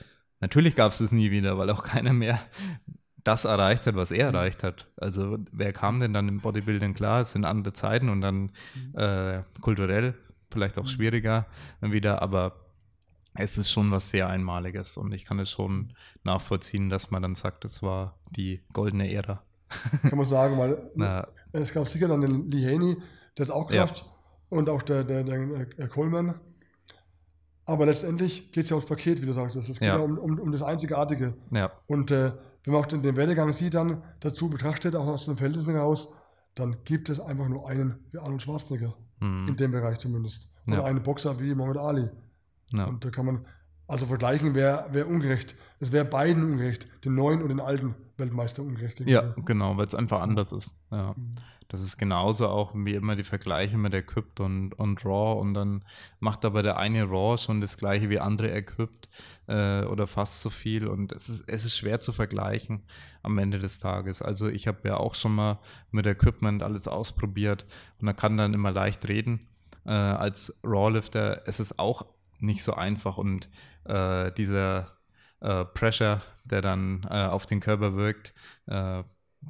Natürlich 0.40 0.74
gab 0.76 0.92
es 0.92 0.98
das 0.98 1.12
nie 1.12 1.30
wieder, 1.30 1.56
weil 1.56 1.70
auch 1.70 1.82
keiner 1.84 2.12
mehr 2.12 2.40
das 3.24 3.44
erreicht 3.44 3.86
hat, 3.86 3.94
was 3.94 4.10
er 4.10 4.26
erreicht 4.28 4.62
hat. 4.62 4.88
Also 4.96 5.38
wer 5.52 5.72
kam 5.72 6.00
denn 6.00 6.12
dann 6.12 6.28
im 6.28 6.40
Bodybuilding 6.40 6.94
klar? 6.94 7.22
Es 7.22 7.32
sind 7.32 7.44
andere 7.44 7.72
Zeiten 7.72 8.08
und 8.08 8.20
dann 8.20 8.50
äh, 8.94 9.42
kulturell 9.60 10.14
vielleicht 10.50 10.76
auch 10.78 10.86
schwieriger 10.86 11.46
wieder, 11.80 12.20
aber 12.20 12.56
es 13.34 13.56
ist 13.56 13.70
schon 13.70 13.90
was 13.90 14.10
sehr 14.10 14.28
Einmaliges 14.28 14.96
und 14.98 15.12
ich 15.12 15.24
kann 15.24 15.38
es 15.38 15.48
schon 15.50 15.94
nachvollziehen, 16.24 16.90
dass 16.90 17.10
man 17.10 17.22
dann 17.22 17.34
sagt, 17.34 17.64
das 17.64 17.82
war 17.82 18.18
die 18.30 18.60
goldene 18.74 19.10
Ära. 19.10 19.42
Kann 20.02 20.18
man 20.18 20.26
sagen, 20.26 20.58
weil 20.58 20.90
Na, 20.94 21.26
es 21.52 21.72
gab 21.72 21.88
sicher 21.88 22.08
dann 22.08 22.20
den 22.20 22.50
Lee 22.50 22.66
Haney, 22.66 22.96
der 23.38 23.44
es 23.44 23.50
auch 23.50 23.70
Ja. 23.70 23.84
geschafft. 23.84 24.04
Und 24.50 24.68
auch 24.68 24.82
der, 24.82 25.04
der, 25.04 25.24
der, 25.24 25.64
der 25.64 25.88
Coleman. 25.88 26.34
Aber 27.64 27.86
letztendlich 27.86 28.52
geht 28.52 28.64
es 28.64 28.70
ja 28.70 28.76
ums 28.76 28.88
Paket, 28.88 29.22
wie 29.22 29.26
du 29.26 29.32
sagst. 29.32 29.56
Es 29.56 29.66
geht 29.68 29.80
Ja. 29.80 29.96
ja, 29.96 30.02
um, 30.02 30.18
um, 30.18 30.38
um 30.38 30.52
das 30.52 30.62
Einzigartige. 30.62 31.32
ja, 31.52 31.70
Und 31.86 32.10
äh, 32.10 32.32
wenn 32.64 32.72
man 32.74 32.82
auch 32.82 32.86
den, 32.86 33.02
den 33.02 33.16
Werdegang 33.16 33.52
sieht, 33.52 33.74
dann 33.74 34.02
dazu 34.20 34.48
betrachtet, 34.48 34.94
auch 34.96 35.06
aus 35.06 35.24
den 35.26 35.36
Verhältnissen 35.36 35.74
heraus, 35.74 36.12
dann 36.54 36.76
gibt 36.84 37.08
es 37.08 37.18
einfach 37.20 37.48
nur 37.48 37.68
einen 37.68 37.98
wie 38.12 38.18
Arnold 38.18 38.42
Schwarzenegger. 38.42 38.94
hm, 39.20 39.48
In 39.48 39.56
dem 39.56 39.70
Bereich 39.72 39.98
zumindest. 39.98 40.50
Oder 40.66 40.76
Ja. 40.78 40.84
einen 40.84 41.02
Boxer 41.02 41.38
wie 41.40 41.54
Muhammad 41.54 41.78
Ali. 41.78 42.08
ja, 42.72 42.84
Und 42.84 43.04
da 43.04 43.10
kann 43.10 43.26
man, 43.26 43.46
also 43.88 44.06
vergleichen 44.06 44.54
wäre 44.54 44.86
wär 44.92 45.08
ungerecht. 45.08 45.54
Es 45.80 45.90
wäre 45.92 46.04
beiden 46.04 46.44
ungerecht. 46.44 46.86
Den 47.04 47.14
neuen 47.14 47.42
und 47.42 47.48
den 47.48 47.60
alten 47.60 47.94
Weltmeister 48.16 48.62
ungerecht. 48.62 49.00
ja, 49.00 49.34
genau, 49.44 49.76
weil 49.76 49.86
es 49.86 49.94
einfach 49.94 50.20
anders 50.20 50.52
ist. 50.52 50.70
Ja. 50.92 51.14
Mhm. 51.16 51.32
Das 51.72 51.82
ist 51.82 51.96
genauso 51.96 52.48
auch 52.48 52.72
wie 52.74 52.94
immer 52.94 53.16
die 53.16 53.24
Vergleiche 53.24 53.78
mit 53.78 53.94
Equipped 53.94 54.40
und, 54.40 54.74
und 54.74 55.06
Raw 55.06 55.40
und 55.40 55.54
dann 55.54 55.82
macht 56.20 56.44
aber 56.44 56.62
der 56.62 56.76
eine 56.76 57.04
Raw 57.04 57.38
schon 57.38 57.62
das 57.62 57.78
gleiche 57.78 58.10
wie 58.10 58.20
andere 58.20 58.52
Equipped 58.52 59.08
äh, 59.48 59.82
oder 59.84 60.06
fast 60.06 60.42
so 60.42 60.50
viel 60.50 60.86
und 60.86 61.12
es 61.12 61.30
ist, 61.30 61.44
es 61.46 61.64
ist 61.64 61.74
schwer 61.74 61.98
zu 62.00 62.12
vergleichen 62.12 62.82
am 63.22 63.38
Ende 63.38 63.58
des 63.58 63.78
Tages. 63.78 64.20
Also 64.20 64.48
ich 64.48 64.68
habe 64.68 64.86
ja 64.86 64.98
auch 64.98 65.14
schon 65.14 65.34
mal 65.34 65.60
mit 65.90 66.06
Equipment 66.06 66.62
alles 66.62 66.88
ausprobiert 66.88 67.64
und 67.98 68.04
man 68.04 68.16
kann 68.16 68.36
dann 68.36 68.52
immer 68.52 68.70
leicht 68.70 69.08
reden. 69.08 69.48
Äh, 69.86 69.92
als 69.92 70.60
Rawlifter 70.62 71.42
es 71.46 71.58
ist 71.58 71.78
auch 71.78 72.04
nicht 72.38 72.62
so 72.62 72.74
einfach 72.74 73.16
und 73.16 73.48
äh, 73.84 74.30
dieser 74.32 74.98
äh, 75.40 75.64
Pressure, 75.64 76.20
der 76.44 76.60
dann 76.60 77.06
äh, 77.08 77.24
auf 77.24 77.46
den 77.46 77.60
Körper 77.60 77.96
wirkt, 77.96 78.34
äh, 78.66 79.04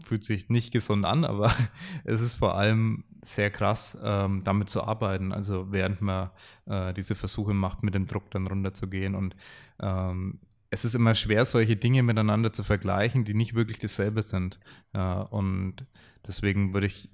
fühlt 0.05 0.25
sich 0.25 0.49
nicht 0.49 0.73
gesund 0.73 1.05
an, 1.05 1.25
aber 1.25 1.55
es 2.05 2.21
ist 2.21 2.37
vor 2.37 2.57
allem 2.57 3.05
sehr 3.25 3.51
krass, 3.51 3.97
ähm, 4.03 4.43
damit 4.45 4.69
zu 4.69 4.83
arbeiten. 4.83 5.33
Also 5.33 5.71
während 5.71 6.01
man 6.01 6.31
äh, 6.67 6.93
diese 6.95 7.15
Versuche 7.15 7.55
macht, 7.55 7.83
mit 7.83 7.95
dem 7.95 8.07
Druck 8.07 8.31
dann 8.31 8.47
runterzugehen. 8.47 9.15
Und 9.15 9.37
ähm, 9.81 10.41
es 10.71 10.85
ist 10.85 10.95
immer 10.95 11.15
schwer, 11.15 11.47
solche 11.47 11.77
Dinge 11.77 12.03
miteinander 12.03 12.53
zu 12.53 12.63
vergleichen, 12.63 13.25
die 13.25 13.35
nicht 13.35 13.55
wirklich 13.55 13.79
dasselbe 13.79 14.23
sind. 14.23 14.59
Ja, 14.95 15.21
und 15.21 15.87
deswegen 16.27 16.73
würde 16.73 16.87
ich 16.87 17.11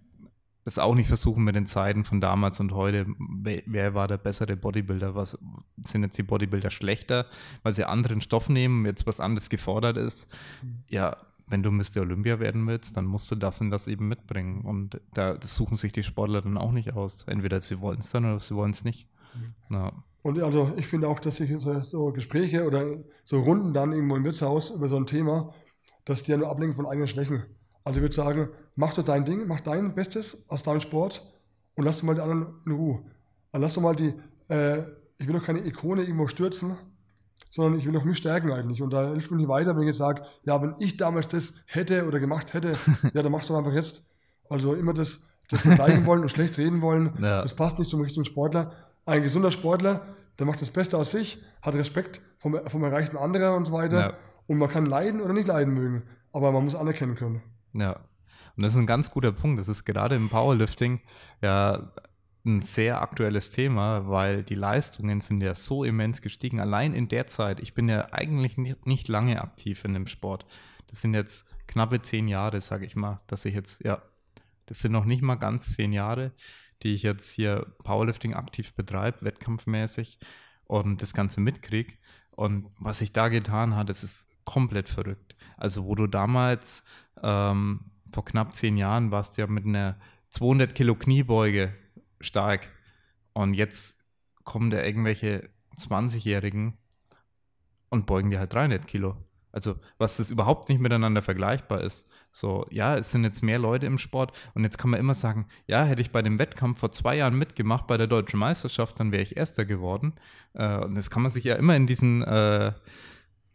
es 0.65 0.79
auch 0.79 0.95
nicht 0.95 1.09
versuchen 1.09 1.45
mit 1.45 1.57
den 1.57 1.67
Zeiten 1.67 2.05
von 2.05 2.21
damals 2.21 2.61
und 2.61 2.73
heute. 2.73 3.07
Wer, 3.19 3.63
wer 3.67 3.95
war 3.95 4.07
der 4.07 4.19
bessere 4.19 4.55
Bodybuilder? 4.55 5.15
Was 5.15 5.37
sind 5.85 6.03
jetzt 6.03 6.19
die 6.19 6.23
Bodybuilder 6.23 6.71
schlechter, 6.71 7.27
weil 7.63 7.73
sie 7.75 7.85
anderen 7.85 8.21
Stoff 8.21 8.49
nehmen, 8.49 8.87
jetzt 8.87 9.07
was 9.07 9.19
anderes 9.19 9.51
gefordert 9.51 9.97
ist? 9.97 10.29
Ja, 10.89 11.17
wenn 11.51 11.63
du 11.63 11.71
Mr. 11.71 12.03
Olympia 12.03 12.41
werden 12.41 12.67
willst, 12.67 12.97
dann 12.97 13.07
musst 13.07 13.31
du 13.31 13.37
das 13.37 13.61
und 13.61 13.71
das 13.71 13.87
eben 13.87 14.09
mitbringen. 14.09 14.63
Und 14.63 15.01
da 15.15 15.35
das 15.35 15.55
suchen 15.57 15.77
sich 15.77 15.93
die 15.93 16.03
Sportler 16.03 16.43
dann 16.43 16.59
auch 16.59 16.73
nicht 16.73 16.93
aus. 16.95 17.25
Entweder 17.27 17.61
sie 17.61 17.81
wollen 17.81 18.01
es 18.01 18.11
dann 18.11 18.25
oder 18.25 18.41
sie 18.41 18.55
wollen 18.55 18.73
es 18.73 18.85
nicht. 18.85 19.09
Ja, 19.71 19.93
Und 20.23 20.41
also 20.43 20.73
ich 20.77 20.87
finde 20.87 21.09
auch, 21.09 21.21
dass 21.21 21.37
sich 21.37 21.51
so, 21.59 21.81
so 21.81 22.13
Gespräche 22.13 22.65
oder 22.67 22.99
so 23.25 23.41
Runden 23.41 23.73
dann 23.73 23.93
irgendwo 23.93 24.17
im 24.17 24.25
Wirtshaus 24.25 24.71
über 24.71 24.89
so 24.89 24.97
ein 24.97 25.07
Thema, 25.07 25.55
dass 26.05 26.23
die 26.25 26.33
ja 26.33 26.37
nur 26.37 26.51
ablenken 26.51 26.77
von 26.77 26.87
eigenen 26.87 27.09
Schwächen. 27.09 27.45
Also 27.85 27.99
ich 27.99 28.03
würde 28.03 28.15
sagen, 28.15 28.49
mach 28.75 28.95
doch 28.95 29.05
dein 29.05 29.25
Ding, 29.25 29.47
mach 29.47 29.61
dein 29.61 29.95
Bestes 29.95 30.45
aus 30.49 30.63
deinem 30.63 30.81
Sport 30.81 31.27
und 31.75 31.85
lass 31.85 31.99
doch 31.99 32.05
mal 32.05 32.15
die 32.15 32.21
anderen 32.21 32.61
in 32.67 32.73
Ruhe. 32.73 33.05
Also 33.53 33.63
lass 33.63 33.75
doch 33.75 33.83
mal 33.83 33.97
die, 33.97 34.15
äh, 34.49 34.83
ich 35.19 35.27
will 35.27 35.35
doch 35.35 35.45
keine 35.45 35.65
Ikone 35.67 36.03
irgendwo 36.03 36.27
stürzen, 36.27 36.77
sondern 37.51 37.79
ich 37.79 37.87
will 37.87 37.93
doch 37.93 38.05
mich 38.05 38.19
stärken 38.19 38.53
eigentlich. 38.53 38.83
Und 38.83 38.91
da 38.93 39.09
hilft 39.09 39.31
mir 39.31 39.37
nicht 39.37 39.49
weiter, 39.49 39.75
wenn 39.75 39.83
ich 39.83 39.89
jetzt 39.89 39.99
sage, 39.99 40.23
ja, 40.45 40.61
wenn 40.63 40.75
ich 40.79 40.97
damals 40.97 41.29
das 41.29 41.55
hätte 41.67 42.07
oder 42.07 42.21
gemacht 42.21 42.55
hätte, 42.55 42.73
ja, 43.15 43.23
dann 43.23 43.33
machst 43.33 43.49
du 43.49 43.57
einfach 43.57 43.73
jetzt. 43.73 44.07
Also 44.51 44.75
immer 44.75 44.95
das, 44.95 45.27
das 45.51 45.61
vergleichen 45.61 46.07
wollen 46.07 46.23
und 46.23 46.31
schlecht 46.31 46.59
reden 46.59 46.81
wollen, 46.81 47.13
Ja. 47.23 47.43
das 47.43 47.55
passt 47.55 47.79
nicht 47.79 47.91
zum 47.91 48.01
richtigen 48.01 48.25
Sportler. 48.25 48.73
Ein 49.07 49.23
gesunder 49.23 49.51
Sportler, 49.51 50.03
der 50.39 50.47
macht 50.47 50.61
das 50.63 50.71
Beste 50.71 50.97
aus 50.97 51.11
sich, 51.11 51.43
hat 51.63 51.75
Respekt 51.75 52.21
vom, 52.39 52.59
vom 52.67 52.85
Erreichten 52.85 53.17
anderer 53.17 53.57
und 53.57 53.67
so 53.67 53.73
weiter. 53.73 54.01
Ja. 54.01 54.13
Und 54.47 54.59
man 54.59 54.69
kann 54.69 54.87
leiden 54.87 55.21
oder 55.21 55.33
nicht 55.35 55.49
leiden 55.49 55.75
mögen, 55.75 56.03
aber 56.33 56.53
man 56.53 56.65
muss 56.65 56.75
anerkennen 56.75 57.17
können. 57.17 57.43
Ja, 57.75 58.01
und 58.57 58.63
das 58.65 58.73
ist 58.73 58.79
ein 58.79 58.87
ganz 58.87 59.11
guter 59.11 59.31
Punkt. 59.33 59.61
Das 59.61 59.69
ist 59.69 59.85
gerade 59.85 60.17
im 60.17 60.29
Powerlifting 60.29 61.01
ja 61.43 61.93
ein 62.49 62.63
sehr 62.63 63.01
aktuelles 63.03 63.51
Thema, 63.51 64.09
weil 64.09 64.43
die 64.43 64.55
Leistungen 64.55 65.21
sind 65.21 65.41
ja 65.41 65.55
so 65.55 65.85
immens 65.85 66.23
gestiegen. 66.23 66.61
Allein 66.61 66.95
in 66.95 67.09
der 67.09 67.29
Zeit, 67.29 67.61
ich 67.61 67.75
bin 67.75 67.89
ja 67.89 68.13
eigentlich 68.13 68.57
nicht, 68.57 68.87
nicht 68.87 69.09
lange 69.09 69.41
aktiv 69.41 69.85
in 69.85 69.95
dem 69.95 70.07
Sport. 70.07 70.47
Das 70.89 71.01
sind 71.01 71.15
jetzt 71.15 71.47
knappe 71.67 72.03
zehn 72.03 72.27
Jahre, 72.27 72.61
sage 72.61 72.87
ich 72.87 72.97
mal, 72.97 73.21
dass 73.27 73.45
ich 73.45 73.55
jetzt, 73.55 73.85
ja, 73.85 74.03
das 74.67 74.81
sind 74.81 74.93
noch 74.93 75.05
nicht 75.05 75.23
mal 75.23 75.37
ganz 75.37 75.77
zehn 75.77 75.93
Jahre, 75.93 76.33
die 76.83 76.95
ich 76.95 77.03
jetzt 77.03 77.31
hier 77.31 77.67
Powerlifting 77.85 78.35
aktiv 78.35 78.73
betreibe, 78.75 79.23
wettkampfmäßig 79.23 80.19
und 80.65 81.03
das 81.03 81.15
Ganze 81.15 81.41
mitkriege. 81.41 81.93
Und 82.31 82.71
was 82.79 82.99
sich 82.99 83.13
da 83.13 83.29
getan 83.29 83.77
hat, 83.77 83.89
das 83.89 84.05
ist 84.05 84.27
komplett 84.45 84.89
verrückt. 84.89 85.37
Also 85.57 85.85
wo 85.85 85.95
du 85.95 86.07
damals 86.07 86.85
ähm, 87.23 87.91
vor 88.13 88.25
knapp 88.25 88.55
zehn 88.55 88.77
Jahren 88.77 89.11
warst 89.11 89.37
ja 89.37 89.47
mit 89.47 89.67
einer 89.67 89.99
200 90.31 90.75
Kilo 90.75 90.95
Kniebeuge 90.95 91.75
stark 92.21 92.69
und 93.33 93.55
jetzt 93.55 93.99
kommen 94.45 94.71
da 94.71 94.83
irgendwelche 94.83 95.49
20-Jährigen 95.79 96.77
und 97.91 98.07
beugen 98.07 98.31
dir 98.31 98.39
halt 98.39 98.53
300 98.53 98.87
Kilo. 98.87 99.17
Also 99.51 99.77
was 99.97 100.19
das 100.19 100.31
überhaupt 100.31 100.69
nicht 100.69 100.81
miteinander 100.81 101.23
vergleichbar 101.23 101.81
ist. 101.81 102.09
So, 102.33 102.67
ja, 102.71 102.97
es 102.97 103.11
sind 103.11 103.25
jetzt 103.25 103.43
mehr 103.43 103.59
Leute 103.59 103.87
im 103.87 103.99
Sport 103.99 104.37
und 104.55 104.63
jetzt 104.63 104.79
kann 104.79 104.91
man 104.91 105.01
immer 105.01 105.15
sagen, 105.15 105.47
ja, 105.67 105.85
hätte 105.85 106.03
ich 106.03 106.13
bei 106.13 106.23
dem 106.23 106.39
Wettkampf 106.39 106.79
vor 106.79 106.93
zwei 106.93 107.17
Jahren 107.17 107.37
mitgemacht 107.37 107.87
bei 107.87 107.97
der 107.97 108.07
deutschen 108.07 108.39
Meisterschaft, 108.39 109.01
dann 109.01 109.11
wäre 109.11 109.23
ich 109.23 109.37
Erster 109.37 109.65
geworden. 109.65 110.15
Äh, 110.55 110.79
und 110.85 110.95
das 110.95 111.11
kann 111.11 111.23
man 111.23 111.33
sich 111.33 111.45
ja 111.45 111.57
immer 111.57 111.75
in 111.77 111.87
diesen 111.87 112.23
äh, 112.23 112.73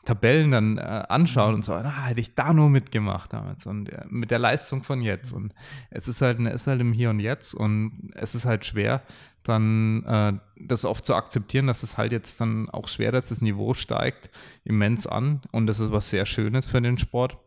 Tabellen 0.05 0.51
dann 0.51 0.77
äh, 0.77 0.81
anschauen 0.81 1.55
und 1.55 1.63
so, 1.63 1.73
ah, 1.73 2.05
hätte 2.05 2.19
ich 2.19 2.35
da 2.35 2.53
nur 2.53 2.69
mitgemacht 2.69 3.31
damals 3.31 3.65
und 3.65 3.89
äh, 3.89 4.05
mit 4.09 4.31
der 4.31 4.39
Leistung 4.39 4.83
von 4.83 5.01
jetzt. 5.01 5.31
Und 5.31 5.53
es 5.91 6.07
ist 6.07 6.21
halt, 6.21 6.39
es 6.39 6.61
ist 6.61 6.67
halt 6.67 6.81
im 6.81 6.91
Hier 6.91 7.09
und 7.09 7.19
Jetzt 7.19 7.53
und 7.53 8.11
es 8.13 8.35
ist 8.35 8.45
halt 8.45 8.65
schwer, 8.65 9.01
dann 9.43 10.03
äh, 10.03 10.33
das 10.57 10.85
oft 10.85 11.05
zu 11.05 11.15
akzeptieren, 11.15 11.67
dass 11.67 11.83
es 11.83 11.97
halt 11.97 12.11
jetzt 12.11 12.41
dann 12.41 12.69
auch 12.69 12.87
schwer, 12.87 13.11
dass 13.11 13.29
das 13.29 13.41
Niveau 13.41 13.73
steigt 13.73 14.29
immens 14.65 15.07
an 15.07 15.41
und 15.51 15.67
das 15.67 15.79
ist 15.79 15.91
was 15.91 16.09
sehr 16.09 16.25
Schönes 16.25 16.67
für 16.67 16.81
den 16.81 16.97
Sport. 16.97 17.37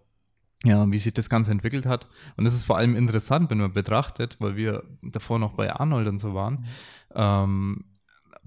Ja, 0.65 0.91
wie 0.91 0.99
sich 0.99 1.13
das 1.13 1.29
Ganze 1.29 1.51
entwickelt 1.51 1.85
hat. 1.85 2.09
Und 2.37 2.47
es 2.47 2.55
ist 2.55 2.65
vor 2.65 2.79
allem 2.79 2.97
interessant, 2.97 3.51
wenn 3.51 3.59
man 3.59 3.75
betrachtet, 3.75 4.37
weil 4.41 4.57
wir 4.57 4.85
davor 5.03 5.39
noch 5.39 5.53
bei 5.53 5.71
Arnold 5.71 6.09
und 6.09 6.19
so 6.19 6.35
waren, 6.35 6.65
ähm, 7.15 7.85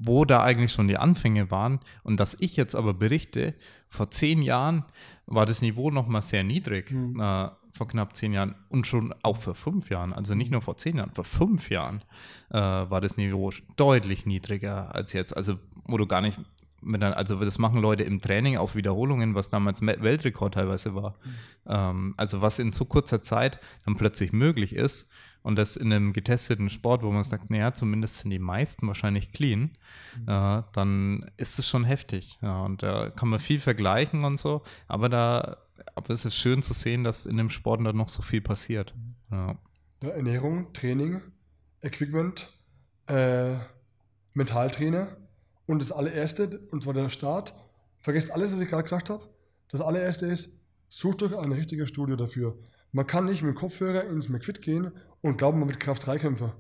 wo 0.02 0.26
da 0.26 0.44
eigentlich 0.44 0.72
schon 0.72 0.88
die 0.88 0.98
Anfänge 0.98 1.52
waren 1.52 1.80
und 2.04 2.20
dass 2.20 2.36
ich 2.40 2.56
jetzt 2.56 2.76
aber 2.76 2.94
berichte, 2.94 3.56
vor 3.88 4.12
zehn 4.12 4.42
Jahren 4.42 4.86
war 5.26 5.46
das 5.46 5.62
Niveau 5.62 5.92
noch 5.92 6.08
mal 6.08 6.22
sehr 6.22 6.44
niedrig. 6.44 6.92
Mhm. 6.92 7.20
Äh, 7.20 7.50
vor 7.72 7.88
knapp 7.88 8.16
zehn 8.16 8.34
Jahren 8.34 8.56
und 8.70 8.88
schon 8.88 9.14
auch 9.22 9.38
vor 9.38 9.56
fünf 9.56 9.90
Jahren, 9.90 10.12
also 10.12 10.36
nicht 10.36 10.52
nur 10.52 10.62
vor 10.62 10.76
zehn 10.76 10.98
Jahren, 10.98 11.12
vor 11.12 11.24
fünf 11.24 11.70
Jahren 11.70 12.04
äh, 12.50 12.58
war 12.58 13.00
das 13.00 13.16
Niveau 13.16 13.52
deutlich 13.78 14.26
niedriger 14.26 14.94
als 14.94 15.14
jetzt. 15.14 15.38
Also, 15.38 15.60
wo 15.86 15.98
du 15.98 16.08
gar 16.08 16.22
nicht 16.22 16.40
mit 16.82 17.04
einer, 17.04 17.16
also 17.16 17.40
das 17.40 17.58
machen 17.58 17.80
Leute 17.80 18.04
im 18.04 18.22
Training 18.22 18.58
auf 18.58 18.76
Wiederholungen, 18.76 19.36
was 19.36 19.50
damals 19.50 19.82
Weltrekord 19.82 20.56
teilweise 20.56 20.96
war. 20.96 21.16
Ähm, 21.68 22.14
also 22.18 22.42
was 22.42 22.60
in 22.60 22.74
so 22.74 22.86
kurzer 22.86 23.22
Zeit 23.22 23.60
dann 23.86 23.96
plötzlich 23.96 24.34
möglich 24.34 24.74
ist 24.74 25.10
und 25.42 25.56
das 25.56 25.78
in 25.78 25.92
einem 25.92 26.14
getesteten 26.14 26.70
Sport, 26.70 27.04
wo 27.04 27.12
man 27.12 27.24
sagt, 27.24 27.50
naja, 27.50 27.74
zumindest 27.74 28.20
sind 28.20 28.32
die 28.32 28.40
meisten 28.40 28.88
wahrscheinlich 28.88 29.32
clean, 29.32 29.72
äh, 30.28 30.62
dann 30.74 31.32
ist 31.38 31.60
es 31.60 31.68
schon 31.68 31.86
heftig. 31.86 32.38
Ja, 32.42 32.64
und 32.64 32.84
da 32.84 33.10
kann 33.10 33.30
man 33.30 33.40
viel 33.40 33.60
vergleichen 33.60 34.24
und 34.26 34.40
so, 34.40 34.64
aber 34.88 35.10
da, 35.10 35.58
aber 35.96 36.14
es 36.14 36.26
ist 36.26 36.36
schön 36.36 36.62
zu 36.62 36.74
sehen, 36.74 37.04
dass 37.04 37.26
in 37.26 37.38
dem 37.38 37.50
Sport 37.50 37.86
dann 37.86 37.96
noch 37.96 38.10
so 38.10 38.22
viel 38.22 38.42
passiert. 38.42 38.94
Ja. 39.32 39.58
Ja, 40.02 40.10
Ernährung, 40.10 40.72
Training, 40.72 41.22
Equipment, 41.82 42.48
äh, 43.08 43.56
Mentaltrainer 44.34 45.18
und 45.66 45.82
das 45.82 45.92
allererste, 45.92 46.62
und 46.72 46.84
zwar 46.84 46.94
der 46.94 47.10
Start, 47.10 47.54
vergesst 48.00 48.32
alles, 48.32 48.54
was 48.54 48.60
ich 48.62 48.70
gerade 48.70 48.84
gesagt 48.84 49.10
habe. 49.10 49.28
Das 49.70 49.82
allererste 49.82 50.26
ist, 50.26 50.66
sucht 50.90 51.22
euch 51.22 51.38
ein 51.38 51.52
richtiges 51.52 51.90
Studio 51.90 52.16
dafür. 52.16 52.58
Man 52.92 53.08
kann 53.08 53.26
nicht 53.26 53.44
mit 53.44 53.56
dem 53.56 53.58
Kopfhörer 53.58 54.06
ins 54.06 54.30
McFit 54.30 54.62
gehen 54.62 54.92
und 55.22 55.38
glauben, 55.38 55.60
man 55.60 55.70
wird 55.70 55.80
Kraft-3-Kämpfer. 55.80 56.54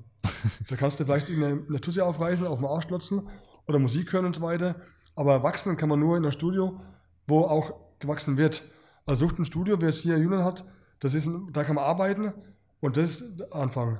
da 0.69 0.75
kannst 0.75 0.99
du 0.99 1.05
vielleicht 1.05 1.30
eine, 1.30 1.63
eine 1.67 1.82
Tussi 1.82 2.01
aufreißen, 2.01 2.45
auf 2.45 2.59
den 2.59 2.67
Arsch 2.67 2.88
klotzen 2.88 3.27
oder 3.67 3.80
Musik 3.80 4.13
hören 4.13 4.25
und 4.25 4.36
so 4.36 4.41
weiter. 4.41 4.75
Aber 5.15 5.43
wachsen 5.43 5.77
kann 5.77 5.89
man 5.89 5.99
nur 5.99 6.17
in 6.17 6.23
einem 6.23 6.32
Studio, 6.32 6.80
wo 7.27 7.41
auch 7.41 7.73
gewachsen 7.99 8.38
wird. 8.38 8.63
Also 9.05 9.27
sucht 9.27 9.39
ein 9.39 9.45
Studio, 9.45 9.82
wer 9.82 9.89
es 9.89 9.99
hier 9.99 10.15
in 10.15 10.23
Julian 10.23 10.43
hat, 10.43 10.65
das 10.99 11.13
ist 11.13 11.25
ein, 11.25 11.51
da 11.51 11.63
kann 11.63 11.75
man 11.75 11.84
arbeiten 11.84 12.34
und 12.80 12.97
das 12.97 13.15
ist 13.15 13.39
der 13.39 13.55
Anfang. 13.55 13.99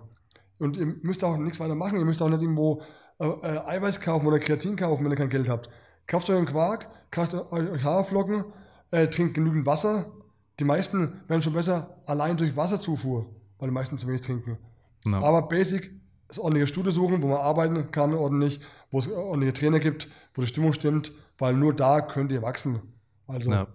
Und 0.57 0.77
ihr 0.77 0.86
müsst 1.01 1.23
auch 1.23 1.38
nichts 1.38 1.59
weiter 1.59 1.75
machen. 1.75 1.97
Ihr 1.97 2.05
müsst 2.05 2.21
auch 2.21 2.30
nicht 2.30 2.41
irgendwo 2.41 2.82
äh, 3.19 3.27
äh, 3.27 3.59
Eiweiß 3.65 4.01
kaufen 4.01 4.27
oder 4.27 4.39
Kreatin 4.39 4.75
kaufen, 4.75 5.03
wenn 5.03 5.11
ihr 5.11 5.17
kein 5.17 5.30
Geld 5.30 5.49
habt. 5.49 5.69
Kauft 6.05 6.30
euch 6.30 6.38
einen 6.38 6.45
Quark, 6.45 6.89
kauft 7.11 7.34
euch 7.34 7.84
Haferflocken, 7.84 8.45
äh, 8.91 9.07
trinkt 9.07 9.36
genügend 9.36 9.65
Wasser. 9.65 10.11
Die 10.60 10.66
meisten 10.66 11.22
werden 11.28 11.41
schon 11.41 11.53
besser 11.53 11.95
allein 12.05 12.38
durch 12.38 12.55
Wasserzufuhr, 12.55 13.26
weil 13.57 13.70
die 13.70 13.74
meisten 13.74 13.97
zu 13.97 14.07
wenig 14.07 14.22
trinken. 14.22 14.57
Ja. 15.05 15.20
Aber 15.20 15.43
basic 15.43 15.91
das 16.28 16.38
ordentliche 16.38 16.68
Studio 16.68 16.91
suchen, 16.91 17.22
wo 17.22 17.28
man 17.28 17.38
arbeiten 17.38 17.91
kann 17.91 18.14
ordentlich, 18.14 18.60
wo 18.91 18.99
es 18.99 19.07
ordentliche 19.07 19.53
Trainer 19.53 19.80
gibt, 19.80 20.07
wo 20.34 20.41
die 20.41 20.47
Stimmung 20.47 20.74
stimmt, 20.74 21.12
weil 21.38 21.53
nur 21.55 21.74
da 21.76 22.01
könnt 22.01 22.32
ihr 22.32 22.41
wachsen. 22.41 22.82
Also, 23.28 23.51
Ja. 23.51 23.68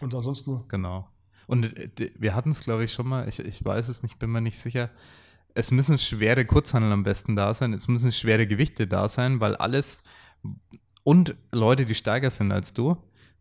und 0.00 0.14
ansonsten, 0.14 0.64
Genau. 0.68 1.08
Und 1.48 1.64
äh, 1.64 2.10
wir 2.18 2.34
hatten 2.34 2.50
es, 2.50 2.60
glaube 2.60 2.84
ich, 2.84 2.92
schon 2.92 3.06
mal, 3.08 3.28
ich, 3.28 3.38
ich 3.38 3.64
weiß 3.64 3.88
es 3.88 4.02
nicht, 4.02 4.18
bin 4.18 4.30
mir 4.30 4.40
nicht 4.40 4.58
sicher. 4.58 4.90
Es 5.54 5.70
müssen 5.70 5.96
schwere 5.96 6.44
Kurzhandel 6.44 6.92
am 6.92 7.02
besten 7.04 7.36
da 7.36 7.54
sein, 7.54 7.72
es 7.72 7.88
müssen 7.88 8.12
schwere 8.12 8.46
Gewichte 8.46 8.86
da 8.86 9.08
sein, 9.08 9.40
weil 9.40 9.56
alles 9.56 10.02
und 11.02 11.36
Leute, 11.52 11.86
die 11.86 11.94
stärker 11.94 12.30
sind 12.30 12.50
als 12.52 12.72
du, 12.74 12.96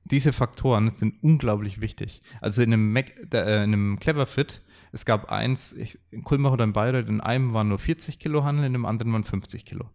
diese 0.06 0.34
Faktoren 0.34 0.91
sind 0.91 1.22
unglaublich 1.22 1.82
wichtig. 1.82 2.22
Also 2.39 2.62
in 2.62 2.72
einem, 2.72 2.93
Mac, 2.93 3.12
äh, 3.34 3.64
in 3.64 3.74
einem 3.74 3.99
Clever 3.99 4.26
Fit, 4.26 4.62
es 4.91 5.03
gab 5.03 5.32
eins, 5.32 5.74
ich, 5.74 5.99
in 6.12 6.24
Kulmbach 6.24 6.51
oder 6.51 6.64
in 6.64 6.74
Bayreuth, 6.74 7.10
in 7.10 7.22
einem 7.22 7.53
waren 7.53 7.68
nur 7.68 7.80
40 7.80 8.20
Kilo 8.20 8.43
Handel, 8.43 8.66
in 8.66 8.74
dem 8.74 8.86
anderen 8.86 9.12
waren 9.12 9.24
50 9.24 9.66
Kilo. 9.66 9.89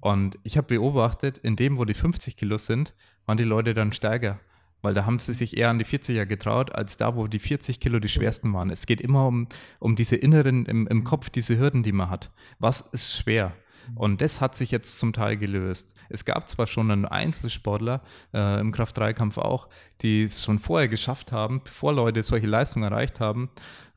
Und 0.00 0.38
ich 0.42 0.56
habe 0.56 0.68
beobachtet, 0.68 1.38
in 1.38 1.56
dem, 1.56 1.78
wo 1.78 1.84
die 1.84 1.94
50 1.94 2.36
Kilo 2.36 2.58
sind, 2.58 2.94
waren 3.26 3.38
die 3.38 3.44
Leute 3.44 3.74
dann 3.74 3.92
stärker. 3.92 4.38
Weil 4.82 4.94
da 4.94 5.06
haben 5.06 5.18
sie 5.18 5.32
sich 5.32 5.56
eher 5.56 5.70
an 5.70 5.78
die 5.78 5.86
40er 5.86 6.26
getraut, 6.26 6.74
als 6.74 6.96
da, 6.96 7.16
wo 7.16 7.26
die 7.28 7.38
40 7.38 7.80
Kilo 7.80 8.00
die 8.00 8.08
schwersten 8.08 8.52
waren. 8.52 8.68
Es 8.68 8.84
geht 8.84 9.00
immer 9.00 9.26
um, 9.26 9.48
um 9.78 9.96
diese 9.96 10.16
inneren, 10.16 10.66
im, 10.66 10.86
im 10.88 11.04
Kopf, 11.04 11.30
diese 11.30 11.56
Hürden, 11.58 11.82
die 11.82 11.92
man 11.92 12.10
hat. 12.10 12.32
Was 12.58 12.80
ist 12.80 13.16
schwer? 13.16 13.54
Und 13.94 14.20
das 14.20 14.40
hat 14.40 14.56
sich 14.56 14.70
jetzt 14.70 14.98
zum 14.98 15.12
Teil 15.12 15.36
gelöst. 15.36 15.94
Es 16.08 16.24
gab 16.24 16.48
zwar 16.48 16.66
schon 16.66 16.90
einen 16.90 17.06
Einzelsportler, 17.06 18.02
äh, 18.34 18.60
im 18.60 18.72
Kraft-3-Kampf 18.72 19.38
auch, 19.38 19.68
die 20.02 20.24
es 20.24 20.44
schon 20.44 20.58
vorher 20.58 20.88
geschafft 20.88 21.32
haben, 21.32 21.62
bevor 21.64 21.92
Leute 21.92 22.22
solche 22.22 22.46
Leistungen 22.46 22.84
erreicht 22.84 23.20
haben, 23.20 23.50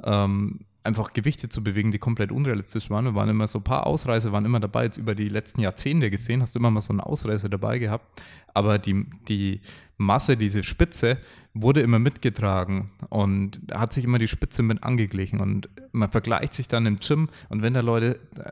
ähm, 0.03 0.65
einfach 0.85 1.13
Gewichte 1.13 1.49
zu 1.49 1.63
bewegen, 1.63 1.91
die 1.91 1.99
komplett 1.99 2.31
unrealistisch 2.31 2.89
waren. 2.89 3.05
Wir 3.05 3.15
waren 3.15 3.29
immer 3.29 3.47
so 3.47 3.59
ein 3.59 3.63
paar 3.63 3.87
Ausreißer, 3.87 4.31
waren 4.31 4.45
immer 4.45 4.59
dabei, 4.59 4.85
jetzt 4.85 4.97
über 4.97 5.15
die 5.15 5.29
letzten 5.29 5.61
Jahrzehnte 5.61 6.09
gesehen, 6.09 6.41
hast 6.41 6.55
du 6.55 6.59
immer 6.59 6.71
mal 6.71 6.81
so 6.81 6.93
einen 6.93 7.01
Ausreißer 7.01 7.49
dabei 7.49 7.79
gehabt. 7.79 8.21
Aber 8.53 8.77
die, 8.77 9.05
die 9.27 9.61
Masse, 9.97 10.37
diese 10.37 10.63
Spitze, 10.63 11.17
wurde 11.53 11.81
immer 11.81 11.99
mitgetragen 11.99 12.91
und 13.09 13.61
hat 13.73 13.93
sich 13.93 14.03
immer 14.03 14.19
die 14.19 14.27
Spitze 14.27 14.61
mit 14.61 14.83
angeglichen. 14.83 15.39
Und 15.39 15.69
man 15.91 16.11
vergleicht 16.11 16.53
sich 16.53 16.67
dann 16.67 16.85
im 16.85 16.97
Gym 16.97 17.29
und 17.49 17.61
wenn 17.61 17.73
da 17.73 17.79
Leute 17.79 18.19
äh, 18.37 18.51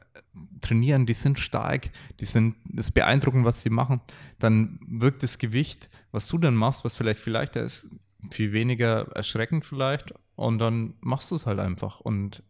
trainieren, 0.61 1.05
die 1.05 1.13
sind 1.13 1.39
stark, 1.39 1.89
die 2.19 2.25
sind, 2.25 2.55
ist 2.75 2.91
beeindruckend, 2.91 3.45
was 3.45 3.61
sie 3.61 3.69
machen, 3.69 4.01
dann 4.39 4.79
wirkt 4.87 5.21
das 5.23 5.37
Gewicht, 5.37 5.89
was 6.11 6.27
du 6.27 6.37
dann 6.37 6.55
machst, 6.55 6.85
was 6.85 6.95
vielleicht 6.95 7.19
viel 7.19 7.33
leichter 7.33 7.61
ist, 7.61 7.89
viel 8.31 8.53
weniger 8.53 9.07
erschreckend 9.13 9.65
vielleicht 9.65 10.13
und 10.35 10.59
dann 10.59 10.95
machst 11.01 11.31
du 11.31 11.35
es 11.35 11.45
halt 11.45 11.59
einfach 11.59 11.99
und 11.99 12.43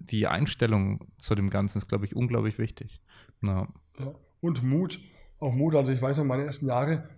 die 0.00 0.26
Einstellung 0.26 1.06
zu 1.18 1.34
dem 1.34 1.50
Ganzen 1.50 1.78
ist, 1.78 1.88
glaube 1.88 2.04
ich, 2.04 2.14
unglaublich 2.14 2.58
wichtig. 2.58 3.00
Ja. 3.42 3.68
Ja. 3.98 4.14
Und 4.40 4.62
Mut, 4.62 5.00
auch 5.40 5.54
Mut. 5.54 5.74
Also 5.74 5.90
ich 5.92 6.00
weiß 6.00 6.18
noch, 6.18 6.24
meine 6.24 6.44
ersten 6.44 6.66
Jahre, 6.66 7.08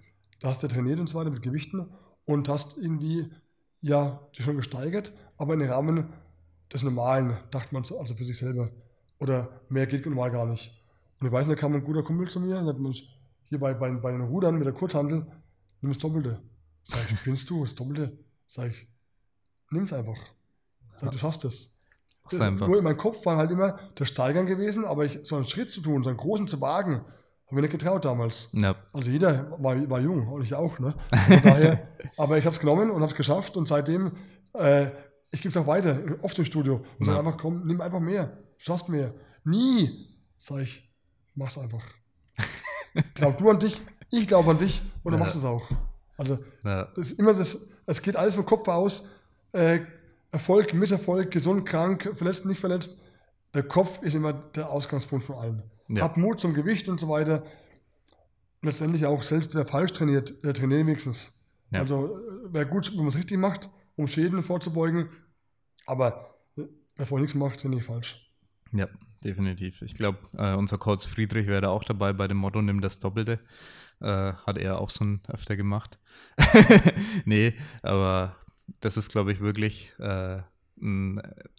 da 0.41 0.49
hast 0.49 0.63
du 0.63 0.69
trainiert 0.69 1.01
und 1.01 1.09
so 1.09 1.19
weiter 1.19 1.31
mit 1.31 1.43
Gewichten 1.43 1.87
und 2.25 2.49
hast 2.49 2.79
irgendwie, 2.79 3.31
ja, 3.83 4.21
dich 4.37 4.45
schon 4.45 4.57
gesteigert, 4.57 5.13
aber 5.37 5.55
in 5.55 5.61
den 5.61 5.71
Rahmen 5.71 6.13
des 6.73 6.83
Normalen, 6.83 7.37
dachte 7.51 7.75
man 7.75 7.85
so, 7.85 7.99
also 7.99 8.15
für 8.15 8.25
sich 8.25 8.39
selber. 8.39 8.71
Oder 9.19 9.61
mehr 9.69 9.87
geht 9.87 10.07
normal 10.07 10.31
gar 10.31 10.47
nicht. 10.47 10.73
Und 11.21 11.27
ich 11.27 11.33
weiß, 11.33 11.49
da 11.49 11.55
kam 11.55 11.75
ein 11.75 11.85
guter 11.85 12.03
Kumpel 12.03 12.29
zu 12.29 12.41
mir 12.41 12.59
und 12.59 12.67
hat 12.67 12.77
uns 12.77 13.03
hier 13.45 13.59
bei, 13.59 13.75
bei, 13.75 13.91
bei 13.97 14.13
den 14.13 14.23
Rudern 14.23 14.57
mit 14.57 14.67
der 14.67 14.73
Kurzhandel, 14.73 15.27
nimm 15.83 15.93
das 15.93 15.99
Doppelte. 15.99 16.41
Sag 16.85 17.11
ich, 17.11 17.19
spinnst 17.19 17.51
du, 17.51 17.65
das 17.65 17.75
Doppelte? 17.75 18.17
Sag 18.47 18.71
ich, 18.71 18.89
nimm's 19.71 19.93
einfach. 19.93 20.19
Sag, 20.97 21.13
du 21.13 21.19
schaffst 21.19 21.45
es. 21.45 21.75
Das, 22.31 22.41
einfach. 22.41 22.69
nur 22.69 22.79
in 22.79 22.85
meinem 22.85 22.97
Kopf 22.99 23.25
war 23.27 23.37
halt 23.37 23.51
immer 23.51 23.73
der 23.99 24.05
Steigern 24.05 24.47
gewesen, 24.47 24.85
aber 24.85 25.05
ich, 25.05 25.19
so 25.25 25.35
einen 25.37 25.45
Schritt 25.45 25.71
zu 25.73 25.81
tun, 25.81 26.03
so 26.05 26.11
einen 26.11 26.19
großen 26.19 26.47
zu 26.47 26.61
wagen, 26.61 27.01
habe 27.47 27.57
ich 27.57 27.63
nicht 27.63 27.73
getraut 27.73 28.05
damals. 28.05 28.51
Ja, 28.53 28.77
Also 28.93 29.11
jeder 29.11 29.51
war, 29.61 29.91
war 29.91 29.99
jung 30.01 30.29
und 30.29 30.45
ich 30.45 30.55
auch. 30.55 30.79
Ne? 30.79 30.95
Daher, 31.43 31.89
aber 32.17 32.39
ich 32.39 32.45
habe 32.45 32.55
es 32.55 32.61
genommen 32.61 32.91
und 32.91 33.01
habe 33.03 33.11
es 33.11 33.17
geschafft 33.17 33.57
und 33.57 33.67
seitdem, 33.67 34.13
äh, 34.53 34.87
ich 35.33 35.41
gebe 35.43 35.49
es 35.49 35.57
auch 35.57 35.67
weiter, 35.67 35.99
oft 36.23 36.39
im 36.39 36.45
Studio 36.45 36.85
und 37.01 37.07
sage 37.07 37.19
einfach, 37.19 37.37
komm, 37.37 37.67
nimm 37.67 37.81
einfach 37.81 37.99
mehr, 38.01 38.27
du 38.27 38.65
schaffst 38.65 38.89
mehr. 38.89 39.13
Nie, 39.43 40.07
sage 40.39 40.63
ich, 40.63 40.89
mach's 41.35 41.59
einfach. 41.59 41.83
Glaub 43.15 43.39
du 43.39 43.51
an 43.51 43.59
dich, 43.59 43.81
ich 44.11 44.29
glaube 44.29 44.51
an 44.51 44.59
dich 44.59 44.81
und 45.03 45.13
dann 45.13 45.21
Ja. 45.21 45.25
machst 45.27 45.35
du 45.35 45.41
es 45.41 45.45
auch. 45.45 45.69
Also 46.17 46.39
ja, 46.63 46.85
das 46.95 47.11
ist 47.11 47.19
immer 47.19 47.35
das, 47.35 47.67
es 47.87 48.01
geht 48.03 48.15
alles 48.17 48.35
vom 48.37 48.45
Kopf 48.47 48.69
aus. 48.69 49.05
Äh, 49.53 49.81
Erfolg, 50.33 50.75
Misserfolg, 50.75 51.31
gesund, 51.31 51.67
krank, 51.67 52.13
verletzt, 52.15 52.47
nicht 52.47 52.61
verletzt. 52.61 53.03
Der 53.53 53.65
Kopf 53.65 54.01
ist 54.03 54.15
immer 54.15 54.33
der 54.33 54.71
Ausgangspunkt 54.71 55.25
von 55.25 55.37
allem. 55.37 55.63
Ja. 55.89 56.03
Hab 56.03 56.17
Mut 56.17 56.41
zum 56.41 56.55
Gewicht 56.55 56.89
und 56.89 57.01
so 57.01 57.09
weiter. 57.09 57.45
Letztendlich 58.63 59.07
auch 59.07 59.23
selbst, 59.23 59.55
wer 59.55 59.67
falsch 59.67 59.93
trainiert, 59.93 60.45
der 60.45 60.55
trainiert 60.55 60.87
wenigstens. 60.87 61.41
Ja. 61.73 61.81
Also 61.81 62.17
äh, 62.17 62.53
wäre 62.53 62.67
gut, 62.67 62.91
wenn 62.93 62.99
man 62.99 63.09
es 63.09 63.17
richtig 63.17 63.39
macht, 63.39 63.69
um 63.97 64.07
Schäden 64.07 64.43
vorzubeugen. 64.43 65.09
Aber 65.87 66.37
äh, 66.57 66.63
wer 66.97 67.07
vorher 67.07 67.23
nichts 67.23 67.37
macht, 67.37 67.61
trainiert 67.61 67.85
falsch. 67.85 68.31
ja, 68.73 68.89
definitiv. 69.25 69.83
Ich 69.83 69.95
glaube, 69.95 70.19
äh, 70.37 70.55
unser 70.55 70.79
Coach 70.79 71.09
Friedrich 71.09 71.49
wäre 71.49 71.63
da 71.63 71.69
auch 71.71 71.85
dabei 71.85 72.13
bei 72.13 72.29
dem 72.29 72.37
Motto, 72.37 72.63
nimm 72.63 72.81
das 72.81 73.01
Doppelte. 73.01 73.41
Äh, 74.01 74.33
hat 74.33 74.59
er 74.59 74.81
auch 74.81 74.91
schon 74.91 75.21
öfter 75.29 75.57
gemacht. 75.57 75.99
nee, 77.25 77.55
aber 77.83 78.37
das 78.81 78.97
ist, 78.97 79.11
glaube 79.11 79.33
ich, 79.33 79.41
wirklich, 79.41 79.93
äh, 79.99 80.39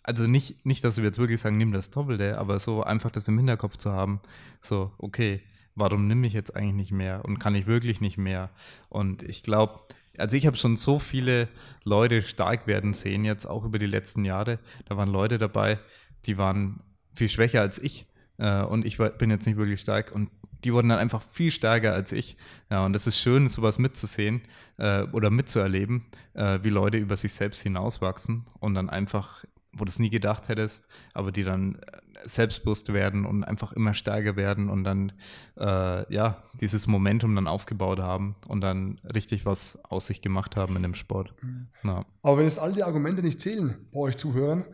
also 0.03 0.25
nicht, 0.25 0.65
nicht, 0.65 0.83
dass 0.83 0.97
wir 0.97 1.03
jetzt 1.03 1.19
wirklich 1.19 1.41
sagen, 1.41 1.57
nimm 1.57 1.71
das 1.71 1.91
Doppelte, 1.91 2.37
aber 2.37 2.59
so 2.59 2.83
einfach 2.83 3.11
das 3.11 3.27
im 3.27 3.37
Hinterkopf 3.37 3.77
zu 3.77 3.91
haben, 3.91 4.19
so, 4.61 4.91
okay, 4.97 5.41
warum 5.75 6.07
nimm 6.07 6.23
ich 6.23 6.33
jetzt 6.33 6.55
eigentlich 6.55 6.75
nicht 6.75 6.91
mehr 6.91 7.23
und 7.25 7.39
kann 7.39 7.55
ich 7.55 7.67
wirklich 7.67 8.01
nicht 8.01 8.17
mehr? 8.17 8.49
Und 8.89 9.23
ich 9.23 9.43
glaube, 9.43 9.81
also 10.17 10.35
ich 10.35 10.45
habe 10.45 10.57
schon 10.57 10.77
so 10.77 10.99
viele 10.99 11.47
Leute 11.83 12.21
stark 12.21 12.67
werden 12.67 12.93
sehen, 12.93 13.25
jetzt 13.25 13.45
auch 13.45 13.63
über 13.63 13.79
die 13.79 13.85
letzten 13.85 14.25
Jahre. 14.25 14.59
Da 14.85 14.97
waren 14.97 15.09
Leute 15.09 15.37
dabei, 15.37 15.79
die 16.25 16.37
waren 16.37 16.81
viel 17.13 17.29
schwächer 17.29 17.61
als 17.61 17.79
ich. 17.79 18.07
Äh, 18.37 18.63
und 18.63 18.85
ich 18.85 18.99
war, 18.99 19.09
bin 19.09 19.29
jetzt 19.29 19.45
nicht 19.45 19.57
wirklich 19.57 19.79
stark. 19.79 20.11
Und 20.13 20.29
die 20.63 20.73
wurden 20.73 20.89
dann 20.89 20.99
einfach 20.99 21.21
viel 21.31 21.51
stärker 21.51 21.93
als 21.93 22.11
ich. 22.11 22.37
Ja, 22.69 22.85
und 22.85 22.93
das 22.93 23.07
ist 23.07 23.19
schön, 23.19 23.49
sowas 23.49 23.79
mitzusehen 23.79 24.41
äh, 24.77 25.03
oder 25.11 25.29
mitzuerleben, 25.29 26.05
äh, 26.33 26.59
wie 26.63 26.69
Leute 26.69 26.97
über 26.97 27.17
sich 27.17 27.33
selbst 27.33 27.61
hinauswachsen 27.61 28.45
und 28.59 28.73
dann 28.73 28.89
einfach 28.89 29.43
wo 29.73 29.85
du 29.85 29.89
es 29.89 29.99
nie 29.99 30.09
gedacht 30.09 30.49
hättest, 30.49 30.87
aber 31.13 31.31
die 31.31 31.43
dann 31.43 31.75
äh, 31.75 32.27
selbstbewusst 32.27 32.91
werden 32.93 33.25
und 33.25 33.43
einfach 33.43 33.71
immer 33.73 33.93
stärker 33.93 34.35
werden 34.35 34.69
und 34.69 34.83
dann 34.83 35.13
äh, 35.57 36.13
ja 36.13 36.43
dieses 36.59 36.87
Momentum 36.87 37.35
dann 37.35 37.47
aufgebaut 37.47 37.99
haben 37.99 38.35
und 38.47 38.61
dann 38.61 38.99
richtig 39.13 39.45
was 39.45 39.79
aus 39.85 40.07
sich 40.07 40.21
gemacht 40.21 40.55
haben 40.55 40.75
in 40.75 40.83
dem 40.83 40.95
Sport. 40.95 41.33
Mhm. 41.41 41.67
Ja. 41.83 42.05
Aber 42.21 42.37
wenn 42.37 42.45
jetzt 42.45 42.59
all 42.59 42.73
die 42.73 42.83
Argumente 42.83 43.21
nicht 43.21 43.39
zählen 43.39 43.87
bei 43.91 43.99
euch 43.99 44.17
Zuhörern, 44.17 44.65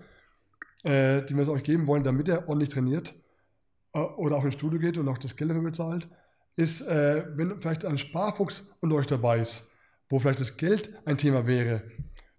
äh, 0.84 1.24
die 1.24 1.36
wir 1.36 1.44
es 1.44 1.50
euch 1.50 1.64
geben 1.64 1.88
wollen, 1.88 2.04
damit 2.04 2.28
ihr 2.28 2.48
ordentlich 2.48 2.70
trainiert 2.70 3.14
oder 3.94 4.36
auch 4.36 4.44
ins 4.44 4.56
Studio 4.56 4.80
geht 4.80 4.98
und 4.98 5.08
auch 5.08 5.18
das 5.18 5.36
Geld 5.36 5.50
dafür 5.50 5.64
bezahlt, 5.64 6.08
ist, 6.56 6.82
äh, 6.82 7.26
wenn 7.36 7.62
vielleicht 7.62 7.86
ein 7.86 7.98
Sparfuchs 7.98 8.76
unter 8.82 8.96
euch 8.96 9.08
dabei 9.08 9.40
ist, 9.40 9.76
wo 10.10 10.20
vielleicht 10.20 10.40
das 10.40 10.58
Geld 10.58 10.94
ein 11.06 11.18
Thema 11.18 11.48
wäre, 11.48 11.84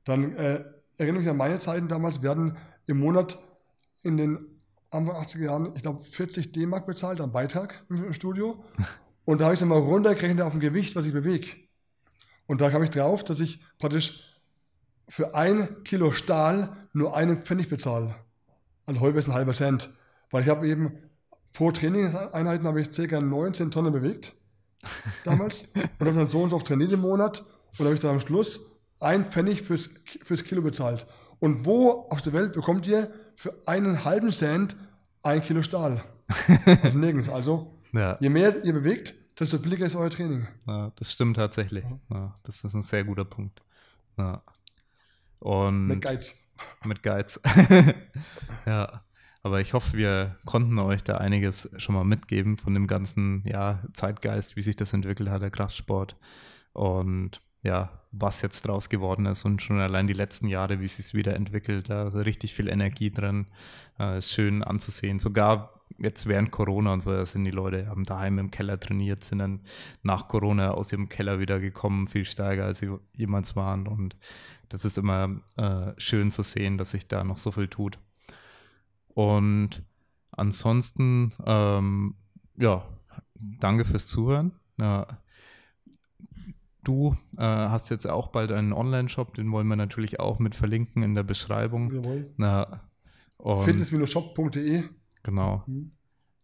dann 0.05 0.35
äh, 0.35 0.65
erinnere 0.97 1.21
mich 1.21 1.31
an 1.31 1.37
meine 1.37 1.59
Zeiten 1.59 1.89
damals, 1.89 2.23
wir 2.23 2.31
hatten 2.31 2.57
im 2.87 2.99
Monat 2.99 3.39
in 4.03 4.17
den 4.17 4.59
Anfang 4.91 5.17
80er 5.17 5.45
Jahren, 5.45 5.73
ich 5.77 5.83
glaube, 5.83 6.03
40 6.03 6.53
D-Mark 6.53 6.87
bezahlt 6.87 7.21
am 7.21 7.33
Beitrag 7.33 7.85
im, 7.91 8.13
Studio. 8.13 8.65
Und 9.25 9.41
da 9.41 9.47
habe 9.47 9.55
ich 9.55 9.61
es 9.61 9.67
mal 9.67 9.79
runtergerechnet 9.79 10.41
auf 10.41 10.53
dem 10.53 10.61
Gewicht, 10.61 10.97
was 10.97 11.05
ich 11.05 11.13
bewege. 11.13 11.49
Und 12.47 12.63
da 12.63 12.71
kam 12.71 12.83
ich 12.83 12.91
drauf, 12.91 13.25
dass 13.25 13.41
ich 13.41 13.63
praktisch 13.79 14.25
für 15.07 15.35
ein 15.35 15.85
Kilo 15.85 16.13
Stahl 16.13 16.89
nur 16.95 17.15
einen 17.15 17.43
Pfennig 17.43 17.69
bezahle. 17.69 18.15
Also 18.87 19.01
heute 19.01 19.19
ist 19.19 19.29
ein 19.29 19.35
halber 19.35 19.53
Cent. 19.53 19.91
Weil 20.31 20.43
ich 20.43 20.49
habe 20.49 20.67
eben 20.67 20.99
pro 21.53 21.71
Trainingseinheiten 21.73 22.67
habe 22.67 22.81
ich 22.81 22.91
ca. 22.91 23.21
19 23.21 23.71
Tonnen 23.71 23.93
bewegt. 23.93 24.35
Damals. 25.25 25.65
und 25.75 26.07
habe 26.07 26.13
dann 26.13 26.29
so 26.29 26.43
und 26.43 26.51
so 26.51 26.57
oft 26.57 26.67
trainiert 26.67 26.93
im 26.93 27.01
Monat. 27.01 27.45
Und 27.79 27.85
habe 27.85 27.95
ich 27.95 28.01
dann 28.01 28.13
am 28.13 28.21
Schluss 28.21 28.61
ein 29.01 29.25
Pfennig 29.27 29.63
fürs, 29.63 29.91
fürs 30.25 30.45
Kilo 30.45 30.63
bezahlt. 30.63 31.07
Und 31.41 31.67
wo 31.67 32.09
auf 32.11 32.23
der 32.23 32.33
Welt 32.33 32.53
bekommt 32.53 32.87
ihr 32.87 33.13
für 33.37 33.55
einen 33.67 34.05
halben 34.05 34.33
Cent 34.33 34.77
ein 35.23 35.43
Kilo 35.43 35.63
Stahl? 35.63 36.03
Also 36.83 36.99
nirgends. 36.99 37.29
Also, 37.29 37.79
Ja. 37.93 38.17
je 38.21 38.29
mehr 38.29 38.65
ihr 38.65 38.73
bewegt, 38.73 39.15
desto 39.39 39.59
billiger 39.59 39.87
ist 39.87 39.97
euer 39.97 40.11
Training. 40.11 40.47
Ja, 40.67 40.93
das 40.97 41.13
stimmt 41.13 41.37
tatsächlich. 41.37 41.85
Ja, 42.11 42.35
das 42.43 42.63
ist 42.65 42.75
ein 42.75 42.83
sehr 42.83 43.05
guter 43.05 43.25
Punkt. 43.25 43.63
Und 45.39 45.87
Mit 45.87 46.03
Geiz. 46.03 46.53
mit 46.85 47.03
Geiz. 47.03 47.41
ja, 48.67 49.03
aber 49.43 49.61
ich 49.61 49.73
hoffe, 49.73 49.97
wir 49.97 50.37
konnten 50.45 50.79
euch 50.79 51.05
da 51.05 51.17
einiges 51.19 51.71
schon 51.79 51.95
mal 51.95 52.05
mitgeben 52.05 52.57
von 52.57 52.75
dem 52.75 52.87
ganzen 52.87 53.43
ja, 53.47 53.83
Zeitgeist, 53.95 54.57
wie 54.57 54.63
sich 54.63 54.77
das 54.77 54.93
entwickelt 54.93 55.31
hat, 55.31 55.43
der 55.43 55.51
Kraftsport. 55.51 56.17
Und 56.73 57.41
ja, 57.63 57.91
was 58.13 58.41
jetzt 58.43 58.67
draus 58.67 58.89
geworden 58.89 59.27
ist 59.27 59.45
und 59.45 59.63
schon 59.63 59.79
allein 59.81 60.07
die 60.07 60.13
letzten 60.13 60.49
Jahre, 60.49 60.81
wie 60.81 60.85
es 60.85 60.97
sich 60.97 61.15
wieder 61.15 61.35
entwickelt, 61.35 61.91
da 61.91 62.09
ist 62.09 62.15
richtig 62.15 62.55
viel 62.55 62.69
Energie 62.69 63.11
drin. 63.11 63.47
Äh, 63.99 64.23
schön 64.23 64.63
anzusehen. 64.63 65.19
Sogar 65.19 65.79
jetzt 65.99 66.27
während 66.27 66.51
Corona 66.51 66.93
und 66.93 67.03
so, 67.03 67.13
da 67.13 67.27
sind 67.27 67.45
die 67.45 67.51
Leute, 67.51 67.89
haben 67.89 68.05
daheim 68.05 68.39
im 68.39 68.51
Keller 68.51 68.79
trainiert, 68.79 69.25
sind 69.25 69.39
dann 69.39 69.61
nach 70.03 70.29
Corona 70.29 70.73
aus 70.73 70.93
ihrem 70.93 71.09
Keller 71.09 71.41
wieder 71.41 71.61
gekommen, 71.61 72.07
viel 72.07 72.25
stärker 72.25 72.65
als 72.65 72.79
sie 72.79 72.91
jemals 73.15 73.57
waren. 73.57 73.87
Und 73.87 74.17
das 74.69 74.85
ist 74.85 74.99
immer 74.99 75.41
äh, 75.57 75.93
schön 75.97 76.31
zu 76.31 76.43
sehen, 76.43 76.79
dass 76.79 76.93
sich 76.93 77.09
da 77.09 77.25
noch 77.25 77.39
so 77.39 77.51
viel 77.51 77.69
tut. 77.69 77.99
Und 79.19 79.83
ansonsten, 80.31 81.33
ähm, 81.45 82.15
ja, 82.57 82.85
danke 83.35 83.85
fürs 83.85 84.07
Zuhören. 84.07 84.53
Ja, 84.79 85.09
du 86.85 87.17
äh, 87.37 87.43
hast 87.43 87.89
jetzt 87.89 88.07
auch 88.07 88.29
bald 88.29 88.53
einen 88.53 88.73
Online-Shop, 88.73 89.35
den 89.35 89.51
wollen 89.51 89.67
wir 89.67 89.75
natürlich 89.75 90.21
auch 90.21 90.39
mit 90.39 90.55
verlinken 90.55 91.03
in 91.03 91.17
der 91.17 91.25
Beschreibung. 91.25 91.91
Jawohl. 91.93 92.33
Na, 92.37 92.89
Fitness-shop.de. 93.65 94.85
genau, 95.25 95.65
Mhm. 95.67 95.91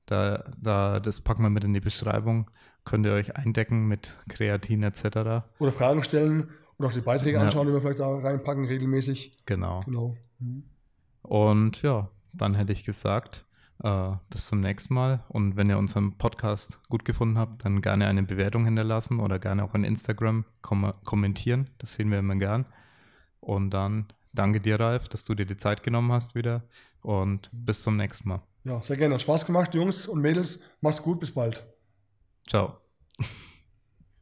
da, 0.07 0.43
da, 0.61 0.99
das 0.99 1.20
packen 1.20 1.45
wir 1.45 1.51
mit 1.51 1.62
in 1.62 1.75
die 1.75 1.81
Beschreibung. 1.81 2.51
Könnt 2.85 3.07
ihr 3.07 3.12
euch 3.12 3.37
eindecken 3.37 3.87
mit 3.87 4.18
Kreatin 4.29 4.83
etc. 4.83 5.05
Oder 5.61 5.70
Fragen 5.72 6.03
stellen 6.03 6.51
oder 6.79 6.89
auch 6.89 6.93
die 6.93 7.01
Beiträge 7.03 7.37
Ja. 7.39 7.45
anschauen, 7.45 7.68
die 7.68 7.72
wir 7.72 7.81
vielleicht 7.81 8.01
da 8.01 8.09
reinpacken, 8.18 8.64
regelmäßig. 8.64 9.39
Genau. 9.47 9.83
Genau. 9.85 10.16
Mhm. 10.41 10.64
Und 11.22 11.81
ja, 11.83 12.11
dann 12.37 12.55
hätte 12.55 12.72
ich 12.72 12.85
gesagt, 12.85 13.45
äh, 13.82 14.12
bis 14.30 14.47
zum 14.47 14.61
nächsten 14.61 14.95
Mal. 14.95 15.24
Und 15.28 15.57
wenn 15.57 15.68
ihr 15.68 15.78
unseren 15.78 16.16
Podcast 16.16 16.78
gut 16.89 17.05
gefunden 17.05 17.39
habt, 17.39 17.64
dann 17.64 17.80
gerne 17.80 18.07
eine 18.07 18.22
Bewertung 18.22 18.64
hinterlassen 18.64 19.20
oder 19.20 19.39
gerne 19.39 19.64
auch 19.64 19.74
in 19.74 19.85
Instagram 19.85 20.45
kom 20.62 20.93
kommentieren. 21.05 21.70
Das 21.78 21.95
sehen 21.95 22.11
wir 22.11 22.18
immer 22.18 22.37
gern. 22.37 22.66
Und 23.41 23.70
dann 23.70 24.07
danke 24.32 24.61
dir, 24.61 24.80
Ralf, 24.80 25.09
dass 25.09 25.24
du 25.24 25.35
dir 25.35 25.47
die 25.47 25.57
Zeit 25.57 25.82
genommen 25.82 26.12
hast 26.12 26.35
wieder. 26.35 26.62
Und 27.03 27.51
bis 27.53 27.82
zum 27.82 27.97
nächsten 27.97 28.28
Mal. 28.28 28.43
Ja, 28.64 28.80
sehr 28.80 28.97
gerne. 28.97 29.14
Hat 29.14 29.22
Spaß 29.22 29.45
gemacht, 29.45 29.74
Jungs 29.74 30.07
und 30.07 30.20
Mädels. 30.22 30.64
Macht's 30.80 31.03
gut, 31.03 31.20
bis 31.20 31.32
bald. 31.32 31.66
Ciao. 32.49 32.78